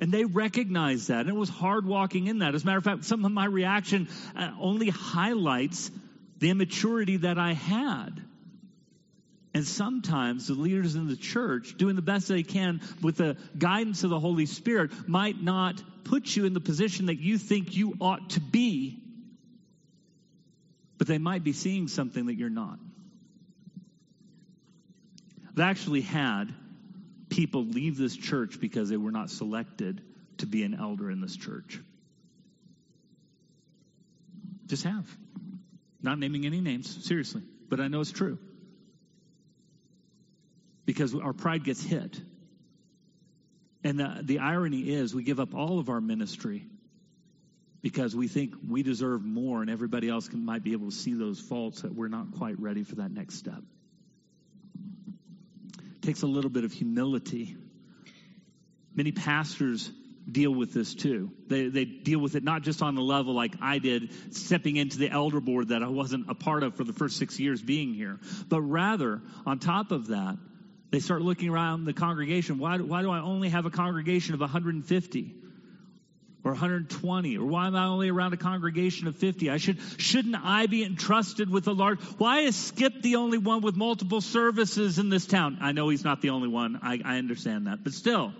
And 0.00 0.10
they 0.10 0.24
recognized 0.24 1.08
that. 1.08 1.20
And 1.20 1.28
it 1.28 1.36
was 1.36 1.48
hard 1.48 1.86
walking 1.86 2.26
in 2.26 2.40
that. 2.40 2.54
As 2.54 2.64
a 2.64 2.66
matter 2.66 2.78
of 2.78 2.84
fact, 2.84 3.04
some 3.04 3.24
of 3.24 3.32
my 3.32 3.46
reaction 3.46 4.08
uh, 4.36 4.50
only 4.60 4.88
highlights 4.88 5.90
the 6.38 6.50
immaturity 6.50 7.18
that 7.18 7.38
I 7.38 7.52
had. 7.52 8.22
And 9.54 9.64
sometimes 9.64 10.48
the 10.48 10.54
leaders 10.54 10.96
in 10.96 11.06
the 11.06 11.16
church, 11.16 11.76
doing 11.78 11.94
the 11.94 12.02
best 12.02 12.26
they 12.26 12.42
can 12.42 12.80
with 13.00 13.16
the 13.16 13.36
guidance 13.56 14.02
of 14.02 14.10
the 14.10 14.18
Holy 14.18 14.46
Spirit, 14.46 14.90
might 15.08 15.40
not 15.40 15.80
put 16.04 16.34
you 16.34 16.44
in 16.44 16.54
the 16.54 16.60
position 16.60 17.06
that 17.06 17.20
you 17.20 17.38
think 17.38 17.76
you 17.76 17.94
ought 18.00 18.30
to 18.30 18.40
be, 18.40 18.98
but 20.98 21.06
they 21.06 21.18
might 21.18 21.44
be 21.44 21.52
seeing 21.52 21.86
something 21.86 22.26
that 22.26 22.34
you're 22.34 22.50
not. 22.50 22.78
I've 25.48 25.60
actually 25.60 26.00
had 26.00 26.52
people 27.34 27.64
leave 27.64 27.96
this 27.96 28.16
church 28.16 28.60
because 28.60 28.88
they 28.88 28.96
were 28.96 29.10
not 29.10 29.28
selected 29.28 30.00
to 30.38 30.46
be 30.46 30.62
an 30.62 30.74
elder 30.74 31.10
in 31.10 31.20
this 31.20 31.36
church. 31.36 31.80
Just 34.66 34.84
have. 34.84 35.04
Not 36.00 36.18
naming 36.20 36.46
any 36.46 36.60
names, 36.60 37.04
seriously, 37.06 37.42
but 37.68 37.80
I 37.80 37.88
know 37.88 38.00
it's 38.00 38.12
true. 38.12 38.38
Because 40.86 41.14
our 41.14 41.32
pride 41.32 41.64
gets 41.64 41.82
hit. 41.82 42.20
And 43.82 43.98
the, 43.98 44.20
the 44.22 44.38
irony 44.38 44.90
is, 44.90 45.12
we 45.12 45.24
give 45.24 45.40
up 45.40 45.54
all 45.54 45.80
of 45.80 45.88
our 45.88 46.00
ministry 46.00 46.64
because 47.82 48.14
we 48.14 48.28
think 48.28 48.54
we 48.68 48.82
deserve 48.82 49.24
more 49.24 49.60
and 49.60 49.70
everybody 49.70 50.08
else 50.08 50.28
can, 50.28 50.44
might 50.44 50.62
be 50.62 50.72
able 50.72 50.90
to 50.90 50.94
see 50.94 51.14
those 51.14 51.40
faults 51.40 51.82
that 51.82 51.92
we're 51.92 52.08
not 52.08 52.38
quite 52.38 52.60
ready 52.60 52.84
for 52.84 52.96
that 52.96 53.10
next 53.10 53.34
step. 53.34 53.62
Takes 56.04 56.22
a 56.22 56.26
little 56.26 56.50
bit 56.50 56.64
of 56.64 56.72
humility. 56.72 57.56
Many 58.94 59.10
pastors 59.10 59.90
deal 60.30 60.50
with 60.50 60.74
this 60.74 60.94
too. 60.94 61.30
They, 61.46 61.68
they 61.68 61.86
deal 61.86 62.18
with 62.18 62.34
it 62.34 62.44
not 62.44 62.60
just 62.60 62.82
on 62.82 62.94
the 62.94 63.00
level 63.00 63.34
like 63.34 63.54
I 63.62 63.78
did, 63.78 64.34
stepping 64.34 64.76
into 64.76 64.98
the 64.98 65.08
elder 65.08 65.40
board 65.40 65.68
that 65.68 65.82
I 65.82 65.88
wasn't 65.88 66.28
a 66.28 66.34
part 66.34 66.62
of 66.62 66.76
for 66.76 66.84
the 66.84 66.92
first 66.92 67.16
six 67.16 67.40
years 67.40 67.62
being 67.62 67.94
here, 67.94 68.18
but 68.48 68.60
rather, 68.60 69.22
on 69.46 69.58
top 69.58 69.92
of 69.92 70.08
that, 70.08 70.36
they 70.90 71.00
start 71.00 71.22
looking 71.22 71.48
around 71.48 71.84
the 71.84 71.94
congregation. 71.94 72.58
Why, 72.58 72.76
why 72.76 73.00
do 73.00 73.10
I 73.10 73.20
only 73.20 73.48
have 73.48 73.64
a 73.64 73.70
congregation 73.70 74.34
of 74.34 74.40
150? 74.40 75.34
Or 76.44 76.52
120 76.52 77.38
or 77.38 77.44
why 77.44 77.66
am 77.66 77.74
i 77.74 77.86
only 77.86 78.10
around 78.10 78.32
a 78.32 78.36
congregation 78.36 79.08
of 79.08 79.16
50 79.16 79.50
i 79.50 79.56
should 79.56 79.78
shouldn't 79.98 80.36
i 80.36 80.66
be 80.66 80.84
entrusted 80.84 81.50
with 81.50 81.66
a 81.66 81.72
large 81.72 82.00
why 82.18 82.40
is 82.40 82.54
skip 82.56 83.02
the 83.02 83.16
only 83.16 83.38
one 83.38 83.60
with 83.60 83.76
multiple 83.76 84.20
services 84.20 84.98
in 84.98 85.08
this 85.08 85.26
town? 85.26 85.58
I 85.60 85.72
know 85.72 85.88
he's 85.88 86.04
not 86.04 86.20
the 86.20 86.30
only 86.30 86.48
one. 86.48 86.80
I, 86.82 87.00
I 87.04 87.18
understand 87.18 87.66
that. 87.66 87.82
But 87.82 87.92
still 87.92 88.32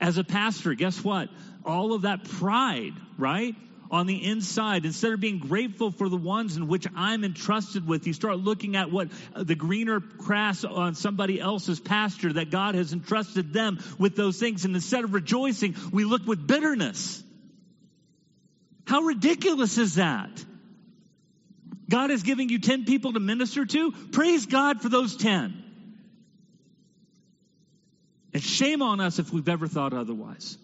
as 0.00 0.18
a 0.18 0.24
pastor 0.24 0.74
guess 0.74 1.02
what? 1.02 1.28
All 1.64 1.92
of 1.92 2.02
that 2.02 2.24
pride 2.24 2.94
right 3.18 3.54
on 3.90 4.06
the 4.06 4.24
inside, 4.24 4.84
instead 4.84 5.12
of 5.12 5.20
being 5.20 5.38
grateful 5.38 5.90
for 5.90 6.08
the 6.08 6.16
ones 6.16 6.56
in 6.56 6.68
which 6.68 6.86
I'm 6.94 7.24
entrusted 7.24 7.86
with, 7.86 8.06
you 8.06 8.12
start 8.12 8.38
looking 8.38 8.76
at 8.76 8.90
what 8.90 9.08
uh, 9.34 9.44
the 9.44 9.54
greener 9.54 10.00
grass 10.00 10.64
on 10.64 10.94
somebody 10.94 11.40
else's 11.40 11.80
pasture 11.80 12.32
that 12.32 12.50
God 12.50 12.74
has 12.74 12.92
entrusted 12.92 13.52
them 13.52 13.78
with 13.98 14.16
those 14.16 14.38
things. 14.38 14.64
And 14.64 14.74
instead 14.74 15.04
of 15.04 15.14
rejoicing, 15.14 15.76
we 15.92 16.04
look 16.04 16.26
with 16.26 16.46
bitterness. 16.46 17.22
How 18.86 19.02
ridiculous 19.02 19.78
is 19.78 19.96
that? 19.96 20.30
God 21.88 22.10
is 22.10 22.22
giving 22.22 22.48
you 22.48 22.58
10 22.58 22.84
people 22.84 23.12
to 23.12 23.20
minister 23.20 23.64
to. 23.64 23.92
Praise 24.12 24.46
God 24.46 24.80
for 24.80 24.88
those 24.88 25.16
10. 25.16 25.62
And 28.34 28.42
shame 28.42 28.82
on 28.82 29.00
us 29.00 29.18
if 29.18 29.32
we've 29.32 29.48
ever 29.48 29.66
thought 29.66 29.92
otherwise. 29.92 30.58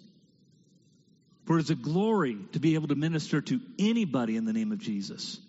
For 1.44 1.58
it's 1.58 1.70
a 1.70 1.74
glory 1.74 2.38
to 2.52 2.60
be 2.60 2.74
able 2.74 2.88
to 2.88 2.94
minister 2.94 3.40
to 3.40 3.60
anybody 3.78 4.36
in 4.36 4.44
the 4.44 4.52
name 4.52 4.72
of 4.72 4.78
Jesus. 4.78 5.40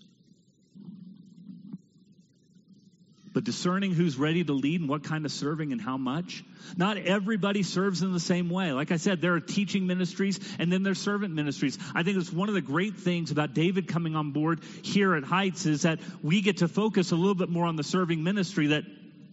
But 3.33 3.43
discerning 3.43 3.93
who's 3.93 4.15
ready 4.15 4.43
to 4.43 4.53
lead 4.53 4.81
and 4.81 4.89
what 4.89 5.03
kind 5.03 5.25
of 5.25 5.31
serving 5.31 5.71
and 5.71 5.81
how 5.81 5.97
much. 5.97 6.43
Not 6.77 6.97
everybody 6.97 7.63
serves 7.63 8.03
in 8.03 8.13
the 8.13 8.19
same 8.19 8.49
way. 8.49 8.71
Like 8.73 8.91
I 8.91 8.97
said, 8.97 9.21
there 9.21 9.33
are 9.33 9.39
teaching 9.39 9.87
ministries 9.87 10.39
and 10.59 10.71
then 10.71 10.83
there's 10.83 11.01
servant 11.01 11.33
ministries. 11.33 11.79
I 11.95 12.03
think 12.03 12.17
it's 12.17 12.31
one 12.31 12.47
of 12.47 12.55
the 12.55 12.61
great 12.61 12.97
things 12.97 13.31
about 13.31 13.55
David 13.55 13.87
coming 13.87 14.15
on 14.15 14.31
board 14.31 14.61
here 14.83 15.15
at 15.15 15.23
Heights 15.23 15.65
is 15.65 15.81
that 15.81 15.99
we 16.21 16.41
get 16.41 16.57
to 16.57 16.67
focus 16.67 17.11
a 17.11 17.15
little 17.15 17.35
bit 17.35 17.49
more 17.49 17.65
on 17.65 17.75
the 17.75 17.83
serving 17.83 18.23
ministry 18.23 18.67
that 18.67 18.83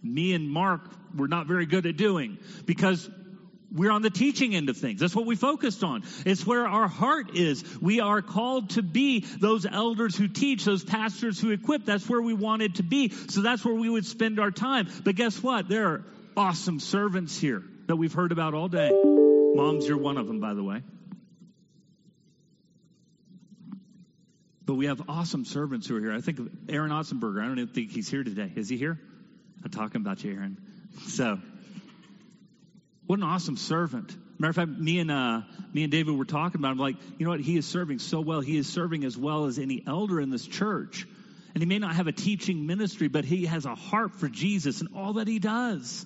me 0.03 0.33
and 0.33 0.49
Mark 0.49 0.81
were 1.15 1.27
not 1.27 1.45
very 1.45 1.67
good 1.67 1.85
at 1.85 1.95
doing 1.95 2.39
because 2.65 3.07
we're 3.73 3.91
on 3.91 4.01
the 4.01 4.09
teaching 4.09 4.55
end 4.55 4.69
of 4.69 4.77
things. 4.77 4.99
That's 4.99 5.15
what 5.15 5.25
we 5.25 5.35
focused 5.35 5.83
on. 5.83 6.03
It's 6.25 6.45
where 6.45 6.67
our 6.67 6.87
heart 6.87 7.35
is. 7.35 7.63
We 7.79 7.99
are 8.01 8.21
called 8.21 8.71
to 8.71 8.83
be 8.83 9.21
those 9.21 9.65
elders 9.65 10.15
who 10.15 10.27
teach, 10.27 10.65
those 10.65 10.83
pastors 10.83 11.39
who 11.39 11.51
equip. 11.51 11.85
That's 11.85 12.07
where 12.09 12.21
we 12.21 12.33
wanted 12.33 12.75
to 12.75 12.83
be. 12.83 13.09
So 13.09 13.41
that's 13.41 13.63
where 13.63 13.75
we 13.75 13.89
would 13.89 14.05
spend 14.05 14.39
our 14.39 14.51
time. 14.51 14.89
But 15.03 15.15
guess 15.15 15.41
what? 15.41 15.69
There 15.69 15.87
are 15.87 16.05
awesome 16.35 16.79
servants 16.79 17.39
here 17.39 17.63
that 17.87 17.95
we've 17.95 18.13
heard 18.13 18.31
about 18.31 18.53
all 18.53 18.67
day. 18.67 18.93
Moms, 19.53 19.87
you're 19.87 19.97
one 19.97 20.17
of 20.17 20.27
them, 20.27 20.39
by 20.39 20.53
the 20.53 20.63
way. 20.63 20.81
But 24.65 24.75
we 24.75 24.85
have 24.85 25.09
awesome 25.09 25.43
servants 25.43 25.87
who 25.87 25.97
are 25.97 25.99
here. 25.99 26.13
I 26.13 26.21
think 26.21 26.39
Aaron 26.69 26.91
Otzenberger. 26.91 27.41
I 27.41 27.47
don't 27.47 27.59
even 27.59 27.73
think 27.73 27.91
he's 27.91 28.09
here 28.09 28.23
today. 28.23 28.51
Is 28.55 28.69
he 28.69 28.77
here? 28.77 28.99
I'm 29.63 29.71
talking 29.71 30.01
about 30.01 30.23
you, 30.23 30.33
Aaron. 30.33 30.57
So, 31.07 31.39
what 33.07 33.19
an 33.19 33.23
awesome 33.23 33.57
servant. 33.57 34.15
Matter 34.39 34.49
of 34.49 34.55
fact, 34.55 34.69
me 34.69 34.99
and 34.99 35.11
uh, 35.11 35.41
me 35.73 35.83
and 35.83 35.91
David 35.91 36.17
were 36.17 36.25
talking 36.25 36.59
about. 36.59 36.73
Him, 36.73 36.77
like, 36.77 36.95
you 37.17 37.25
know 37.25 37.31
what? 37.31 37.41
He 37.41 37.57
is 37.57 37.65
serving 37.65 37.99
so 37.99 38.21
well. 38.21 38.41
He 38.41 38.57
is 38.57 38.67
serving 38.67 39.03
as 39.03 39.17
well 39.17 39.45
as 39.45 39.59
any 39.59 39.83
elder 39.85 40.19
in 40.19 40.29
this 40.29 40.45
church. 40.45 41.05
And 41.53 41.61
he 41.61 41.67
may 41.67 41.79
not 41.79 41.95
have 41.95 42.07
a 42.07 42.11
teaching 42.11 42.65
ministry, 42.65 43.07
but 43.07 43.25
he 43.25 43.45
has 43.45 43.65
a 43.65 43.75
heart 43.75 44.15
for 44.15 44.29
Jesus 44.29 44.79
and 44.79 44.89
all 44.95 45.13
that 45.13 45.27
he 45.27 45.39
does. 45.39 46.05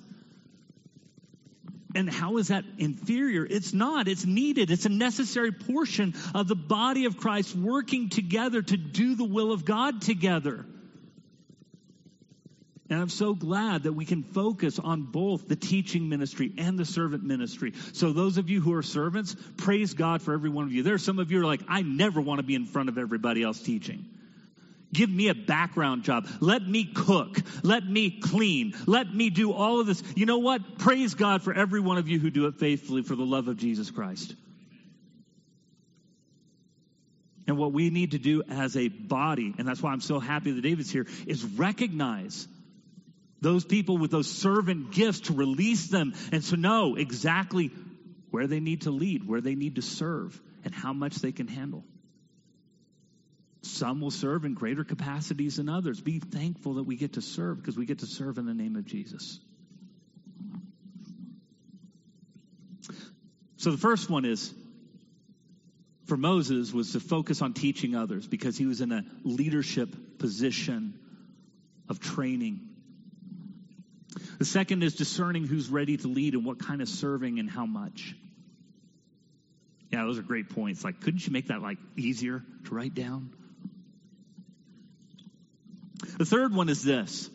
And 1.94 2.10
how 2.10 2.38
is 2.38 2.50
that 2.50 2.66
inferior? 2.78 3.46
It's 3.50 3.74
not. 3.74 4.10
It's 4.10 4.26
needed. 4.26 4.70
It's 4.70 4.86
a 4.86 4.90
necessary 4.90 5.54
portion 5.54 6.14
of 6.34 6.48
the 6.50 6.56
body 6.56 7.06
of 7.06 7.16
Christ 7.16 7.56
working 7.56 8.10
together 8.10 8.62
to 8.62 8.76
do 8.76 9.16
the 9.16 9.24
will 9.24 9.54
of 9.54 9.64
God 9.64 10.02
together. 10.02 10.66
And 12.90 13.02
I'm 13.02 13.10
so 13.10 13.34
glad 13.34 13.84
that 13.84 13.94
we 13.94 14.06
can 14.06 14.22
focus 14.22 14.78
on 14.78 15.02
both 15.04 15.48
the 15.48 15.56
teaching 15.56 16.08
ministry 16.08 16.54
and 16.58 16.78
the 16.78 16.86
servant 16.86 17.24
ministry. 17.24 17.74
So 17.94 18.14
those 18.14 18.38
of 18.38 18.50
you 18.50 18.62
who 18.62 18.74
are 18.76 18.84
servants, 18.84 19.36
praise 19.58 19.96
God 19.96 20.22
for 20.22 20.34
every 20.34 20.52
one 20.52 20.66
of 20.66 20.72
you. 20.72 20.84
There 20.84 20.94
are 20.94 21.00
some 21.00 21.18
of 21.18 21.32
you 21.32 21.42
are 21.42 21.46
like, 21.46 21.62
I 21.68 21.82
never 21.82 22.22
want 22.22 22.40
to 22.40 22.44
be 22.44 22.54
in 22.54 22.66
front 22.66 22.90
of 22.90 23.00
everybody 23.00 23.42
else 23.42 23.60
teaching. 23.60 24.06
Give 24.94 25.10
me 25.10 25.30
a 25.30 25.34
background 25.34 26.04
job. 26.04 26.28
Let 26.40 26.62
me 26.62 26.86
cook. 26.86 27.40
Let 27.64 27.84
me 27.84 28.12
clean. 28.12 28.76
Let 28.86 29.14
me 29.14 29.32
do 29.32 29.52
all 29.52 29.82
of 29.82 29.88
this. 29.88 30.04
You 30.16 30.28
know 30.28 30.38
what? 30.38 30.78
Praise 30.78 31.16
God 31.16 31.42
for 31.42 31.54
every 31.54 31.80
one 31.80 31.98
of 31.98 32.08
you 32.08 32.20
who 32.20 32.30
do 32.30 32.46
it 32.46 32.56
faithfully 32.56 33.02
for 33.02 33.16
the 33.16 33.26
love 33.26 33.48
of 33.48 33.58
Jesus 33.58 33.90
Christ. 33.90 34.36
And 37.48 37.58
what 37.58 37.74
we 37.74 37.90
need 37.90 38.12
to 38.12 38.20
do 38.20 38.44
as 38.50 38.78
a 38.78 38.88
body, 38.88 39.54
and 39.58 39.68
that's 39.68 39.82
why 39.82 39.92
I'm 39.92 40.02
so 40.02 40.20
happy 40.20 40.52
that 40.52 40.62
David's 40.62 40.92
here, 40.92 41.08
is 41.28 41.44
recognize 41.44 42.48
those 43.46 43.64
people 43.64 44.00
with 44.00 44.10
those 44.10 44.28
servant 44.28 44.92
gifts 44.92 45.20
to 45.22 45.34
release 45.34 45.88
them 45.88 46.16
and 46.32 46.42
to 46.42 46.58
know 46.58 46.96
exactly 46.96 47.70
where 48.32 48.48
they 48.48 48.60
need 48.60 48.82
to 48.82 48.90
lead, 48.90 49.28
where 49.28 49.40
they 49.40 49.54
need 49.54 49.76
to 49.76 49.84
serve, 49.84 50.42
and 50.64 50.74
how 50.74 50.94
much 50.94 51.18
they 51.18 51.32
can 51.32 51.48
handle. 51.48 51.84
Some 53.62 54.02
will 54.02 54.10
serve 54.10 54.46
in 54.46 54.56
greater 54.56 54.84
capacities 54.84 55.58
than 55.58 55.70
others. 55.70 56.02
Be 56.02 56.20
thankful 56.20 56.76
that 56.76 56.86
we 56.86 56.96
get 56.96 57.14
to 57.14 57.22
serve 57.22 57.58
because 57.58 57.78
we 57.78 57.86
get 57.86 58.00
to 58.00 58.08
serve 58.08 58.40
in 58.40 58.48
the 58.48 58.54
name 58.56 58.76
of 58.76 58.86
Jesus. 58.86 59.40
So 63.58 63.70
the 63.70 63.78
first 63.78 64.10
one 64.10 64.26
is 64.26 64.52
for 66.06 66.18
Moses 66.18 66.74
was 66.74 66.94
to 66.94 67.00
focus 67.00 67.44
on 67.44 67.54
teaching 67.54 67.96
others 67.96 68.28
because 68.28 68.58
he 68.58 68.66
was 68.66 68.82
in 68.82 68.92
a 68.92 69.04
leadership 69.24 70.18
position 70.18 71.00
of 71.90 72.00
training 72.00 72.72
the 74.38 74.46
second 74.46 74.84
is 74.84 74.96
discerning 74.96 75.46
who's 75.46 75.70
ready 75.70 75.98
to 75.98 76.08
lead 76.08 76.34
and 76.34 76.46
what 76.46 76.60
kind 76.60 76.82
of 76.82 76.90
serving 76.90 77.40
and 77.40 77.50
how 77.50 77.66
much. 77.66 78.16
Yeah, 79.92 80.04
those 80.04 80.20
are 80.20 80.24
great 80.24 80.50
points. 80.50 80.84
Like, 80.84 81.02
couldn't 81.02 81.26
you 81.26 81.32
make 81.32 81.48
that 81.48 81.62
like 81.62 81.78
easier 81.96 82.44
to 82.66 82.76
write 82.76 82.94
down? 82.94 83.32
The 86.18 86.26
third 86.26 86.54
one 86.54 86.70
is 86.70 86.84
this 86.84 87.30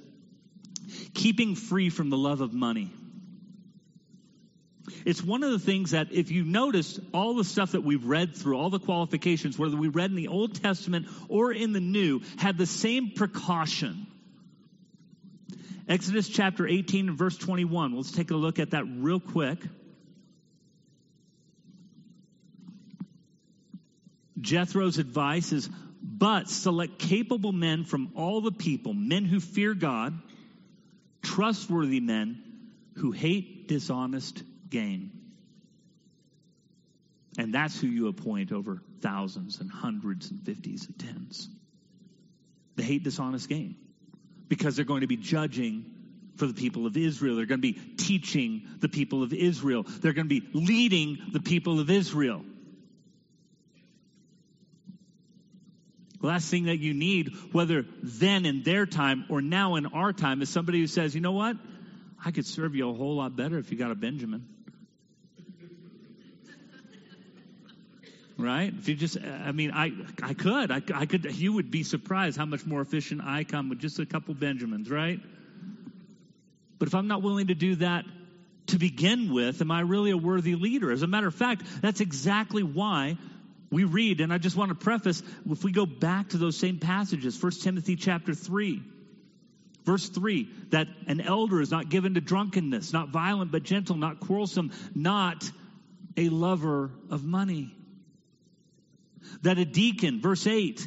keeping 1.14 1.54
free 1.54 1.90
from 1.90 2.10
the 2.10 2.16
love 2.16 2.40
of 2.40 2.52
money. 2.52 2.90
It's 5.06 5.22
one 5.22 5.42
of 5.42 5.52
the 5.52 5.58
things 5.58 5.92
that, 5.92 6.12
if 6.12 6.30
you 6.30 6.44
notice, 6.44 6.98
all 7.14 7.34
the 7.34 7.44
stuff 7.44 7.72
that 7.72 7.82
we've 7.82 8.04
read 8.04 8.36
through, 8.36 8.58
all 8.58 8.70
the 8.70 8.78
qualifications, 8.78 9.58
whether 9.58 9.76
we 9.76 9.88
read 9.88 10.10
in 10.10 10.16
the 10.16 10.28
Old 10.28 10.60
Testament 10.62 11.06
or 11.28 11.52
in 11.52 11.72
the 11.72 11.80
New, 11.80 12.22
had 12.38 12.58
the 12.58 12.66
same 12.66 13.12
precaution. 13.14 14.06
Exodus 15.90 16.28
chapter 16.28 16.68
18 16.68 17.08
and 17.08 17.18
verse 17.18 17.36
21. 17.36 17.96
Let's 17.96 18.12
take 18.12 18.30
a 18.30 18.36
look 18.36 18.60
at 18.60 18.70
that 18.70 18.84
real 18.84 19.18
quick. 19.18 19.58
Jethro's 24.40 24.98
advice 24.98 25.50
is 25.50 25.68
but 26.00 26.48
select 26.48 27.00
capable 27.00 27.50
men 27.50 27.84
from 27.84 28.12
all 28.14 28.40
the 28.40 28.52
people, 28.52 28.94
men 28.94 29.24
who 29.24 29.40
fear 29.40 29.74
God, 29.74 30.16
trustworthy 31.22 31.98
men 31.98 32.40
who 32.94 33.10
hate 33.10 33.66
dishonest 33.66 34.44
gain. 34.68 35.10
And 37.36 37.52
that's 37.52 37.80
who 37.80 37.88
you 37.88 38.06
appoint 38.06 38.52
over 38.52 38.80
thousands 39.00 39.58
and 39.60 39.68
hundreds 39.68 40.30
and 40.30 40.40
fifties 40.40 40.86
and 40.86 40.96
tens. 40.96 41.48
They 42.76 42.84
hate 42.84 43.02
dishonest 43.02 43.48
gain 43.48 43.74
because 44.50 44.76
they're 44.76 44.84
going 44.84 45.00
to 45.00 45.06
be 45.06 45.16
judging 45.16 45.86
for 46.36 46.46
the 46.46 46.52
people 46.52 46.84
of 46.84 46.96
Israel. 46.96 47.36
They're 47.36 47.46
going 47.46 47.62
to 47.62 47.72
be 47.72 47.80
teaching 47.96 48.62
the 48.80 48.88
people 48.88 49.22
of 49.22 49.32
Israel. 49.32 49.84
They're 49.84 50.12
going 50.12 50.28
to 50.28 50.40
be 50.40 50.46
leading 50.52 51.18
the 51.32 51.40
people 51.40 51.80
of 51.80 51.88
Israel. 51.88 52.42
The 56.20 56.26
last 56.26 56.50
thing 56.50 56.64
that 56.64 56.78
you 56.78 56.92
need, 56.92 57.32
whether 57.52 57.86
then 58.02 58.44
in 58.44 58.62
their 58.62 58.84
time 58.84 59.24
or 59.30 59.40
now 59.40 59.76
in 59.76 59.86
our 59.86 60.12
time, 60.12 60.42
is 60.42 60.50
somebody 60.50 60.80
who 60.80 60.86
says, 60.86 61.14
you 61.14 61.20
know 61.20 61.32
what? 61.32 61.56
I 62.22 62.32
could 62.32 62.44
serve 62.44 62.74
you 62.74 62.90
a 62.90 62.92
whole 62.92 63.16
lot 63.16 63.36
better 63.36 63.56
if 63.56 63.70
you 63.70 63.78
got 63.78 63.92
a 63.92 63.94
Benjamin. 63.94 64.46
Right? 68.42 68.72
If 68.76 68.88
you 68.88 68.94
just, 68.94 69.18
I 69.20 69.52
mean, 69.52 69.70
I, 69.72 69.92
I 70.22 70.34
could, 70.34 70.70
I, 70.70 70.82
I 70.94 71.06
could, 71.06 71.36
you 71.36 71.52
would 71.54 71.70
be 71.70 71.82
surprised 71.82 72.36
how 72.36 72.46
much 72.46 72.66
more 72.66 72.80
efficient 72.80 73.22
I 73.24 73.44
come 73.44 73.68
with 73.68 73.78
just 73.78 73.98
a 73.98 74.06
couple 74.06 74.34
Benjamins, 74.34 74.90
right? 74.90 75.20
But 76.78 76.88
if 76.88 76.94
I'm 76.94 77.08
not 77.08 77.22
willing 77.22 77.48
to 77.48 77.54
do 77.54 77.76
that 77.76 78.04
to 78.68 78.78
begin 78.78 79.32
with, 79.32 79.60
am 79.60 79.70
I 79.70 79.80
really 79.80 80.10
a 80.10 80.16
worthy 80.16 80.54
leader? 80.54 80.90
As 80.90 81.02
a 81.02 81.06
matter 81.06 81.26
of 81.26 81.34
fact, 81.34 81.62
that's 81.82 82.00
exactly 82.00 82.62
why 82.62 83.18
we 83.70 83.84
read, 83.84 84.20
and 84.20 84.32
I 84.32 84.38
just 84.38 84.56
want 84.56 84.70
to 84.70 84.74
preface, 84.74 85.22
if 85.48 85.62
we 85.62 85.70
go 85.72 85.86
back 85.86 86.30
to 86.30 86.38
those 86.38 86.56
same 86.56 86.78
passages, 86.78 87.40
1 87.40 87.52
Timothy 87.62 87.96
chapter 87.96 88.34
3, 88.34 88.82
verse 89.84 90.08
3, 90.08 90.48
that 90.70 90.88
an 91.06 91.20
elder 91.20 91.60
is 91.60 91.70
not 91.70 91.88
given 91.88 92.14
to 92.14 92.20
drunkenness, 92.20 92.92
not 92.92 93.10
violent 93.10 93.52
but 93.52 93.62
gentle, 93.62 93.96
not 93.96 94.20
quarrelsome, 94.20 94.72
not 94.94 95.48
a 96.16 96.28
lover 96.28 96.90
of 97.10 97.24
money. 97.24 97.72
That 99.42 99.58
a 99.58 99.64
deacon, 99.64 100.20
verse 100.20 100.46
8, 100.46 100.86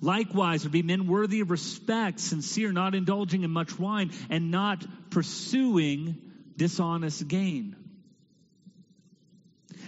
likewise 0.00 0.64
would 0.64 0.72
be 0.72 0.82
men 0.82 1.06
worthy 1.06 1.40
of 1.40 1.50
respect, 1.50 2.20
sincere, 2.20 2.72
not 2.72 2.94
indulging 2.94 3.42
in 3.42 3.50
much 3.50 3.78
wine, 3.78 4.10
and 4.30 4.50
not 4.50 4.84
pursuing 5.10 6.16
dishonest 6.56 7.26
gain. 7.28 7.76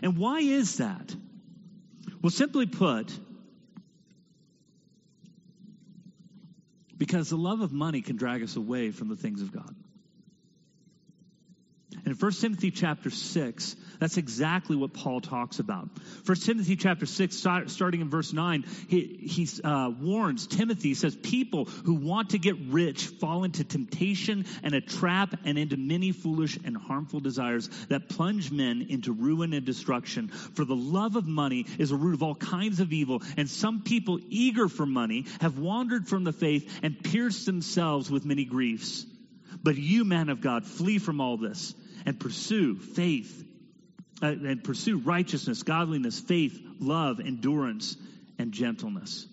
And 0.03 0.17
why 0.17 0.41
is 0.41 0.79
that? 0.79 1.15
Well, 2.23 2.31
simply 2.31 2.67
put, 2.67 3.13
because 6.97 7.31
the 7.31 7.37
love 7.37 7.61
of 7.61 7.73
money 7.73 8.03
can 8.03 8.17
drag 8.17 8.43
us 8.43 8.57
away 8.57 8.91
from 8.91 9.09
the 9.09 9.17
things 9.17 9.43
of 9.43 9.53
God. 9.53 9.75
And 11.93 12.09
in 12.09 12.15
1 12.15 12.33
Timothy 12.33 12.71
chapter 12.71 13.11
6, 13.11 13.77
that's 13.99 14.17
exactly 14.17 14.77
what 14.77 14.93
Paul 14.93 15.21
talks 15.21 15.59
about. 15.59 15.89
1 16.25 16.37
Timothy 16.39 16.77
chapter 16.77 17.07
6, 17.07 17.37
starting 17.37 18.01
in 18.01 18.11
verse 18.11 18.33
9, 18.33 18.65
he, 18.89 19.21
he 19.23 19.49
uh, 19.63 19.91
warns 20.01 20.47
Timothy, 20.47 20.95
says, 20.95 21.17
People 21.17 21.65
who 21.65 21.95
want 21.95 22.31
to 22.31 22.39
get 22.39 22.57
rich 22.69 23.07
fall 23.07 23.45
into 23.45 23.65
temptation 23.65 24.47
and 24.63 24.75
a 24.75 24.81
trap 24.81 25.35
and 25.45 25.59
into 25.59 25.77
many 25.77 26.13
foolish 26.13 26.59
and 26.65 26.77
harmful 26.77 27.21
desires 27.21 27.69
that 27.89 28.09
plunge 28.09 28.51
men 28.51 28.87
into 28.89 29.13
ruin 29.13 29.53
and 29.53 29.65
destruction. 29.65 30.29
For 30.29 30.65
the 30.65 30.77
love 30.77 31.17
of 31.17 31.27
money 31.27 31.67
is 31.79 31.91
a 31.91 31.97
root 31.97 32.15
of 32.15 32.23
all 32.23 32.35
kinds 32.35 32.81
of 32.81 32.93
evil, 32.93 33.23
and 33.37 33.49
some 33.49 33.83
people 33.83 34.19
eager 34.29 34.69
for 34.69 34.87
money 34.87 35.27
have 35.41 35.59
wandered 35.59 36.09
from 36.09 36.25
the 36.25 36.33
faith 36.33 36.81
and 36.83 37.03
pierced 37.03 37.47
themselves 37.47 38.11
with 38.11 38.25
many 38.25 38.45
griefs. 38.45 39.07
But 39.63 39.77
you, 39.77 40.05
man 40.05 40.29
of 40.29 40.41
God, 40.41 40.65
flee 40.65 40.99
from 40.99 41.21
all 41.21 41.37
this 41.37 41.75
and 42.05 42.21
pursue 42.21 42.77
faith, 42.77 43.45
uh, 44.23 44.27
and 44.27 44.65
pursue 44.65 44.99
righteousness, 44.99 45.63
godliness, 45.63 46.19
faith, 46.19 46.59
love, 46.81 47.21
endurance, 47.21 47.97
and 48.39 48.53
gentleness. 48.53 49.27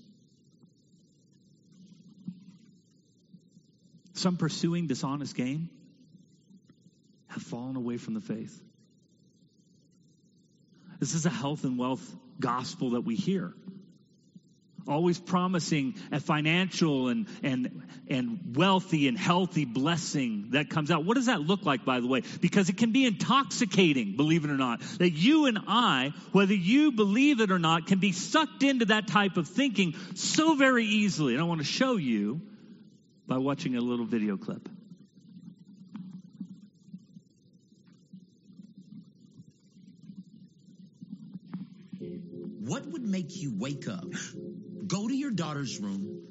Some 4.13 4.37
pursuing 4.37 4.87
dishonest 4.87 5.35
gain 5.35 5.69
have 7.27 7.43
fallen 7.43 7.75
away 7.75 7.97
from 7.97 8.13
the 8.13 8.21
faith. 8.21 8.61
This 10.99 11.15
is 11.15 11.25
a 11.25 11.29
health 11.29 11.63
and 11.63 11.77
wealth 11.77 12.15
gospel 12.39 12.91
that 12.91 13.01
we 13.01 13.15
hear 13.15 13.53
always 14.87 15.19
promising 15.19 15.95
a 16.11 16.19
financial 16.19 17.07
and, 17.07 17.27
and, 17.41 17.83
and 18.09 18.55
wealthy 18.55 19.07
and 19.07 19.17
healthy 19.17 19.65
blessing 19.65 20.49
that 20.51 20.69
comes 20.69 20.91
out. 20.91 21.05
What 21.05 21.15
does 21.15 21.27
that 21.27 21.41
look 21.41 21.65
like, 21.65 21.85
by 21.85 21.99
the 21.99 22.07
way? 22.07 22.23
Because 22.41 22.69
it 22.69 22.77
can 22.77 22.91
be 22.91 23.05
intoxicating, 23.05 24.15
believe 24.15 24.45
it 24.45 24.51
or 24.51 24.57
not. 24.57 24.81
That 24.99 25.11
you 25.11 25.45
and 25.45 25.59
I, 25.67 26.13
whether 26.31 26.53
you 26.53 26.91
believe 26.91 27.39
it 27.39 27.51
or 27.51 27.59
not, 27.59 27.87
can 27.87 27.99
be 27.99 28.11
sucked 28.11 28.63
into 28.63 28.85
that 28.85 29.07
type 29.07 29.37
of 29.37 29.47
thinking 29.47 29.95
so 30.15 30.55
very 30.55 30.85
easily. 30.85 31.33
And 31.33 31.41
I 31.41 31.45
want 31.45 31.61
to 31.61 31.67
show 31.67 31.95
you 31.95 32.41
by 33.27 33.37
watching 33.37 33.75
a 33.75 33.81
little 33.81 34.05
video 34.05 34.37
clip. 34.37 34.67
What 42.65 42.85
would 42.87 43.03
make 43.03 43.35
you 43.35 43.53
wake 43.57 43.89
up 43.89 44.05
Go 44.87 45.07
to 45.07 45.15
your 45.15 45.31
daughter's 45.31 45.79
room, 45.79 46.21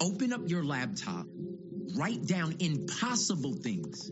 open 0.00 0.32
up 0.32 0.48
your 0.48 0.64
laptop, 0.64 1.26
write 1.96 2.26
down 2.26 2.56
impossible 2.60 3.54
things, 3.54 4.10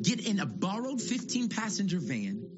get 0.00 0.26
in 0.26 0.40
a 0.40 0.46
borrowed 0.46 1.02
15 1.02 1.48
passenger 1.48 1.98
van, 2.00 2.48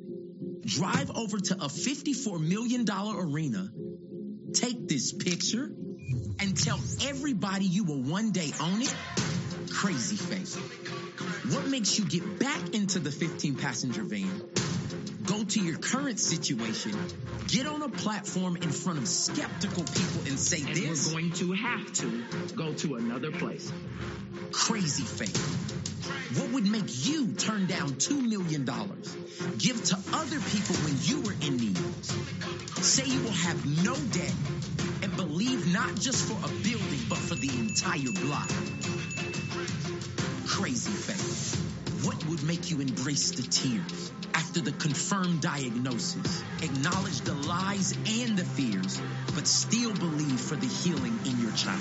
drive 0.64 1.10
over 1.16 1.38
to 1.38 1.54
a 1.54 1.68
$54 1.68 2.40
million 2.40 2.86
arena, 2.88 3.68
take 4.52 4.88
this 4.88 5.12
picture, 5.12 5.70
and 6.38 6.56
tell 6.56 6.78
everybody 7.02 7.64
you 7.64 7.84
will 7.84 8.02
one 8.02 8.30
day 8.30 8.52
own 8.60 8.82
it? 8.82 8.94
Crazy 9.70 10.16
faith. 10.16 10.54
What 11.52 11.66
makes 11.68 11.98
you 11.98 12.04
get 12.04 12.38
back 12.38 12.74
into 12.74 12.98
the 12.98 13.10
15 13.10 13.56
passenger 13.56 14.04
van? 14.04 14.65
To 15.50 15.60
your 15.60 15.78
current 15.78 16.18
situation, 16.18 16.92
get 17.48 17.66
on 17.66 17.82
a 17.82 17.88
platform 17.88 18.56
in 18.56 18.70
front 18.70 18.98
of 18.98 19.08
skeptical 19.08 19.84
people 19.84 20.20
and 20.26 20.38
say 20.38 20.60
and 20.62 20.74
this. 20.74 21.12
We're 21.12 21.20
going 21.20 21.32
to 21.32 21.52
have 21.52 21.92
to 21.94 22.24
go 22.54 22.72
to 22.74 22.96
another 22.96 23.30
place. 23.30 23.72
Crazy 24.52 25.04
faith. 25.04 25.36
What 26.38 26.50
would 26.52 26.66
make 26.66 27.06
you 27.06 27.32
turn 27.32 27.66
down 27.66 27.90
$2 27.94 28.22
million? 28.22 28.64
Give 29.58 29.84
to 29.84 29.98
other 30.12 30.40
people 30.40 30.76
when 30.76 30.96
you 31.02 31.20
were 31.22 31.34
in 31.46 31.56
need. 31.56 31.78
Say 32.82 33.06
you 33.06 33.22
will 33.22 33.30
have 33.30 33.84
no 33.84 33.94
debt 33.94 34.34
and 35.02 35.16
believe 35.16 35.72
not 35.72 35.94
just 35.96 36.24
for 36.24 36.34
a 36.44 36.48
building, 36.62 37.00
but 37.08 37.18
for 37.18 37.34
the 37.34 37.48
entire 37.48 38.12
block. 38.24 38.48
Crazy 40.46 40.92
faith. 40.92 41.65
What 42.06 42.24
would 42.26 42.42
make 42.44 42.70
you 42.70 42.80
embrace 42.80 43.32
the 43.32 43.42
tears? 43.42 44.12
after 44.56 44.70
the 44.70 44.78
confirmed 44.78 45.42
diagnosis, 45.42 46.42
acknowledge 46.62 47.20
the 47.22 47.34
lies 47.34 47.92
and 47.92 48.38
the 48.38 48.44
fears, 48.44 49.00
but 49.34 49.46
still 49.46 49.92
believe 49.92 50.40
for 50.40 50.56
the 50.56 50.66
healing 50.66 51.18
in 51.26 51.40
your 51.40 51.52
child. 51.52 51.80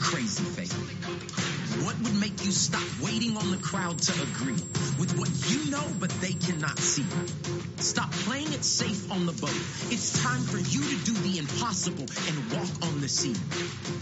Crazy 0.00 0.44
faith. 0.44 0.72
What 1.84 2.00
would 2.00 2.14
make 2.18 2.44
you 2.44 2.50
stop 2.50 2.86
waiting 3.02 3.36
on 3.36 3.50
the 3.50 3.58
crowd 3.58 3.98
to 3.98 4.22
agree 4.22 4.62
with 4.98 5.18
what 5.18 5.28
you 5.50 5.70
know 5.70 5.84
but 5.98 6.10
they 6.22 6.32
cannot 6.32 6.78
see? 6.78 7.04
Stop 7.76 8.10
playing 8.24 8.52
it 8.52 8.64
safe 8.64 9.12
on 9.12 9.26
the 9.26 9.32
boat. 9.32 9.60
It's 9.92 10.22
time 10.22 10.40
for 10.40 10.56
you 10.58 10.80
to 10.80 11.04
do 11.04 11.12
the 11.12 11.38
impossible 11.38 12.06
and 12.28 12.52
walk 12.52 12.88
on 12.88 13.00
the 13.02 13.08
sea. 13.08 13.34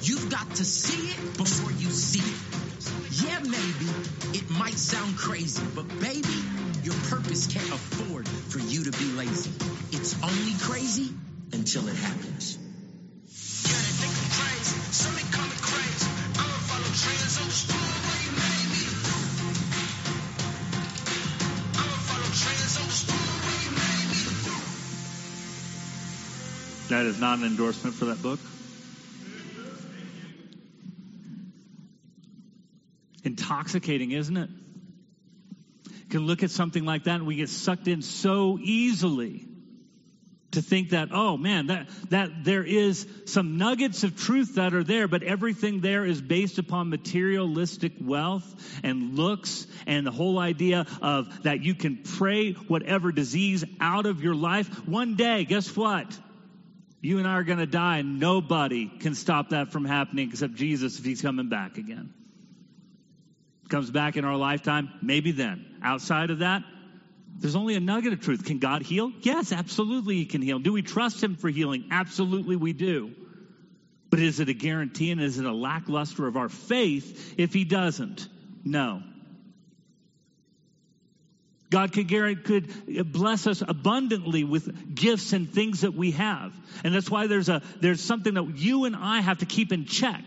You've 0.03 0.31
got 0.31 0.49
to 0.57 0.65
see 0.65 1.11
it 1.11 1.37
before 1.37 1.73
you 1.73 1.91
see 1.91 2.21
it. 2.21 2.68
Yeah, 2.79 3.41
maybe 3.43 3.91
it 4.39 4.49
might 4.51 4.79
sound 4.79 5.17
crazy, 5.17 5.63
but 5.75 5.89
baby, 5.99 6.39
your 6.85 6.95
purpose 7.11 7.47
can't 7.49 7.67
afford 7.73 8.29
for 8.29 8.61
you 8.61 8.85
to 8.85 8.93
be 8.93 9.05
lazy. 9.19 9.51
It's 9.91 10.15
only 10.23 10.55
crazy 10.61 11.13
until 11.53 11.89
it 11.89 11.97
happens. 11.97 12.57
Yeah, 12.57 13.75
they 13.75 13.95
think 13.99 14.15
I'm 14.15 14.31
crazy. 14.31 14.79
Some 14.95 15.15
may 15.17 15.27
call 15.27 15.43
me 15.43 15.59
crazy. 15.59 16.07
I'ma 16.39 16.59
follow 16.71 16.93
trends 17.03 17.35
on 17.43 17.47
the 17.51 17.59
spoon 17.59 17.91
where 18.07 18.21
you 18.23 18.33
made 18.39 18.69
me. 18.71 18.85
I'ma 21.83 21.99
follow 22.07 22.31
trends 22.31 22.75
on 22.79 22.87
the 22.87 22.99
spoon 23.03 23.27
where 23.43 23.59
you 23.67 23.73
made 23.75 24.07
me. 24.15 24.23
That 26.95 27.07
is 27.07 27.19
not 27.19 27.39
an 27.39 27.45
endorsement 27.45 27.97
for 27.97 28.05
that 28.07 28.23
book. 28.23 28.39
Intoxicating, 33.25 34.13
isn't 34.13 34.37
it? 34.37 34.51
You 35.87 36.07
can 36.11 36.27
look 36.27 36.43
at 36.43 36.51
something 36.51 36.85
like 36.85 37.05
that 37.05 37.17
and 37.17 37.27
we 37.27 37.37
get 37.37 37.49
sucked 37.49 37.89
in 37.89 38.03
so 38.03 38.59
easily 38.61 39.47
to 40.53 40.63
think 40.63 40.91
that 40.91 41.09
oh 41.13 41.37
man 41.37 41.67
that 41.67 41.89
that 42.09 42.45
there 42.45 42.65
is 42.65 43.07
some 43.27 43.59
nuggets 43.59 44.03
of 44.03 44.17
truth 44.17 44.55
that 44.55 44.73
are 44.73 44.83
there 44.85 45.07
but 45.07 45.23
everything 45.23 45.81
there 45.81 46.05
is 46.05 46.23
based 46.23 46.59
upon 46.59 46.89
materialistic 46.89 47.93
wealth 48.01 48.81
and 48.83 49.17
looks 49.17 49.67
and 49.87 50.07
the 50.07 50.11
whole 50.11 50.39
idea 50.39 50.87
of 51.03 51.43
that 51.43 51.63
you 51.63 51.75
can 51.75 51.99
pray 52.03 52.53
whatever 52.53 53.13
disease 53.13 53.65
out 53.81 54.07
of 54.07 54.23
your 54.23 54.35
life. 54.35 54.69
One 54.89 55.17
day 55.17 55.45
guess 55.45 55.77
what? 55.77 56.19
You 57.01 57.19
and 57.19 57.29
I 57.29 57.35
are 57.35 57.45
going 57.45 57.59
to 57.59 57.67
die. 57.67 57.99
And 57.99 58.19
nobody 58.19 58.89
can 58.89 59.15
stop 59.15 59.51
that 59.51 59.71
from 59.71 59.85
happening 59.85 60.31
except 60.31 60.55
Jesus 60.55 60.99
if 60.99 61.05
he's 61.05 61.23
coming 61.23 61.49
back 61.49 61.79
again 61.79 62.13
comes 63.69 63.91
back 63.91 64.17
in 64.17 64.25
our 64.25 64.37
lifetime, 64.37 64.91
maybe 65.03 65.33
then. 65.33 65.65
Outside 65.83 66.31
of 66.31 66.41
that, 66.41 66.63
there's 67.39 67.57
only 67.57 67.77
a 67.77 67.81
nugget 67.81 68.13
of 68.13 68.21
truth. 68.21 68.45
Can 68.45 68.59
God 68.59 68.83
heal? 68.83 69.13
Yes, 69.21 69.53
absolutely 69.53 70.17
He 70.17 70.27
can 70.27 70.43
heal. 70.43 70.59
Do 70.59 70.73
we 70.73 70.83
trust 70.83 71.23
Him 71.23 71.37
for 71.37 71.49
healing? 71.49 71.89
Absolutely 71.91 72.57
we 72.57 72.73
do. 72.73 73.13
But 74.11 74.21
is 74.21 74.41
it 74.41 74.49
a 74.49 74.55
guarantee 74.55 75.11
and 75.11 75.21
is 75.21 75.39
it 75.39 75.45
a 75.45 75.53
lackluster 75.53 76.27
of 76.27 76.37
our 76.37 76.49
faith 76.49 77.35
if 77.37 77.53
he 77.53 77.65
doesn't? 77.65 78.27
No. 78.65 79.03
God 81.71 81.93
could, 81.93 82.09
could 82.45 83.13
bless 83.13 83.47
us 83.47 83.63
abundantly 83.67 84.45
with 84.45 84.95
gifts 84.95 85.35
and 85.35 85.53
things 85.53 85.83
that 85.83 85.93
we 85.93 86.13
have. 86.13 86.55
And 86.83 86.95
that's 86.95 87.11
why 87.11 87.27
there's 87.27 87.51
a, 87.51 87.61
there's 87.81 88.03
something 88.03 88.33
that 88.35 88.57
you 88.57 88.87
and 88.87 88.97
I 88.97 89.21
have 89.21 89.39
to 89.39 89.47
keep 89.47 89.71
in 89.71 89.85
check 89.85 90.25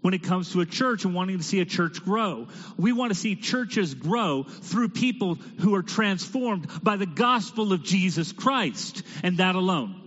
when 0.00 0.14
it 0.14 0.22
comes 0.22 0.52
to 0.52 0.60
a 0.60 0.66
church 0.66 1.04
and 1.04 1.14
wanting 1.14 1.38
to 1.38 1.44
see 1.44 1.60
a 1.60 1.64
church 1.64 2.04
grow. 2.04 2.46
We 2.76 2.92
want 2.92 3.12
to 3.12 3.18
see 3.18 3.36
churches 3.36 3.94
grow 3.94 4.44
through 4.44 4.90
people 4.90 5.34
who 5.34 5.74
are 5.74 5.82
transformed 5.82 6.68
by 6.82 6.96
the 6.96 7.06
gospel 7.06 7.72
of 7.72 7.82
Jesus 7.82 8.32
Christ 8.32 9.02
and 9.22 9.38
that 9.38 9.54
alone. 9.54 10.00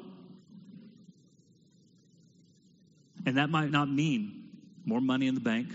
And 3.25 3.37
that 3.37 3.49
might 3.49 3.69
not 3.69 3.89
mean 3.89 4.49
more 4.85 5.01
money 5.01 5.27
in 5.27 5.35
the 5.35 5.41
bank 5.41 5.69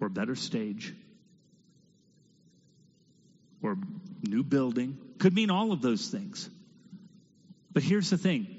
or 0.00 0.06
a 0.06 0.10
better 0.10 0.34
stage 0.34 0.94
or 3.62 3.76
new 4.26 4.42
building. 4.42 4.96
Could 5.18 5.34
mean 5.34 5.50
all 5.50 5.72
of 5.72 5.82
those 5.82 6.08
things. 6.08 6.48
But 7.72 7.82
here's 7.82 8.10
the 8.10 8.18
thing. 8.18 8.56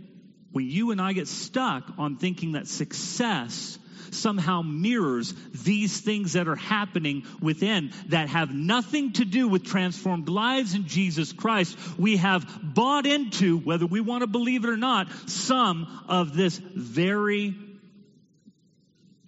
When 0.51 0.69
you 0.69 0.91
and 0.91 1.01
I 1.01 1.13
get 1.13 1.27
stuck 1.27 1.83
on 1.97 2.17
thinking 2.17 2.53
that 2.53 2.67
success 2.67 3.79
somehow 4.13 4.61
mirrors 4.61 5.33
these 5.53 5.99
things 5.99 6.33
that 6.33 6.47
are 6.47 6.55
happening 6.55 7.23
within 7.41 7.91
that 8.09 8.29
have 8.29 8.53
nothing 8.53 9.13
to 9.13 9.25
do 9.25 9.47
with 9.47 9.65
transformed 9.65 10.29
lives 10.29 10.75
in 10.75 10.87
Jesus 10.87 11.33
Christ, 11.33 11.77
we 11.97 12.17
have 12.17 12.45
bought 12.61 13.05
into, 13.05 13.57
whether 13.57 13.85
we 13.85 14.01
want 14.01 14.21
to 14.21 14.27
believe 14.27 14.63
it 14.63 14.69
or 14.69 14.77
not, 14.77 15.07
some 15.27 15.87
of 16.07 16.35
this 16.35 16.57
very 16.57 17.55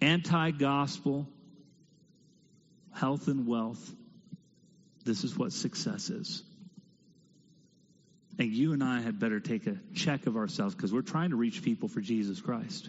anti 0.00 0.50
gospel 0.50 1.26
health 2.94 3.28
and 3.28 3.46
wealth. 3.46 3.92
This 5.04 5.24
is 5.24 5.36
what 5.36 5.52
success 5.52 6.10
is. 6.10 6.42
And 8.38 8.52
you 8.52 8.72
and 8.72 8.82
I 8.82 9.00
had 9.00 9.18
better 9.18 9.38
take 9.38 9.66
a 9.66 9.78
check 9.94 10.26
of 10.26 10.36
ourselves 10.36 10.74
because 10.74 10.92
we're 10.92 11.02
trying 11.02 11.30
to 11.30 11.36
reach 11.36 11.62
people 11.62 11.88
for 11.88 12.00
Jesus 12.00 12.40
Christ. 12.40 12.88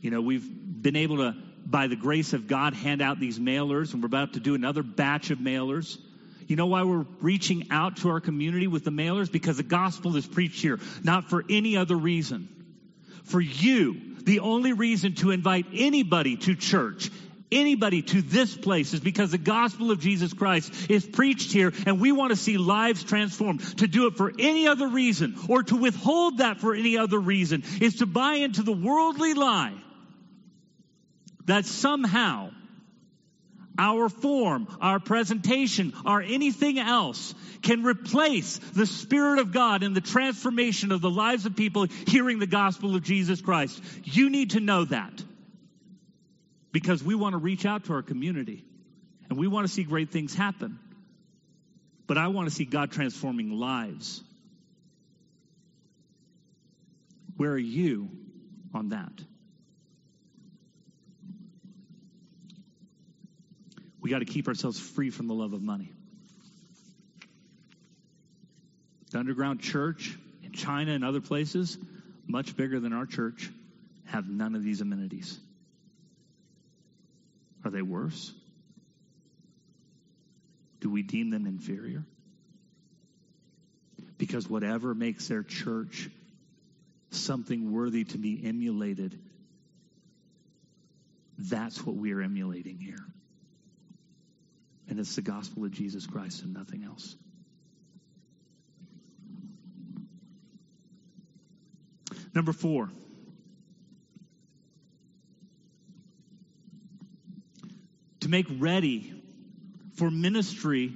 You 0.00 0.10
know, 0.10 0.20
we've 0.20 0.48
been 0.82 0.96
able 0.96 1.18
to, 1.18 1.34
by 1.64 1.86
the 1.86 1.96
grace 1.96 2.32
of 2.32 2.46
God, 2.46 2.74
hand 2.74 3.02
out 3.02 3.20
these 3.20 3.38
mailers, 3.38 3.92
and 3.92 4.02
we're 4.02 4.06
about 4.06 4.34
to 4.34 4.40
do 4.40 4.54
another 4.54 4.82
batch 4.82 5.30
of 5.30 5.38
mailers. 5.38 5.98
You 6.46 6.56
know 6.56 6.66
why 6.66 6.82
we're 6.82 7.06
reaching 7.20 7.68
out 7.70 7.98
to 7.98 8.08
our 8.08 8.20
community 8.20 8.66
with 8.66 8.84
the 8.84 8.90
mailers? 8.90 9.30
Because 9.30 9.58
the 9.58 9.62
gospel 9.62 10.16
is 10.16 10.26
preached 10.26 10.62
here, 10.62 10.80
not 11.04 11.30
for 11.30 11.44
any 11.48 11.76
other 11.76 11.96
reason. 11.96 12.48
For 13.24 13.40
you, 13.40 14.16
the 14.22 14.40
only 14.40 14.72
reason 14.72 15.14
to 15.16 15.30
invite 15.30 15.66
anybody 15.72 16.36
to 16.38 16.56
church, 16.56 17.10
anybody 17.52 18.02
to 18.02 18.22
this 18.22 18.56
place 18.56 18.94
is 18.94 19.00
because 19.00 19.30
the 19.30 19.38
gospel 19.38 19.90
of 19.90 20.00
Jesus 20.00 20.32
Christ 20.32 20.90
is 20.90 21.06
preached 21.06 21.52
here 21.52 21.72
and 21.86 22.00
we 22.00 22.10
want 22.10 22.30
to 22.30 22.36
see 22.36 22.58
lives 22.58 23.04
transformed. 23.04 23.60
To 23.78 23.86
do 23.86 24.06
it 24.06 24.16
for 24.16 24.32
any 24.38 24.66
other 24.66 24.88
reason 24.88 25.36
or 25.48 25.62
to 25.62 25.76
withhold 25.76 26.38
that 26.38 26.58
for 26.58 26.74
any 26.74 26.96
other 26.98 27.18
reason 27.18 27.62
is 27.80 27.96
to 27.96 28.06
buy 28.06 28.34
into 28.34 28.62
the 28.62 28.72
worldly 28.72 29.34
lie 29.34 29.74
that 31.50 31.66
somehow 31.66 32.48
our 33.76 34.08
form, 34.08 34.68
our 34.80 35.00
presentation, 35.00 35.92
or 36.06 36.22
anything 36.22 36.78
else 36.78 37.34
can 37.60 37.82
replace 37.82 38.58
the 38.58 38.86
Spirit 38.86 39.40
of 39.40 39.50
God 39.50 39.82
in 39.82 39.92
the 39.92 40.00
transformation 40.00 40.92
of 40.92 41.00
the 41.00 41.10
lives 41.10 41.46
of 41.46 41.56
people 41.56 41.86
hearing 42.06 42.38
the 42.38 42.46
gospel 42.46 42.94
of 42.94 43.02
Jesus 43.02 43.40
Christ. 43.40 43.82
You 44.04 44.30
need 44.30 44.50
to 44.50 44.60
know 44.60 44.84
that 44.84 45.24
because 46.70 47.02
we 47.02 47.16
want 47.16 47.32
to 47.32 47.38
reach 47.38 47.66
out 47.66 47.86
to 47.86 47.94
our 47.94 48.02
community 48.02 48.64
and 49.28 49.36
we 49.36 49.48
want 49.48 49.66
to 49.66 49.72
see 49.72 49.82
great 49.82 50.10
things 50.10 50.32
happen. 50.32 50.78
But 52.06 52.16
I 52.16 52.28
want 52.28 52.48
to 52.48 52.54
see 52.54 52.64
God 52.64 52.92
transforming 52.92 53.50
lives. 53.50 54.22
Where 57.36 57.50
are 57.50 57.58
you 57.58 58.08
on 58.72 58.90
that? 58.90 59.29
We 64.00 64.10
got 64.10 64.20
to 64.20 64.24
keep 64.24 64.48
ourselves 64.48 64.80
free 64.80 65.10
from 65.10 65.26
the 65.26 65.34
love 65.34 65.52
of 65.52 65.62
money. 65.62 65.92
The 69.10 69.18
underground 69.18 69.60
church 69.60 70.16
in 70.42 70.52
China 70.52 70.92
and 70.92 71.04
other 71.04 71.20
places, 71.20 71.76
much 72.26 72.56
bigger 72.56 72.80
than 72.80 72.92
our 72.92 73.06
church, 73.06 73.50
have 74.06 74.28
none 74.28 74.54
of 74.54 74.62
these 74.62 74.80
amenities. 74.80 75.38
Are 77.64 77.70
they 77.70 77.82
worse? 77.82 78.32
Do 80.80 80.88
we 80.88 81.02
deem 81.02 81.30
them 81.30 81.46
inferior? 81.46 82.04
Because 84.16 84.48
whatever 84.48 84.94
makes 84.94 85.28
their 85.28 85.42
church 85.42 86.08
something 87.10 87.72
worthy 87.72 88.04
to 88.04 88.18
be 88.18 88.40
emulated, 88.44 89.18
that's 91.38 91.84
what 91.84 91.96
we 91.96 92.12
are 92.12 92.22
emulating 92.22 92.78
here. 92.78 93.04
And 94.90 94.98
it's 94.98 95.14
the 95.14 95.22
gospel 95.22 95.64
of 95.64 95.70
Jesus 95.70 96.04
Christ 96.04 96.42
and 96.42 96.52
nothing 96.52 96.82
else. 96.82 97.14
Number 102.34 102.52
four. 102.52 102.90
To 108.20 108.28
make 108.28 108.46
ready 108.58 109.14
for 109.94 110.10
ministry, 110.10 110.92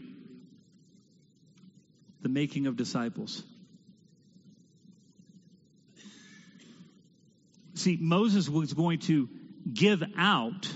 the 2.21 2.29
making 2.29 2.67
of 2.67 2.77
disciples. 2.77 3.45
See, 7.75 7.97
Moses 8.01 8.49
was 8.49 8.73
going 8.73 8.99
to 9.01 9.29
give 9.73 10.03
out 10.19 10.69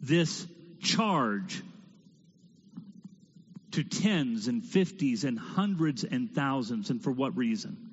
this 0.00 0.46
charge 0.80 1.62
to 3.74 3.84
tens 3.84 4.48
and 4.48 4.64
fifties 4.64 5.24
and 5.24 5.38
hundreds 5.38 6.04
and 6.04 6.32
thousands. 6.32 6.90
And 6.90 7.02
for 7.02 7.10
what 7.10 7.36
reason? 7.36 7.90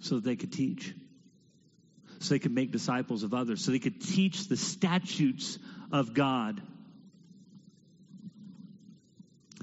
So 0.00 0.16
that 0.16 0.24
they 0.24 0.36
could 0.36 0.52
teach. 0.52 0.94
So 2.20 2.34
they 2.34 2.38
could 2.38 2.54
make 2.54 2.72
disciples 2.72 3.22
of 3.22 3.34
others. 3.34 3.64
So 3.64 3.72
they 3.72 3.78
could 3.78 4.00
teach 4.00 4.48
the 4.48 4.56
statutes 4.56 5.58
of 5.92 6.14
God. 6.14 6.60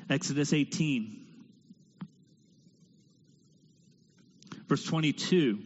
Exodus 0.10 0.54
18, 0.54 1.26
verse 4.68 4.84
22. 4.84 5.60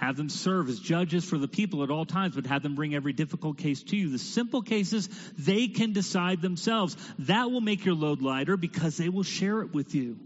Have 0.00 0.16
them 0.16 0.30
serve 0.30 0.70
as 0.70 0.80
judges 0.80 1.26
for 1.26 1.36
the 1.36 1.46
people 1.46 1.82
at 1.82 1.90
all 1.90 2.06
times, 2.06 2.34
but 2.34 2.46
have 2.46 2.62
them 2.62 2.74
bring 2.74 2.94
every 2.94 3.12
difficult 3.12 3.58
case 3.58 3.82
to 3.82 3.96
you. 3.98 4.08
The 4.08 4.18
simple 4.18 4.62
cases, 4.62 5.10
they 5.36 5.68
can 5.68 5.92
decide 5.92 6.40
themselves. 6.40 6.96
That 7.18 7.50
will 7.50 7.60
make 7.60 7.84
your 7.84 7.94
load 7.94 8.22
lighter 8.22 8.56
because 8.56 8.96
they 8.96 9.10
will 9.10 9.24
share 9.24 9.60
it 9.60 9.74
with 9.74 9.94
you. 9.94 10.18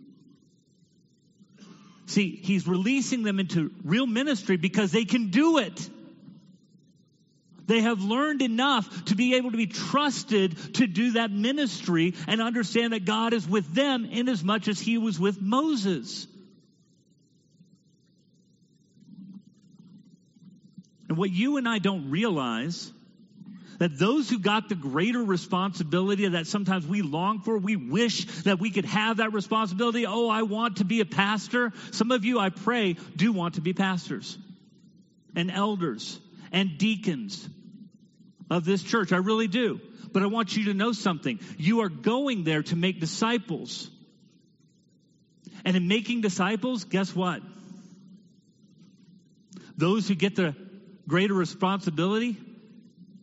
See, 2.07 2.37
he's 2.37 2.68
releasing 2.68 3.25
them 3.25 3.41
into 3.41 3.72
real 3.83 4.07
ministry 4.07 4.57
because 4.57 4.93
they 4.93 5.07
can 5.07 5.31
do 5.31 5.59
it. 5.59 5.91
They 7.66 7.81
have 7.81 8.01
learned 8.01 8.43
enough 8.43 9.07
to 9.07 9.16
be 9.16 9.35
able 9.35 9.51
to 9.51 9.57
be 9.57 9.66
trusted 9.66 10.57
to 10.75 10.87
do 10.87 11.12
that 11.12 11.33
ministry 11.33 12.14
and 12.29 12.41
understand 12.41 12.93
that 12.93 13.07
God 13.07 13.33
is 13.33 13.49
with 13.49 13.75
them 13.75 14.05
in 14.05 14.29
as 14.29 14.45
much 14.45 14.68
as 14.68 14.79
he 14.79 14.99
was 14.99 15.18
with 15.18 15.43
Moses. 15.43 16.29
And 21.09 21.19
what 21.19 21.31
you 21.31 21.57
and 21.57 21.69
I 21.69 21.79
don't 21.79 22.11
realize 22.11 22.91
that 23.79 23.99
those 23.99 24.31
who 24.31 24.39
got 24.39 24.69
the 24.69 24.75
greater 24.75 25.23
responsibility 25.23 26.29
that 26.29 26.47
sometimes 26.47 26.87
we 26.87 27.03
long 27.03 27.41
for, 27.41 27.59
we 27.59 27.77
wish 27.77 28.25
that 28.43 28.59
we 28.61 28.71
could 28.71 28.85
have 28.85 29.19
that 29.19 29.33
responsibility. 29.33 30.07
Oh, 30.07 30.29
I 30.29 30.43
want 30.43 30.79
to 30.79 30.85
be 30.85 31.01
a 31.01 31.05
pastor. 31.05 31.73
Some 31.91 32.11
of 32.11 32.25
you, 32.25 32.39
I 32.39 32.51
pray, 32.51 32.97
do 33.17 33.33
want 33.33 33.55
to 33.55 33.61
be 33.61 33.73
pastors 33.73 34.39
and 35.35 35.51
elders 35.51 36.19
and 36.53 36.79
deacons 36.79 37.49
of 38.51 38.65
this 38.65 38.83
church. 38.83 39.13
I 39.13 39.19
really 39.19 39.49
do. 39.49 39.81
But 40.13 40.23
I 40.23 40.27
want 40.27 40.57
you 40.57 40.67
to 40.67 40.75
know 40.75 40.93
something. 40.93 41.41
You 41.59 41.81
are 41.81 41.89
going 41.89 42.45
there 42.45 42.63
to 42.63 42.77
make 42.77 43.01
disciples. 43.01 43.91
And 45.65 45.77
in 45.77 45.89
making 45.89 46.21
disciples, 46.21 46.85
guess 46.85 47.15
what? 47.15 47.43
Those 49.77 50.07
who 50.07 50.15
get 50.15 50.37
the 50.37 50.55
greater 51.07 51.35
responsibility 51.35 52.37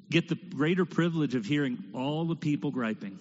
get 0.09 0.27
the 0.27 0.35
greater 0.35 0.85
privilege 0.85 1.35
of 1.35 1.45
hearing 1.45 1.83
all 1.93 2.25
the 2.25 2.35
people 2.35 2.69
griping. 2.69 3.17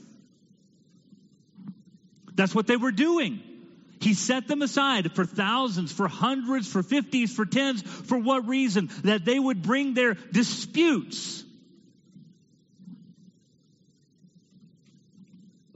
That's 2.34 2.54
what 2.54 2.66
they 2.66 2.76
were 2.76 2.90
doing. 2.90 3.40
He 4.00 4.14
set 4.14 4.48
them 4.48 4.62
aside 4.62 5.12
for 5.12 5.24
thousands, 5.24 5.92
for 5.92 6.08
hundreds, 6.08 6.66
for 6.70 6.82
fifties, 6.82 7.34
for 7.34 7.44
tens. 7.44 7.82
For 7.82 8.18
what 8.18 8.48
reason? 8.48 8.90
That 9.04 9.24
they 9.24 9.38
would 9.38 9.62
bring 9.62 9.94
their 9.94 10.14
disputes. 10.14 11.44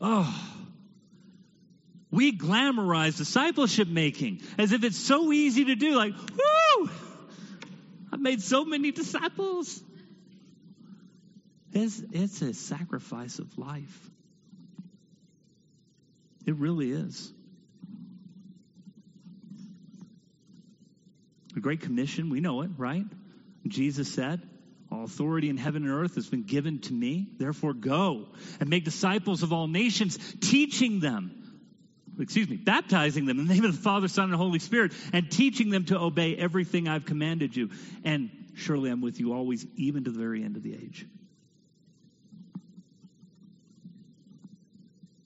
Oh. 0.01 0.51
We 2.11 2.37
glamorize 2.37 3.19
discipleship 3.19 3.89
making 3.89 4.41
as 4.57 4.73
if 4.73 4.85
it's 4.85 4.99
so 4.99 5.33
easy 5.33 5.67
to 5.67 5.75
do. 5.75 5.95
Like, 5.97 6.15
woo! 6.15 6.91
I've 8.15 8.21
made 8.21 8.41
so 8.41 8.65
many 8.65 8.93
disciples. 8.93 9.83
It's, 11.73 12.01
it's 12.13 12.43
a 12.43 12.55
sacrifice 12.55 13.41
of 13.41 13.59
life. 13.59 14.11
It 16.47 16.55
really 16.55 16.93
is. 16.93 17.33
The 21.55 21.61
Great 21.61 21.81
Commission, 21.81 22.31
we 22.31 22.39
know 22.39 22.63
it, 22.63 22.71
right? 22.77 23.05
Jesus 23.67 24.15
said, 24.15 24.41
All 24.93 25.03
authority 25.03 25.49
in 25.49 25.57
heaven 25.57 25.83
and 25.83 25.91
earth 25.91 26.15
has 26.15 26.29
been 26.29 26.45
given 26.45 26.79
to 26.83 26.93
me. 26.93 27.27
Therefore, 27.37 27.75
go 27.75 28.29
and 28.61 28.71
make 28.71 28.85
disciples 28.85 29.43
of 29.43 29.53
all 29.53 29.67
nations, 29.67 30.17
teaching 30.41 31.01
them, 31.01 31.44
excuse 32.19 32.49
me, 32.49 32.57
baptizing 32.57 33.27
them 33.27 33.39
in 33.39 33.47
the 33.47 33.55
name 33.55 33.65
of 33.65 33.75
the 33.75 33.83
Father, 33.83 34.09
Son, 34.09 34.25
and 34.25 34.35
Holy 34.35 34.59
Spirit, 34.59 34.93
and 35.13 35.31
teaching 35.31 35.71
them 35.71 35.85
to 35.87 35.99
obey 35.99 36.37
everything 36.37 36.89
I've 36.89 37.07
commanded 37.07 37.57
you. 37.57 37.71
And 38.05 38.31
surely 38.57 38.91
I'm 38.91 39.01
with 39.01 39.21
you 39.21 39.33
always, 39.33 39.67
even 39.77 40.05
to 40.05 40.11
the 40.11 40.19
very 40.19 40.43
end 40.43 40.57
of 40.57 40.63
the 40.63 40.75
age. 40.75 41.07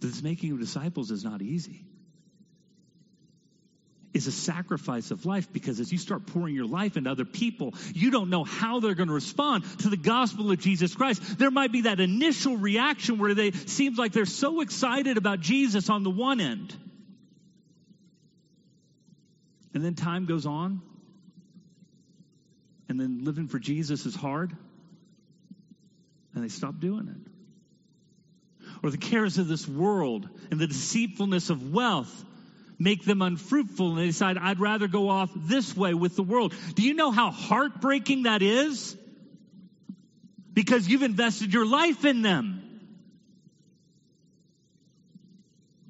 This 0.00 0.22
making 0.22 0.52
of 0.52 0.60
disciples 0.60 1.10
is 1.10 1.24
not 1.24 1.42
easy. 1.42 1.84
It's 4.18 4.26
a 4.26 4.32
sacrifice 4.32 5.12
of 5.12 5.26
life 5.26 5.52
because 5.52 5.78
as 5.78 5.92
you 5.92 5.98
start 5.98 6.26
pouring 6.26 6.52
your 6.52 6.66
life 6.66 6.96
into 6.96 7.08
other 7.08 7.24
people, 7.24 7.74
you 7.94 8.10
don't 8.10 8.30
know 8.30 8.42
how 8.42 8.80
they're 8.80 8.96
going 8.96 9.06
to 9.06 9.14
respond 9.14 9.62
to 9.78 9.88
the 9.88 9.96
gospel 9.96 10.50
of 10.50 10.58
Jesus 10.58 10.92
Christ. 10.92 11.38
There 11.38 11.52
might 11.52 11.70
be 11.70 11.82
that 11.82 12.00
initial 12.00 12.56
reaction 12.56 13.18
where 13.18 13.32
they 13.32 13.52
seems 13.52 13.96
like 13.96 14.10
they're 14.10 14.26
so 14.26 14.60
excited 14.60 15.18
about 15.18 15.38
Jesus 15.38 15.88
on 15.88 16.02
the 16.02 16.10
one 16.10 16.40
end. 16.40 16.74
And 19.72 19.84
then 19.84 19.94
time 19.94 20.26
goes 20.26 20.46
on. 20.46 20.82
And 22.88 22.98
then 22.98 23.22
living 23.22 23.46
for 23.46 23.60
Jesus 23.60 24.04
is 24.04 24.16
hard. 24.16 24.50
And 26.34 26.42
they 26.42 26.48
stop 26.48 26.80
doing 26.80 27.06
it 27.06 27.30
or 28.82 28.90
the 28.90 28.98
cares 28.98 29.38
of 29.38 29.48
this 29.48 29.66
world 29.66 30.28
and 30.50 30.60
the 30.60 30.66
deceitfulness 30.66 31.50
of 31.50 31.72
wealth 31.72 32.24
make 32.78 33.04
them 33.04 33.22
unfruitful 33.22 33.90
and 33.90 33.98
they 33.98 34.06
decide, 34.06 34.38
I'd 34.38 34.60
rather 34.60 34.88
go 34.88 35.08
off 35.08 35.30
this 35.34 35.76
way 35.76 35.94
with 35.94 36.16
the 36.16 36.22
world. 36.22 36.54
Do 36.74 36.82
you 36.82 36.94
know 36.94 37.10
how 37.10 37.30
heartbreaking 37.30 38.24
that 38.24 38.42
is? 38.42 38.96
Because 40.52 40.88
you've 40.88 41.02
invested 41.02 41.52
your 41.52 41.66
life 41.66 42.04
in 42.04 42.22
them. 42.22 42.64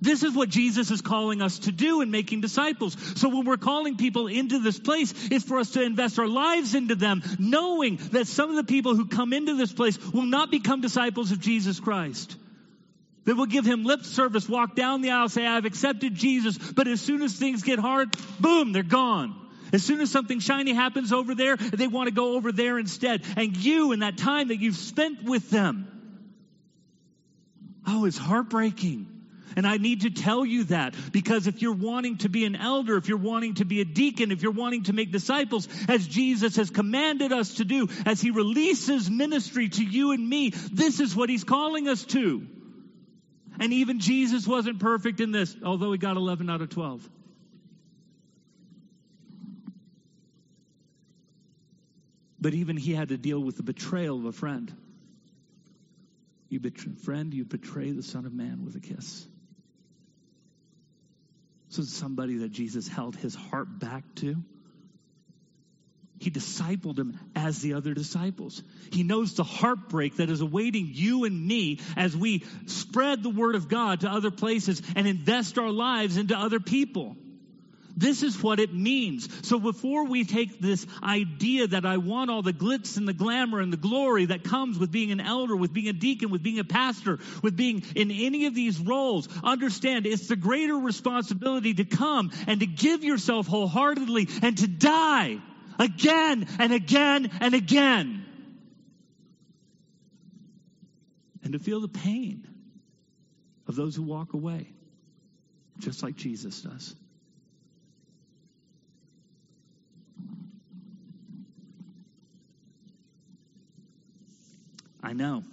This 0.00 0.22
is 0.22 0.32
what 0.32 0.48
Jesus 0.48 0.90
is 0.92 1.00
calling 1.00 1.42
us 1.42 1.58
to 1.60 1.72
do 1.72 2.02
in 2.02 2.10
making 2.10 2.40
disciples. 2.40 2.96
So 3.20 3.28
when 3.28 3.44
we're 3.44 3.56
calling 3.56 3.96
people 3.96 4.28
into 4.28 4.60
this 4.60 4.78
place, 4.78 5.12
it's 5.30 5.44
for 5.44 5.58
us 5.58 5.72
to 5.72 5.82
invest 5.82 6.18
our 6.20 6.28
lives 6.28 6.76
into 6.76 6.94
them, 6.94 7.22
knowing 7.38 7.96
that 8.12 8.28
some 8.28 8.48
of 8.48 8.56
the 8.56 8.64
people 8.64 8.94
who 8.94 9.06
come 9.06 9.32
into 9.32 9.56
this 9.56 9.72
place 9.72 9.98
will 10.12 10.26
not 10.26 10.52
become 10.52 10.80
disciples 10.80 11.32
of 11.32 11.40
Jesus 11.40 11.80
Christ. 11.80 12.36
They 13.28 13.34
will 13.34 13.44
give 13.44 13.66
him 13.66 13.84
lip 13.84 14.04
service, 14.04 14.48
walk 14.48 14.74
down 14.74 15.02
the 15.02 15.10
aisle, 15.10 15.28
say, 15.28 15.46
I've 15.46 15.66
accepted 15.66 16.14
Jesus. 16.14 16.56
But 16.56 16.88
as 16.88 17.02
soon 17.02 17.20
as 17.20 17.34
things 17.34 17.62
get 17.62 17.78
hard, 17.78 18.16
boom, 18.40 18.72
they're 18.72 18.82
gone. 18.82 19.36
As 19.70 19.82
soon 19.82 20.00
as 20.00 20.10
something 20.10 20.40
shiny 20.40 20.72
happens 20.72 21.12
over 21.12 21.34
there, 21.34 21.58
they 21.58 21.88
want 21.88 22.08
to 22.08 22.14
go 22.14 22.36
over 22.36 22.52
there 22.52 22.78
instead. 22.78 23.22
And 23.36 23.54
you, 23.54 23.92
in 23.92 24.00
that 24.00 24.16
time 24.16 24.48
that 24.48 24.60
you've 24.60 24.78
spent 24.78 25.24
with 25.24 25.50
them, 25.50 25.88
oh, 27.86 28.06
it's 28.06 28.16
heartbreaking. 28.16 29.06
And 29.56 29.66
I 29.66 29.76
need 29.76 30.02
to 30.02 30.10
tell 30.10 30.46
you 30.46 30.64
that 30.64 30.94
because 31.12 31.46
if 31.46 31.60
you're 31.60 31.74
wanting 31.74 32.16
to 32.18 32.30
be 32.30 32.46
an 32.46 32.56
elder, 32.56 32.96
if 32.96 33.08
you're 33.08 33.18
wanting 33.18 33.56
to 33.56 33.66
be 33.66 33.82
a 33.82 33.84
deacon, 33.84 34.32
if 34.32 34.40
you're 34.42 34.52
wanting 34.52 34.84
to 34.84 34.94
make 34.94 35.12
disciples, 35.12 35.68
as 35.86 36.06
Jesus 36.06 36.56
has 36.56 36.70
commanded 36.70 37.34
us 37.34 37.56
to 37.56 37.66
do, 37.66 37.88
as 38.06 38.22
he 38.22 38.30
releases 38.30 39.10
ministry 39.10 39.68
to 39.68 39.84
you 39.84 40.12
and 40.12 40.26
me, 40.26 40.48
this 40.72 40.98
is 40.98 41.14
what 41.14 41.28
he's 41.28 41.44
calling 41.44 41.88
us 41.88 42.06
to. 42.06 42.46
And 43.60 43.72
even 43.72 43.98
Jesus 43.98 44.46
wasn't 44.46 44.78
perfect 44.78 45.20
in 45.20 45.32
this, 45.32 45.54
although 45.64 45.92
he 45.92 45.98
got 45.98 46.16
11 46.16 46.48
out 46.48 46.60
of 46.60 46.70
12. 46.70 47.08
But 52.40 52.54
even 52.54 52.76
he 52.76 52.94
had 52.94 53.08
to 53.08 53.16
deal 53.16 53.40
with 53.40 53.56
the 53.56 53.64
betrayal 53.64 54.18
of 54.18 54.24
a 54.26 54.32
friend. 54.32 54.72
You 56.48 56.60
betray, 56.60 56.92
friend, 57.04 57.34
you 57.34 57.44
betray 57.44 57.90
the 57.90 58.02
Son 58.02 58.26
of 58.26 58.32
Man 58.32 58.64
with 58.64 58.76
a 58.76 58.80
kiss. 58.80 59.26
So 61.70 61.82
somebody 61.82 62.38
that 62.38 62.52
Jesus 62.52 62.88
held 62.88 63.16
his 63.16 63.34
heart 63.34 63.78
back 63.78 64.04
to. 64.16 64.36
He 66.28 66.34
discipled 66.34 66.98
him 66.98 67.18
as 67.34 67.60
the 67.62 67.72
other 67.72 67.94
disciples. 67.94 68.62
He 68.92 69.02
knows 69.02 69.32
the 69.32 69.44
heartbreak 69.44 70.16
that 70.16 70.28
is 70.28 70.42
awaiting 70.42 70.90
you 70.92 71.24
and 71.24 71.46
me 71.46 71.80
as 71.96 72.14
we 72.14 72.44
spread 72.66 73.22
the 73.22 73.30
word 73.30 73.54
of 73.54 73.70
God 73.70 74.00
to 74.00 74.10
other 74.10 74.30
places 74.30 74.82
and 74.94 75.06
invest 75.06 75.56
our 75.56 75.70
lives 75.70 76.18
into 76.18 76.36
other 76.36 76.60
people. 76.60 77.16
This 77.96 78.22
is 78.22 78.42
what 78.42 78.60
it 78.60 78.74
means. 78.74 79.48
So 79.48 79.58
before 79.58 80.04
we 80.04 80.26
take 80.26 80.60
this 80.60 80.86
idea 81.02 81.68
that 81.68 81.86
I 81.86 81.96
want 81.96 82.30
all 82.30 82.42
the 82.42 82.52
glitz 82.52 82.98
and 82.98 83.08
the 83.08 83.14
glamour 83.14 83.60
and 83.60 83.72
the 83.72 83.78
glory 83.78 84.26
that 84.26 84.44
comes 84.44 84.78
with 84.78 84.92
being 84.92 85.10
an 85.12 85.22
elder, 85.22 85.56
with 85.56 85.72
being 85.72 85.88
a 85.88 85.94
deacon, 85.94 86.28
with 86.28 86.42
being 86.42 86.58
a 86.58 86.64
pastor, 86.64 87.20
with 87.42 87.56
being 87.56 87.82
in 87.96 88.10
any 88.10 88.44
of 88.44 88.54
these 88.54 88.78
roles, 88.78 89.30
understand 89.42 90.04
it's 90.04 90.28
the 90.28 90.36
greater 90.36 90.76
responsibility 90.76 91.72
to 91.72 91.86
come 91.86 92.32
and 92.46 92.60
to 92.60 92.66
give 92.66 93.02
yourself 93.02 93.46
wholeheartedly 93.46 94.28
and 94.42 94.58
to 94.58 94.68
die 94.68 95.38
again 95.78 96.46
and 96.58 96.72
again 96.72 97.30
and 97.40 97.54
again. 97.54 98.24
And 101.42 101.52
to 101.52 101.58
feel 101.58 101.80
the 101.80 101.88
pain 101.88 102.46
of 103.66 103.76
those 103.76 103.96
who 103.96 104.02
walk 104.02 104.34
away, 104.34 104.68
just 105.78 106.02
like 106.02 106.16
Jesus 106.16 106.62
does. 106.62 106.94
I 115.02 115.12
know. 115.12 115.44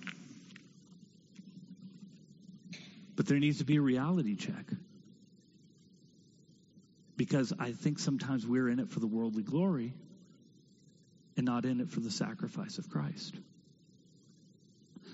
But 3.16 3.28
there 3.28 3.40
needs 3.40 3.60
to 3.60 3.64
be 3.64 3.78
a 3.78 3.82
reality 3.82 4.36
check. 4.36 4.66
Because 7.16 7.54
I 7.58 7.72
think 7.72 8.00
sometimes 8.00 8.46
we're 8.46 8.68
in 8.68 8.80
it 8.80 8.90
for 8.90 9.00
the 9.00 9.08
worldly 9.08 9.44
glory 9.44 9.94
and 11.38 11.46
not 11.46 11.66
in 11.66 11.82
it 11.82 11.90
for 11.90 12.00
the 12.00 12.12
sacrifice 12.12 12.78
of 12.78 12.90
Christ. 12.90 13.36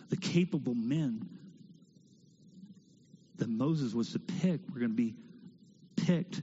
The 0.09 0.17
capable 0.17 0.75
men 0.75 1.27
that 3.37 3.49
Moses 3.49 3.93
was 3.93 4.11
to 4.11 4.19
pick 4.19 4.61
were 4.73 4.79
going 4.79 4.91
to 4.91 4.95
be 4.95 5.15
picked 5.95 6.41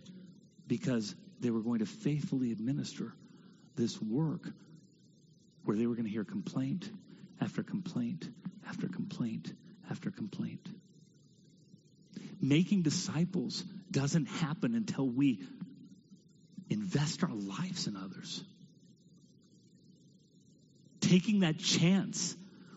because 0.67 1.15
they 1.41 1.51
were 1.51 1.61
going 1.61 1.79
to 1.81 1.87
faithfully 1.87 2.53
administer 2.53 3.13
this 3.77 4.01
work 4.01 4.49
where 5.65 5.77
they 5.77 5.87
were 5.87 5.95
going 5.95 6.07
to 6.07 6.11
hear 6.11 6.25
complaint 6.25 6.91
after 7.41 7.63
complaint 7.63 8.29
after 8.69 8.89
complaint 8.89 9.53
after 9.91 10.11
complaint. 10.11 10.67
Making 12.41 12.83
disciples 12.83 13.63
doesn't 13.91 14.27
happen 14.27 14.75
until 14.75 15.09
we 15.09 15.41
invest 16.71 17.23
our 17.23 17.35
lives 17.35 17.87
in 17.87 17.97
others. 17.97 18.43
Taking 21.09 21.41
that 21.41 21.59
chance 21.59 22.37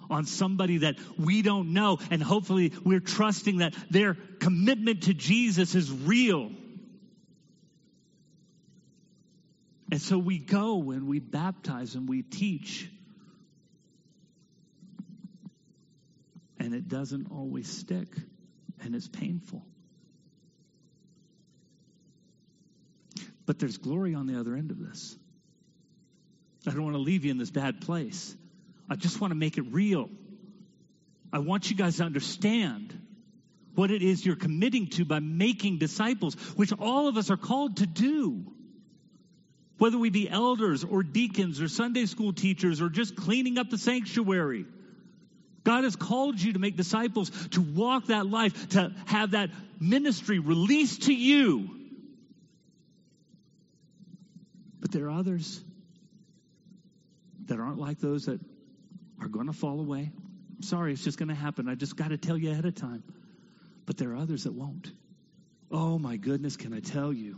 on 0.09 0.25
somebody 0.25 0.79
that 0.79 0.95
we 1.17 1.41
don't 1.41 1.73
know, 1.73 1.99
and 2.09 2.23
hopefully 2.23 2.71
we're 2.85 3.01
trusting 3.01 3.57
that 3.57 3.73
their 3.89 4.15
commitment 4.39 5.03
to 5.03 5.13
Jesus 5.13 5.75
is 5.75 5.91
real. 5.91 6.49
And 9.91 10.01
so 10.01 10.17
we 10.17 10.39
go 10.39 10.91
and 10.91 11.07
we 11.07 11.19
baptize 11.19 11.95
and 11.95 12.07
we 12.07 12.21
teach. 12.21 12.89
And 16.57 16.73
it 16.73 16.87
doesn't 16.87 17.31
always 17.31 17.69
stick, 17.69 18.07
and 18.81 18.95
it's 18.95 19.09
painful. 19.09 19.65
But 23.45 23.59
there's 23.59 23.77
glory 23.77 24.15
on 24.15 24.27
the 24.27 24.39
other 24.39 24.55
end 24.55 24.71
of 24.71 24.79
this. 24.79 25.17
I 26.67 26.71
don't 26.71 26.83
want 26.83 26.95
to 26.95 27.01
leave 27.01 27.25
you 27.25 27.31
in 27.31 27.37
this 27.37 27.49
bad 27.49 27.81
place. 27.81 28.35
I 28.89 28.95
just 28.95 29.19
want 29.19 29.31
to 29.31 29.35
make 29.35 29.57
it 29.57 29.63
real. 29.71 30.09
I 31.33 31.39
want 31.39 31.69
you 31.69 31.75
guys 31.75 31.97
to 31.97 32.03
understand 32.03 32.99
what 33.73 33.89
it 33.89 34.01
is 34.01 34.25
you're 34.25 34.35
committing 34.35 34.87
to 34.87 35.05
by 35.05 35.19
making 35.19 35.77
disciples, 35.77 36.35
which 36.55 36.73
all 36.73 37.07
of 37.07 37.17
us 37.17 37.31
are 37.31 37.37
called 37.37 37.77
to 37.77 37.87
do. 37.87 38.45
Whether 39.77 39.97
we 39.97 40.09
be 40.09 40.29
elders 40.29 40.83
or 40.83 41.01
deacons 41.01 41.61
or 41.61 41.67
Sunday 41.67 42.05
school 42.05 42.33
teachers 42.33 42.81
or 42.81 42.89
just 42.89 43.15
cleaning 43.15 43.57
up 43.57 43.69
the 43.69 43.77
sanctuary. 43.77 44.65
God 45.63 45.83
has 45.83 45.95
called 45.95 46.39
you 46.39 46.53
to 46.53 46.59
make 46.59 46.75
disciples, 46.75 47.31
to 47.51 47.61
walk 47.61 48.07
that 48.07 48.27
life, 48.27 48.69
to 48.69 48.93
have 49.05 49.31
that 49.31 49.49
ministry 49.79 50.37
released 50.39 51.03
to 51.03 51.13
you. 51.13 51.69
But 54.79 54.91
there 54.91 55.05
are 55.05 55.11
others 55.11 55.61
that 57.51 57.59
aren't 57.59 57.79
like 57.79 57.99
those 57.99 58.25
that 58.27 58.39
are 59.19 59.27
going 59.27 59.47
to 59.47 59.53
fall 59.53 59.81
away. 59.81 60.09
I'm 60.55 60.63
sorry, 60.63 60.93
it's 60.93 61.03
just 61.03 61.17
going 61.17 61.27
to 61.27 61.35
happen. 61.35 61.67
I 61.67 61.75
just 61.75 61.97
got 61.97 62.09
to 62.09 62.17
tell 62.17 62.37
you 62.37 62.51
ahead 62.51 62.63
of 62.65 62.75
time. 62.75 63.03
But 63.85 63.97
there 63.97 64.11
are 64.11 64.15
others 64.15 64.45
that 64.45 64.53
won't. 64.53 64.89
Oh 65.69 65.99
my 65.99 66.15
goodness, 66.15 66.55
can 66.55 66.73
I 66.73 66.79
tell 66.79 67.11
you? 67.11 67.37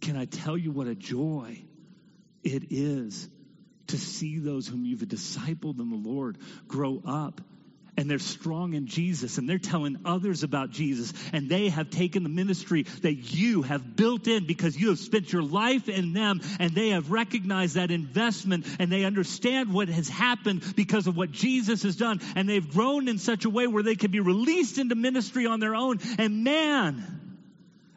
Can 0.00 0.16
I 0.16 0.24
tell 0.24 0.58
you 0.58 0.72
what 0.72 0.88
a 0.88 0.96
joy 0.96 1.62
it 2.42 2.64
is 2.70 3.28
to 3.88 3.98
see 3.98 4.38
those 4.38 4.66
whom 4.66 4.84
you've 4.84 5.02
discipled 5.02 5.78
in 5.78 5.90
the 5.90 6.08
Lord 6.08 6.36
grow 6.66 7.00
up 7.06 7.40
and 8.02 8.10
they're 8.10 8.18
strong 8.18 8.74
in 8.74 8.88
Jesus 8.88 9.38
and 9.38 9.48
they're 9.48 9.58
telling 9.58 9.96
others 10.04 10.42
about 10.42 10.72
Jesus 10.72 11.12
and 11.32 11.48
they 11.48 11.68
have 11.68 11.88
taken 11.88 12.24
the 12.24 12.28
ministry 12.28 12.82
that 13.02 13.14
you 13.14 13.62
have 13.62 13.94
built 13.94 14.26
in 14.26 14.44
because 14.44 14.76
you 14.76 14.88
have 14.88 14.98
spent 14.98 15.32
your 15.32 15.44
life 15.44 15.88
in 15.88 16.12
them 16.12 16.40
and 16.58 16.72
they 16.72 16.88
have 16.88 17.12
recognized 17.12 17.76
that 17.76 17.92
investment 17.92 18.66
and 18.80 18.90
they 18.90 19.04
understand 19.04 19.72
what 19.72 19.88
has 19.88 20.08
happened 20.08 20.64
because 20.74 21.06
of 21.06 21.16
what 21.16 21.30
Jesus 21.30 21.84
has 21.84 21.94
done 21.94 22.20
and 22.34 22.48
they've 22.48 22.72
grown 22.72 23.06
in 23.06 23.18
such 23.18 23.44
a 23.44 23.50
way 23.50 23.68
where 23.68 23.84
they 23.84 23.94
can 23.94 24.10
be 24.10 24.18
released 24.18 24.78
into 24.78 24.96
ministry 24.96 25.46
on 25.46 25.60
their 25.60 25.76
own 25.76 26.00
and 26.18 26.42
man 26.42 27.20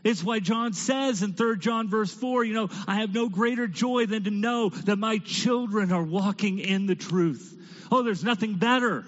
it's 0.04 0.24
why 0.24 0.40
John 0.40 0.74
says 0.74 1.24
in 1.24 1.34
3 1.34 1.58
John 1.58 1.90
verse 1.90 2.14
4, 2.14 2.44
you 2.44 2.54
know, 2.54 2.70
I 2.88 2.98
have 2.98 3.12
no 3.12 3.28
greater 3.28 3.66
joy 3.66 4.06
than 4.06 4.26
to 4.26 4.30
know 4.30 4.70
that 4.70 4.98
my 4.98 5.18
children 5.18 5.92
are 5.92 6.04
walking 6.04 6.60
in 6.60 6.86
the 6.86 6.94
truth. 6.94 7.54
Oh, 7.92 8.04
there's 8.04 8.24
nothing 8.24 8.54
better 8.54 9.04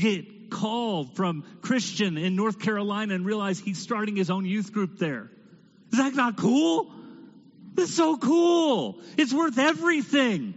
get 0.00 0.50
called 0.50 1.16
from 1.16 1.44
Christian 1.62 2.16
in 2.16 2.36
North 2.36 2.58
Carolina 2.60 3.14
and 3.14 3.24
realize 3.24 3.58
he's 3.58 3.78
starting 3.78 4.16
his 4.16 4.30
own 4.30 4.44
youth 4.44 4.72
group 4.72 4.98
there. 4.98 5.30
Is 5.92 5.98
that 5.98 6.14
not 6.14 6.36
cool? 6.36 6.92
It's 7.76 7.94
so 7.94 8.16
cool. 8.16 9.00
It's 9.16 9.32
worth 9.32 9.58
everything 9.58 10.54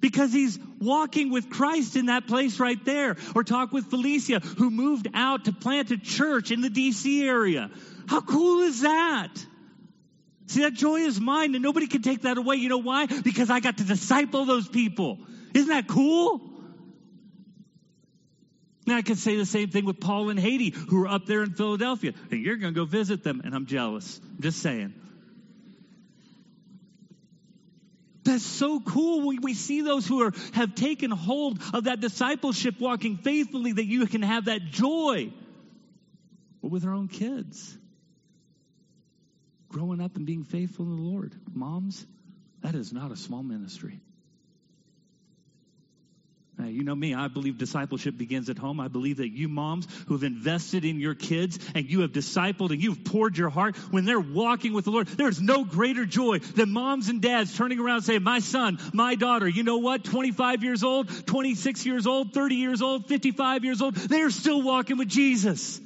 because 0.00 0.32
he's 0.32 0.58
walking 0.80 1.30
with 1.30 1.50
Christ 1.50 1.96
in 1.96 2.06
that 2.06 2.26
place 2.26 2.58
right 2.58 2.82
there. 2.84 3.16
Or 3.34 3.44
talk 3.44 3.72
with 3.72 3.86
Felicia, 3.86 4.40
who 4.40 4.70
moved 4.70 5.08
out 5.14 5.46
to 5.46 5.52
plant 5.52 5.90
a 5.90 5.98
church 5.98 6.50
in 6.50 6.60
the 6.60 6.68
DC 6.68 7.22
area. 7.22 7.70
How 8.08 8.20
cool 8.20 8.62
is 8.62 8.82
that? 8.82 9.32
See, 10.48 10.62
that 10.62 10.74
joy 10.74 11.00
is 11.00 11.20
mine 11.20 11.54
and 11.54 11.62
nobody 11.62 11.86
can 11.86 12.02
take 12.02 12.22
that 12.22 12.38
away. 12.38 12.56
You 12.56 12.68
know 12.68 12.78
why? 12.78 13.06
Because 13.06 13.50
I 13.50 13.60
got 13.60 13.78
to 13.78 13.84
disciple 13.84 14.44
those 14.44 14.68
people. 14.68 15.18
Isn't 15.54 15.68
that 15.68 15.88
cool? 15.88 16.40
Now 18.86 18.96
I 18.96 19.02
could 19.02 19.18
say 19.18 19.36
the 19.36 19.46
same 19.46 19.68
thing 19.68 19.84
with 19.84 19.98
Paul 20.00 20.30
and 20.30 20.38
Haiti, 20.38 20.70
who 20.70 21.04
are 21.04 21.08
up 21.08 21.26
there 21.26 21.42
in 21.42 21.52
Philadelphia. 21.54 22.12
And 22.30 22.40
you're 22.40 22.56
going 22.56 22.72
to 22.72 22.80
go 22.80 22.84
visit 22.84 23.24
them, 23.24 23.42
and 23.44 23.54
I'm 23.54 23.66
jealous. 23.66 24.20
I'm 24.36 24.42
just 24.42 24.60
saying. 24.60 24.94
That's 28.22 28.44
so 28.44 28.80
cool 28.80 29.26
when 29.26 29.40
we 29.40 29.54
see 29.54 29.82
those 29.82 30.06
who 30.06 30.22
are, 30.22 30.32
have 30.52 30.74
taken 30.74 31.10
hold 31.10 31.60
of 31.72 31.84
that 31.84 32.00
discipleship 32.00 32.80
walking 32.80 33.18
faithfully 33.18 33.72
that 33.72 33.84
you 33.86 34.06
can 34.06 34.22
have 34.22 34.46
that 34.46 34.62
joy. 34.70 35.32
But 36.62 36.70
with 36.70 36.84
our 36.84 36.92
own 36.92 37.08
kids, 37.08 37.76
growing 39.68 40.00
up 40.00 40.16
and 40.16 40.26
being 40.26 40.44
faithful 40.44 40.86
in 40.86 40.96
the 40.96 41.02
Lord. 41.02 41.34
Moms, 41.52 42.06
that 42.62 42.74
is 42.74 42.92
not 42.92 43.12
a 43.12 43.16
small 43.16 43.42
ministry. 43.42 44.00
Now, 46.58 46.68
you 46.68 46.84
know 46.84 46.94
me, 46.94 47.12
I 47.14 47.28
believe 47.28 47.58
discipleship 47.58 48.16
begins 48.16 48.48
at 48.48 48.56
home. 48.56 48.80
I 48.80 48.88
believe 48.88 49.18
that 49.18 49.28
you 49.28 49.46
moms 49.46 49.86
who 50.06 50.14
have 50.14 50.22
invested 50.22 50.86
in 50.86 50.98
your 50.98 51.14
kids 51.14 51.58
and 51.74 51.84
you 51.84 52.00
have 52.00 52.12
discipled 52.12 52.70
and 52.70 52.82
you've 52.82 53.04
poured 53.04 53.36
your 53.36 53.50
heart 53.50 53.76
when 53.90 54.06
they're 54.06 54.18
walking 54.18 54.72
with 54.72 54.86
the 54.86 54.90
Lord, 54.90 55.06
there's 55.06 55.38
no 55.38 55.64
greater 55.64 56.06
joy 56.06 56.38
than 56.38 56.70
moms 56.70 57.10
and 57.10 57.20
dads 57.20 57.54
turning 57.54 57.78
around 57.78 57.96
and 57.96 58.04
saying, 58.04 58.22
My 58.22 58.38
son, 58.38 58.78
my 58.94 59.16
daughter, 59.16 59.46
you 59.46 59.64
know 59.64 59.78
what? 59.78 60.04
25 60.04 60.64
years 60.64 60.82
old, 60.82 61.26
26 61.26 61.84
years 61.84 62.06
old, 62.06 62.32
30 62.32 62.54
years 62.54 62.80
old, 62.80 63.06
55 63.06 63.64
years 63.64 63.82
old, 63.82 63.94
they're 63.94 64.30
still 64.30 64.62
walking 64.62 64.96
with 64.96 65.08
Jesus. 65.08 65.78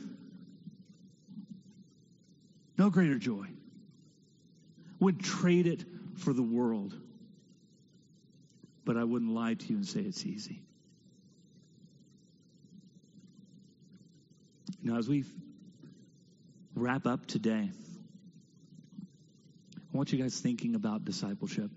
No 2.78 2.90
greater 2.90 3.18
joy. 3.18 3.46
Would 5.00 5.20
trade 5.20 5.66
it 5.66 5.84
for 6.18 6.32
the 6.32 6.42
world 6.42 6.94
but 8.84 8.96
I 8.96 9.04
wouldn't 9.04 9.32
lie 9.32 9.54
to 9.54 9.66
you 9.66 9.76
and 9.76 9.86
say 9.86 10.00
it's 10.00 10.24
easy. 10.24 10.62
Now, 14.82 14.96
as 14.96 15.08
we 15.08 15.24
wrap 16.74 17.06
up 17.06 17.26
today, 17.26 17.70
I 19.76 19.96
want 19.96 20.12
you 20.12 20.18
guys 20.22 20.38
thinking 20.38 20.74
about 20.74 21.04
discipleship 21.04 21.70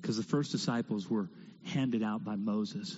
because 0.00 0.16
the 0.16 0.22
first 0.22 0.52
disciples 0.52 1.08
were 1.08 1.28
handed 1.64 2.02
out 2.02 2.24
by 2.24 2.36
Moses 2.36 2.96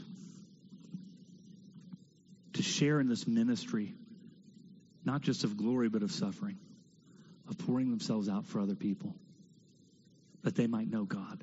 to 2.55 2.63
share 2.63 3.01
in 3.01 3.09
this 3.09 3.27
ministry, 3.27 3.95
not 5.05 5.23
just 5.23 5.45
of 5.45 5.57
glory, 5.57 5.89
but 5.89 6.03
of 6.03 6.11
suffering, 6.11 6.59
of 7.49 7.59
pouring 7.59 7.91
themselves 7.91 8.29
out 8.29 8.47
for 8.47 8.61
other 8.61 8.75
people, 8.75 9.15
that 10.43 10.55
they 10.55 10.67
might 10.67 10.89
know 10.91 11.05
God. 11.05 11.43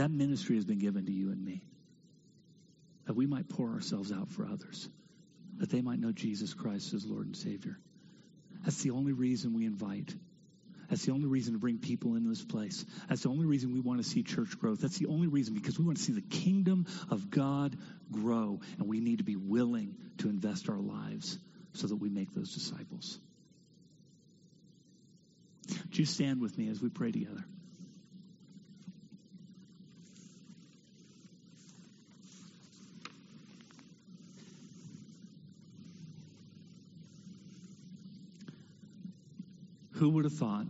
That 0.00 0.10
ministry 0.10 0.56
has 0.56 0.64
been 0.64 0.78
given 0.78 1.04
to 1.04 1.12
you 1.12 1.30
and 1.30 1.44
me. 1.44 1.60
That 3.04 3.12
we 3.12 3.26
might 3.26 3.50
pour 3.50 3.68
ourselves 3.68 4.10
out 4.10 4.30
for 4.30 4.46
others. 4.46 4.88
That 5.58 5.68
they 5.68 5.82
might 5.82 5.98
know 5.98 6.10
Jesus 6.10 6.54
Christ 6.54 6.94
as 6.94 7.04
Lord 7.04 7.26
and 7.26 7.36
Savior. 7.36 7.76
That's 8.64 8.82
the 8.82 8.92
only 8.92 9.12
reason 9.12 9.52
we 9.52 9.66
invite. 9.66 10.10
That's 10.88 11.04
the 11.04 11.12
only 11.12 11.26
reason 11.26 11.52
to 11.52 11.58
bring 11.58 11.76
people 11.76 12.14
into 12.14 12.30
this 12.30 12.42
place. 12.42 12.82
That's 13.10 13.24
the 13.24 13.28
only 13.28 13.44
reason 13.44 13.74
we 13.74 13.80
want 13.80 14.02
to 14.02 14.08
see 14.08 14.22
church 14.22 14.58
growth. 14.58 14.80
That's 14.80 14.96
the 14.96 15.04
only 15.04 15.26
reason 15.26 15.52
because 15.52 15.78
we 15.78 15.84
want 15.84 15.98
to 15.98 16.02
see 16.02 16.14
the 16.14 16.22
kingdom 16.22 16.86
of 17.10 17.30
God 17.30 17.76
grow. 18.10 18.58
And 18.78 18.88
we 18.88 19.00
need 19.00 19.18
to 19.18 19.24
be 19.24 19.36
willing 19.36 19.96
to 20.18 20.30
invest 20.30 20.70
our 20.70 20.80
lives 20.80 21.38
so 21.74 21.88
that 21.88 21.96
we 21.96 22.08
make 22.08 22.32
those 22.34 22.54
disciples. 22.54 23.18
Would 25.68 25.98
you 25.98 26.06
stand 26.06 26.40
with 26.40 26.56
me 26.56 26.70
as 26.70 26.80
we 26.80 26.88
pray 26.88 27.12
together? 27.12 27.44
Who 40.00 40.08
would 40.08 40.24
have 40.24 40.32
thought 40.32 40.64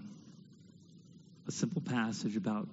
a 1.46 1.52
simple 1.52 1.80
passage 1.80 2.34
about 2.36 2.66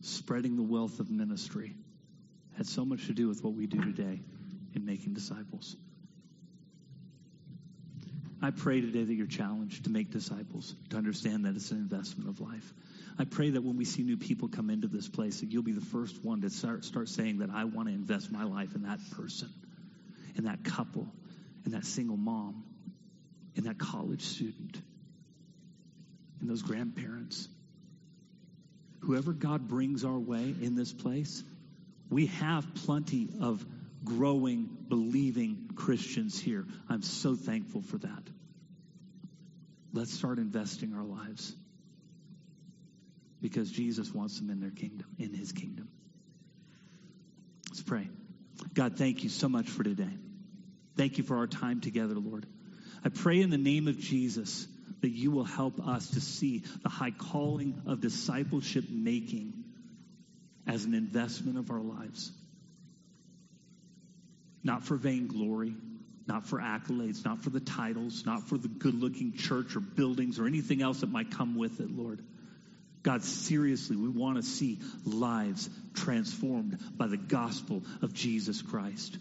spreading 0.00 0.56
the 0.56 0.62
wealth 0.62 0.98
of 0.98 1.10
ministry 1.10 1.74
had 2.56 2.66
so 2.66 2.86
much 2.86 3.06
to 3.08 3.12
do 3.12 3.28
with 3.28 3.44
what 3.44 3.52
we 3.52 3.66
do 3.66 3.78
today 3.82 4.18
in 4.74 4.86
making 4.86 5.12
disciples? 5.12 5.76
I 8.40 8.50
pray 8.50 8.80
today 8.80 9.04
that 9.04 9.12
you're 9.12 9.26
challenged 9.26 9.84
to 9.84 9.90
make 9.90 10.10
disciples, 10.10 10.74
to 10.88 10.96
understand 10.96 11.44
that 11.44 11.54
it's 11.54 11.70
an 11.70 11.76
investment 11.76 12.30
of 12.30 12.40
life. 12.40 12.72
I 13.18 13.24
pray 13.24 13.50
that 13.50 13.62
when 13.62 13.76
we 13.76 13.84
see 13.84 14.02
new 14.04 14.16
people 14.16 14.48
come 14.48 14.70
into 14.70 14.88
this 14.88 15.06
place, 15.06 15.40
that 15.40 15.52
you'll 15.52 15.62
be 15.62 15.72
the 15.72 15.84
first 15.84 16.24
one 16.24 16.40
to 16.40 16.48
start, 16.48 16.86
start 16.86 17.10
saying 17.10 17.40
that 17.40 17.50
I 17.50 17.64
want 17.64 17.88
to 17.88 17.94
invest 17.94 18.32
my 18.32 18.44
life 18.44 18.74
in 18.74 18.84
that 18.84 19.00
person, 19.10 19.50
in 20.36 20.44
that 20.44 20.64
couple, 20.64 21.06
in 21.66 21.72
that 21.72 21.84
single 21.84 22.16
mom, 22.16 22.64
in 23.58 23.64
that 23.64 23.76
college 23.76 24.22
student, 24.22 24.80
and 26.40 26.48
those 26.48 26.62
grandparents. 26.62 27.48
Whoever 29.00 29.32
God 29.32 29.66
brings 29.66 30.04
our 30.04 30.18
way 30.18 30.54
in 30.62 30.76
this 30.76 30.92
place, 30.92 31.42
we 32.08 32.26
have 32.26 32.74
plenty 32.86 33.28
of 33.40 33.64
growing, 34.04 34.68
believing 34.88 35.70
Christians 35.74 36.38
here. 36.38 36.64
I'm 36.88 37.02
so 37.02 37.34
thankful 37.34 37.82
for 37.82 37.98
that. 37.98 38.22
Let's 39.92 40.12
start 40.12 40.38
investing 40.38 40.94
our 40.94 41.04
lives 41.04 41.54
because 43.42 43.70
Jesus 43.70 44.12
wants 44.14 44.38
them 44.38 44.50
in 44.50 44.60
their 44.60 44.70
kingdom, 44.70 45.08
in 45.18 45.34
his 45.34 45.50
kingdom. 45.50 45.88
Let's 47.68 47.82
pray. 47.82 48.08
God, 48.72 48.96
thank 48.96 49.24
you 49.24 49.30
so 49.30 49.48
much 49.48 49.68
for 49.68 49.82
today. 49.82 50.10
Thank 50.96 51.18
you 51.18 51.24
for 51.24 51.38
our 51.38 51.46
time 51.46 51.80
together, 51.80 52.14
Lord. 52.14 52.46
I 53.04 53.08
pray 53.08 53.40
in 53.40 53.50
the 53.50 53.58
name 53.58 53.88
of 53.88 53.98
Jesus 53.98 54.66
that 55.00 55.10
you 55.10 55.30
will 55.30 55.44
help 55.44 55.86
us 55.86 56.10
to 56.10 56.20
see 56.20 56.64
the 56.82 56.88
high 56.88 57.12
calling 57.12 57.82
of 57.86 58.00
discipleship 58.00 58.84
making 58.90 59.52
as 60.66 60.84
an 60.84 60.94
investment 60.94 61.58
of 61.58 61.70
our 61.70 61.80
lives. 61.80 62.32
not 64.62 64.84
for 64.84 64.96
vainglory, 64.96 65.74
not 66.26 66.46
for 66.46 66.58
accolades, 66.58 67.24
not 67.24 67.42
for 67.42 67.50
the 67.50 67.60
titles, 67.60 68.24
not 68.26 68.48
for 68.48 68.58
the 68.58 68.68
good 68.68 68.94
looking 68.94 69.32
church 69.32 69.76
or 69.76 69.80
buildings 69.80 70.38
or 70.38 70.46
anything 70.46 70.82
else 70.82 71.00
that 71.00 71.10
might 71.10 71.30
come 71.30 71.56
with 71.56 71.80
it, 71.80 71.90
Lord. 71.90 72.22
God, 73.02 73.22
seriously, 73.22 73.96
we 73.96 74.08
want 74.08 74.36
to 74.36 74.42
see 74.42 74.78
lives 75.04 75.70
transformed 75.94 76.78
by 76.96 77.06
the 77.06 77.16
gospel 77.16 77.82
of 78.02 78.12
Jesus 78.12 78.60
Christ. 78.60 79.16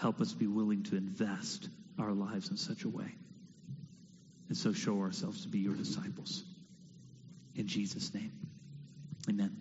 Help 0.00 0.20
us 0.20 0.32
be 0.32 0.46
willing 0.46 0.82
to 0.84 0.96
invest 0.96 1.68
our 1.98 2.12
lives 2.12 2.50
in 2.50 2.56
such 2.56 2.84
a 2.84 2.88
way. 2.88 3.14
And 4.48 4.56
so 4.56 4.72
show 4.72 5.00
ourselves 5.00 5.42
to 5.42 5.48
be 5.48 5.58
your 5.58 5.74
disciples. 5.74 6.42
In 7.54 7.66
Jesus' 7.66 8.12
name, 8.14 8.32
amen. 9.28 9.48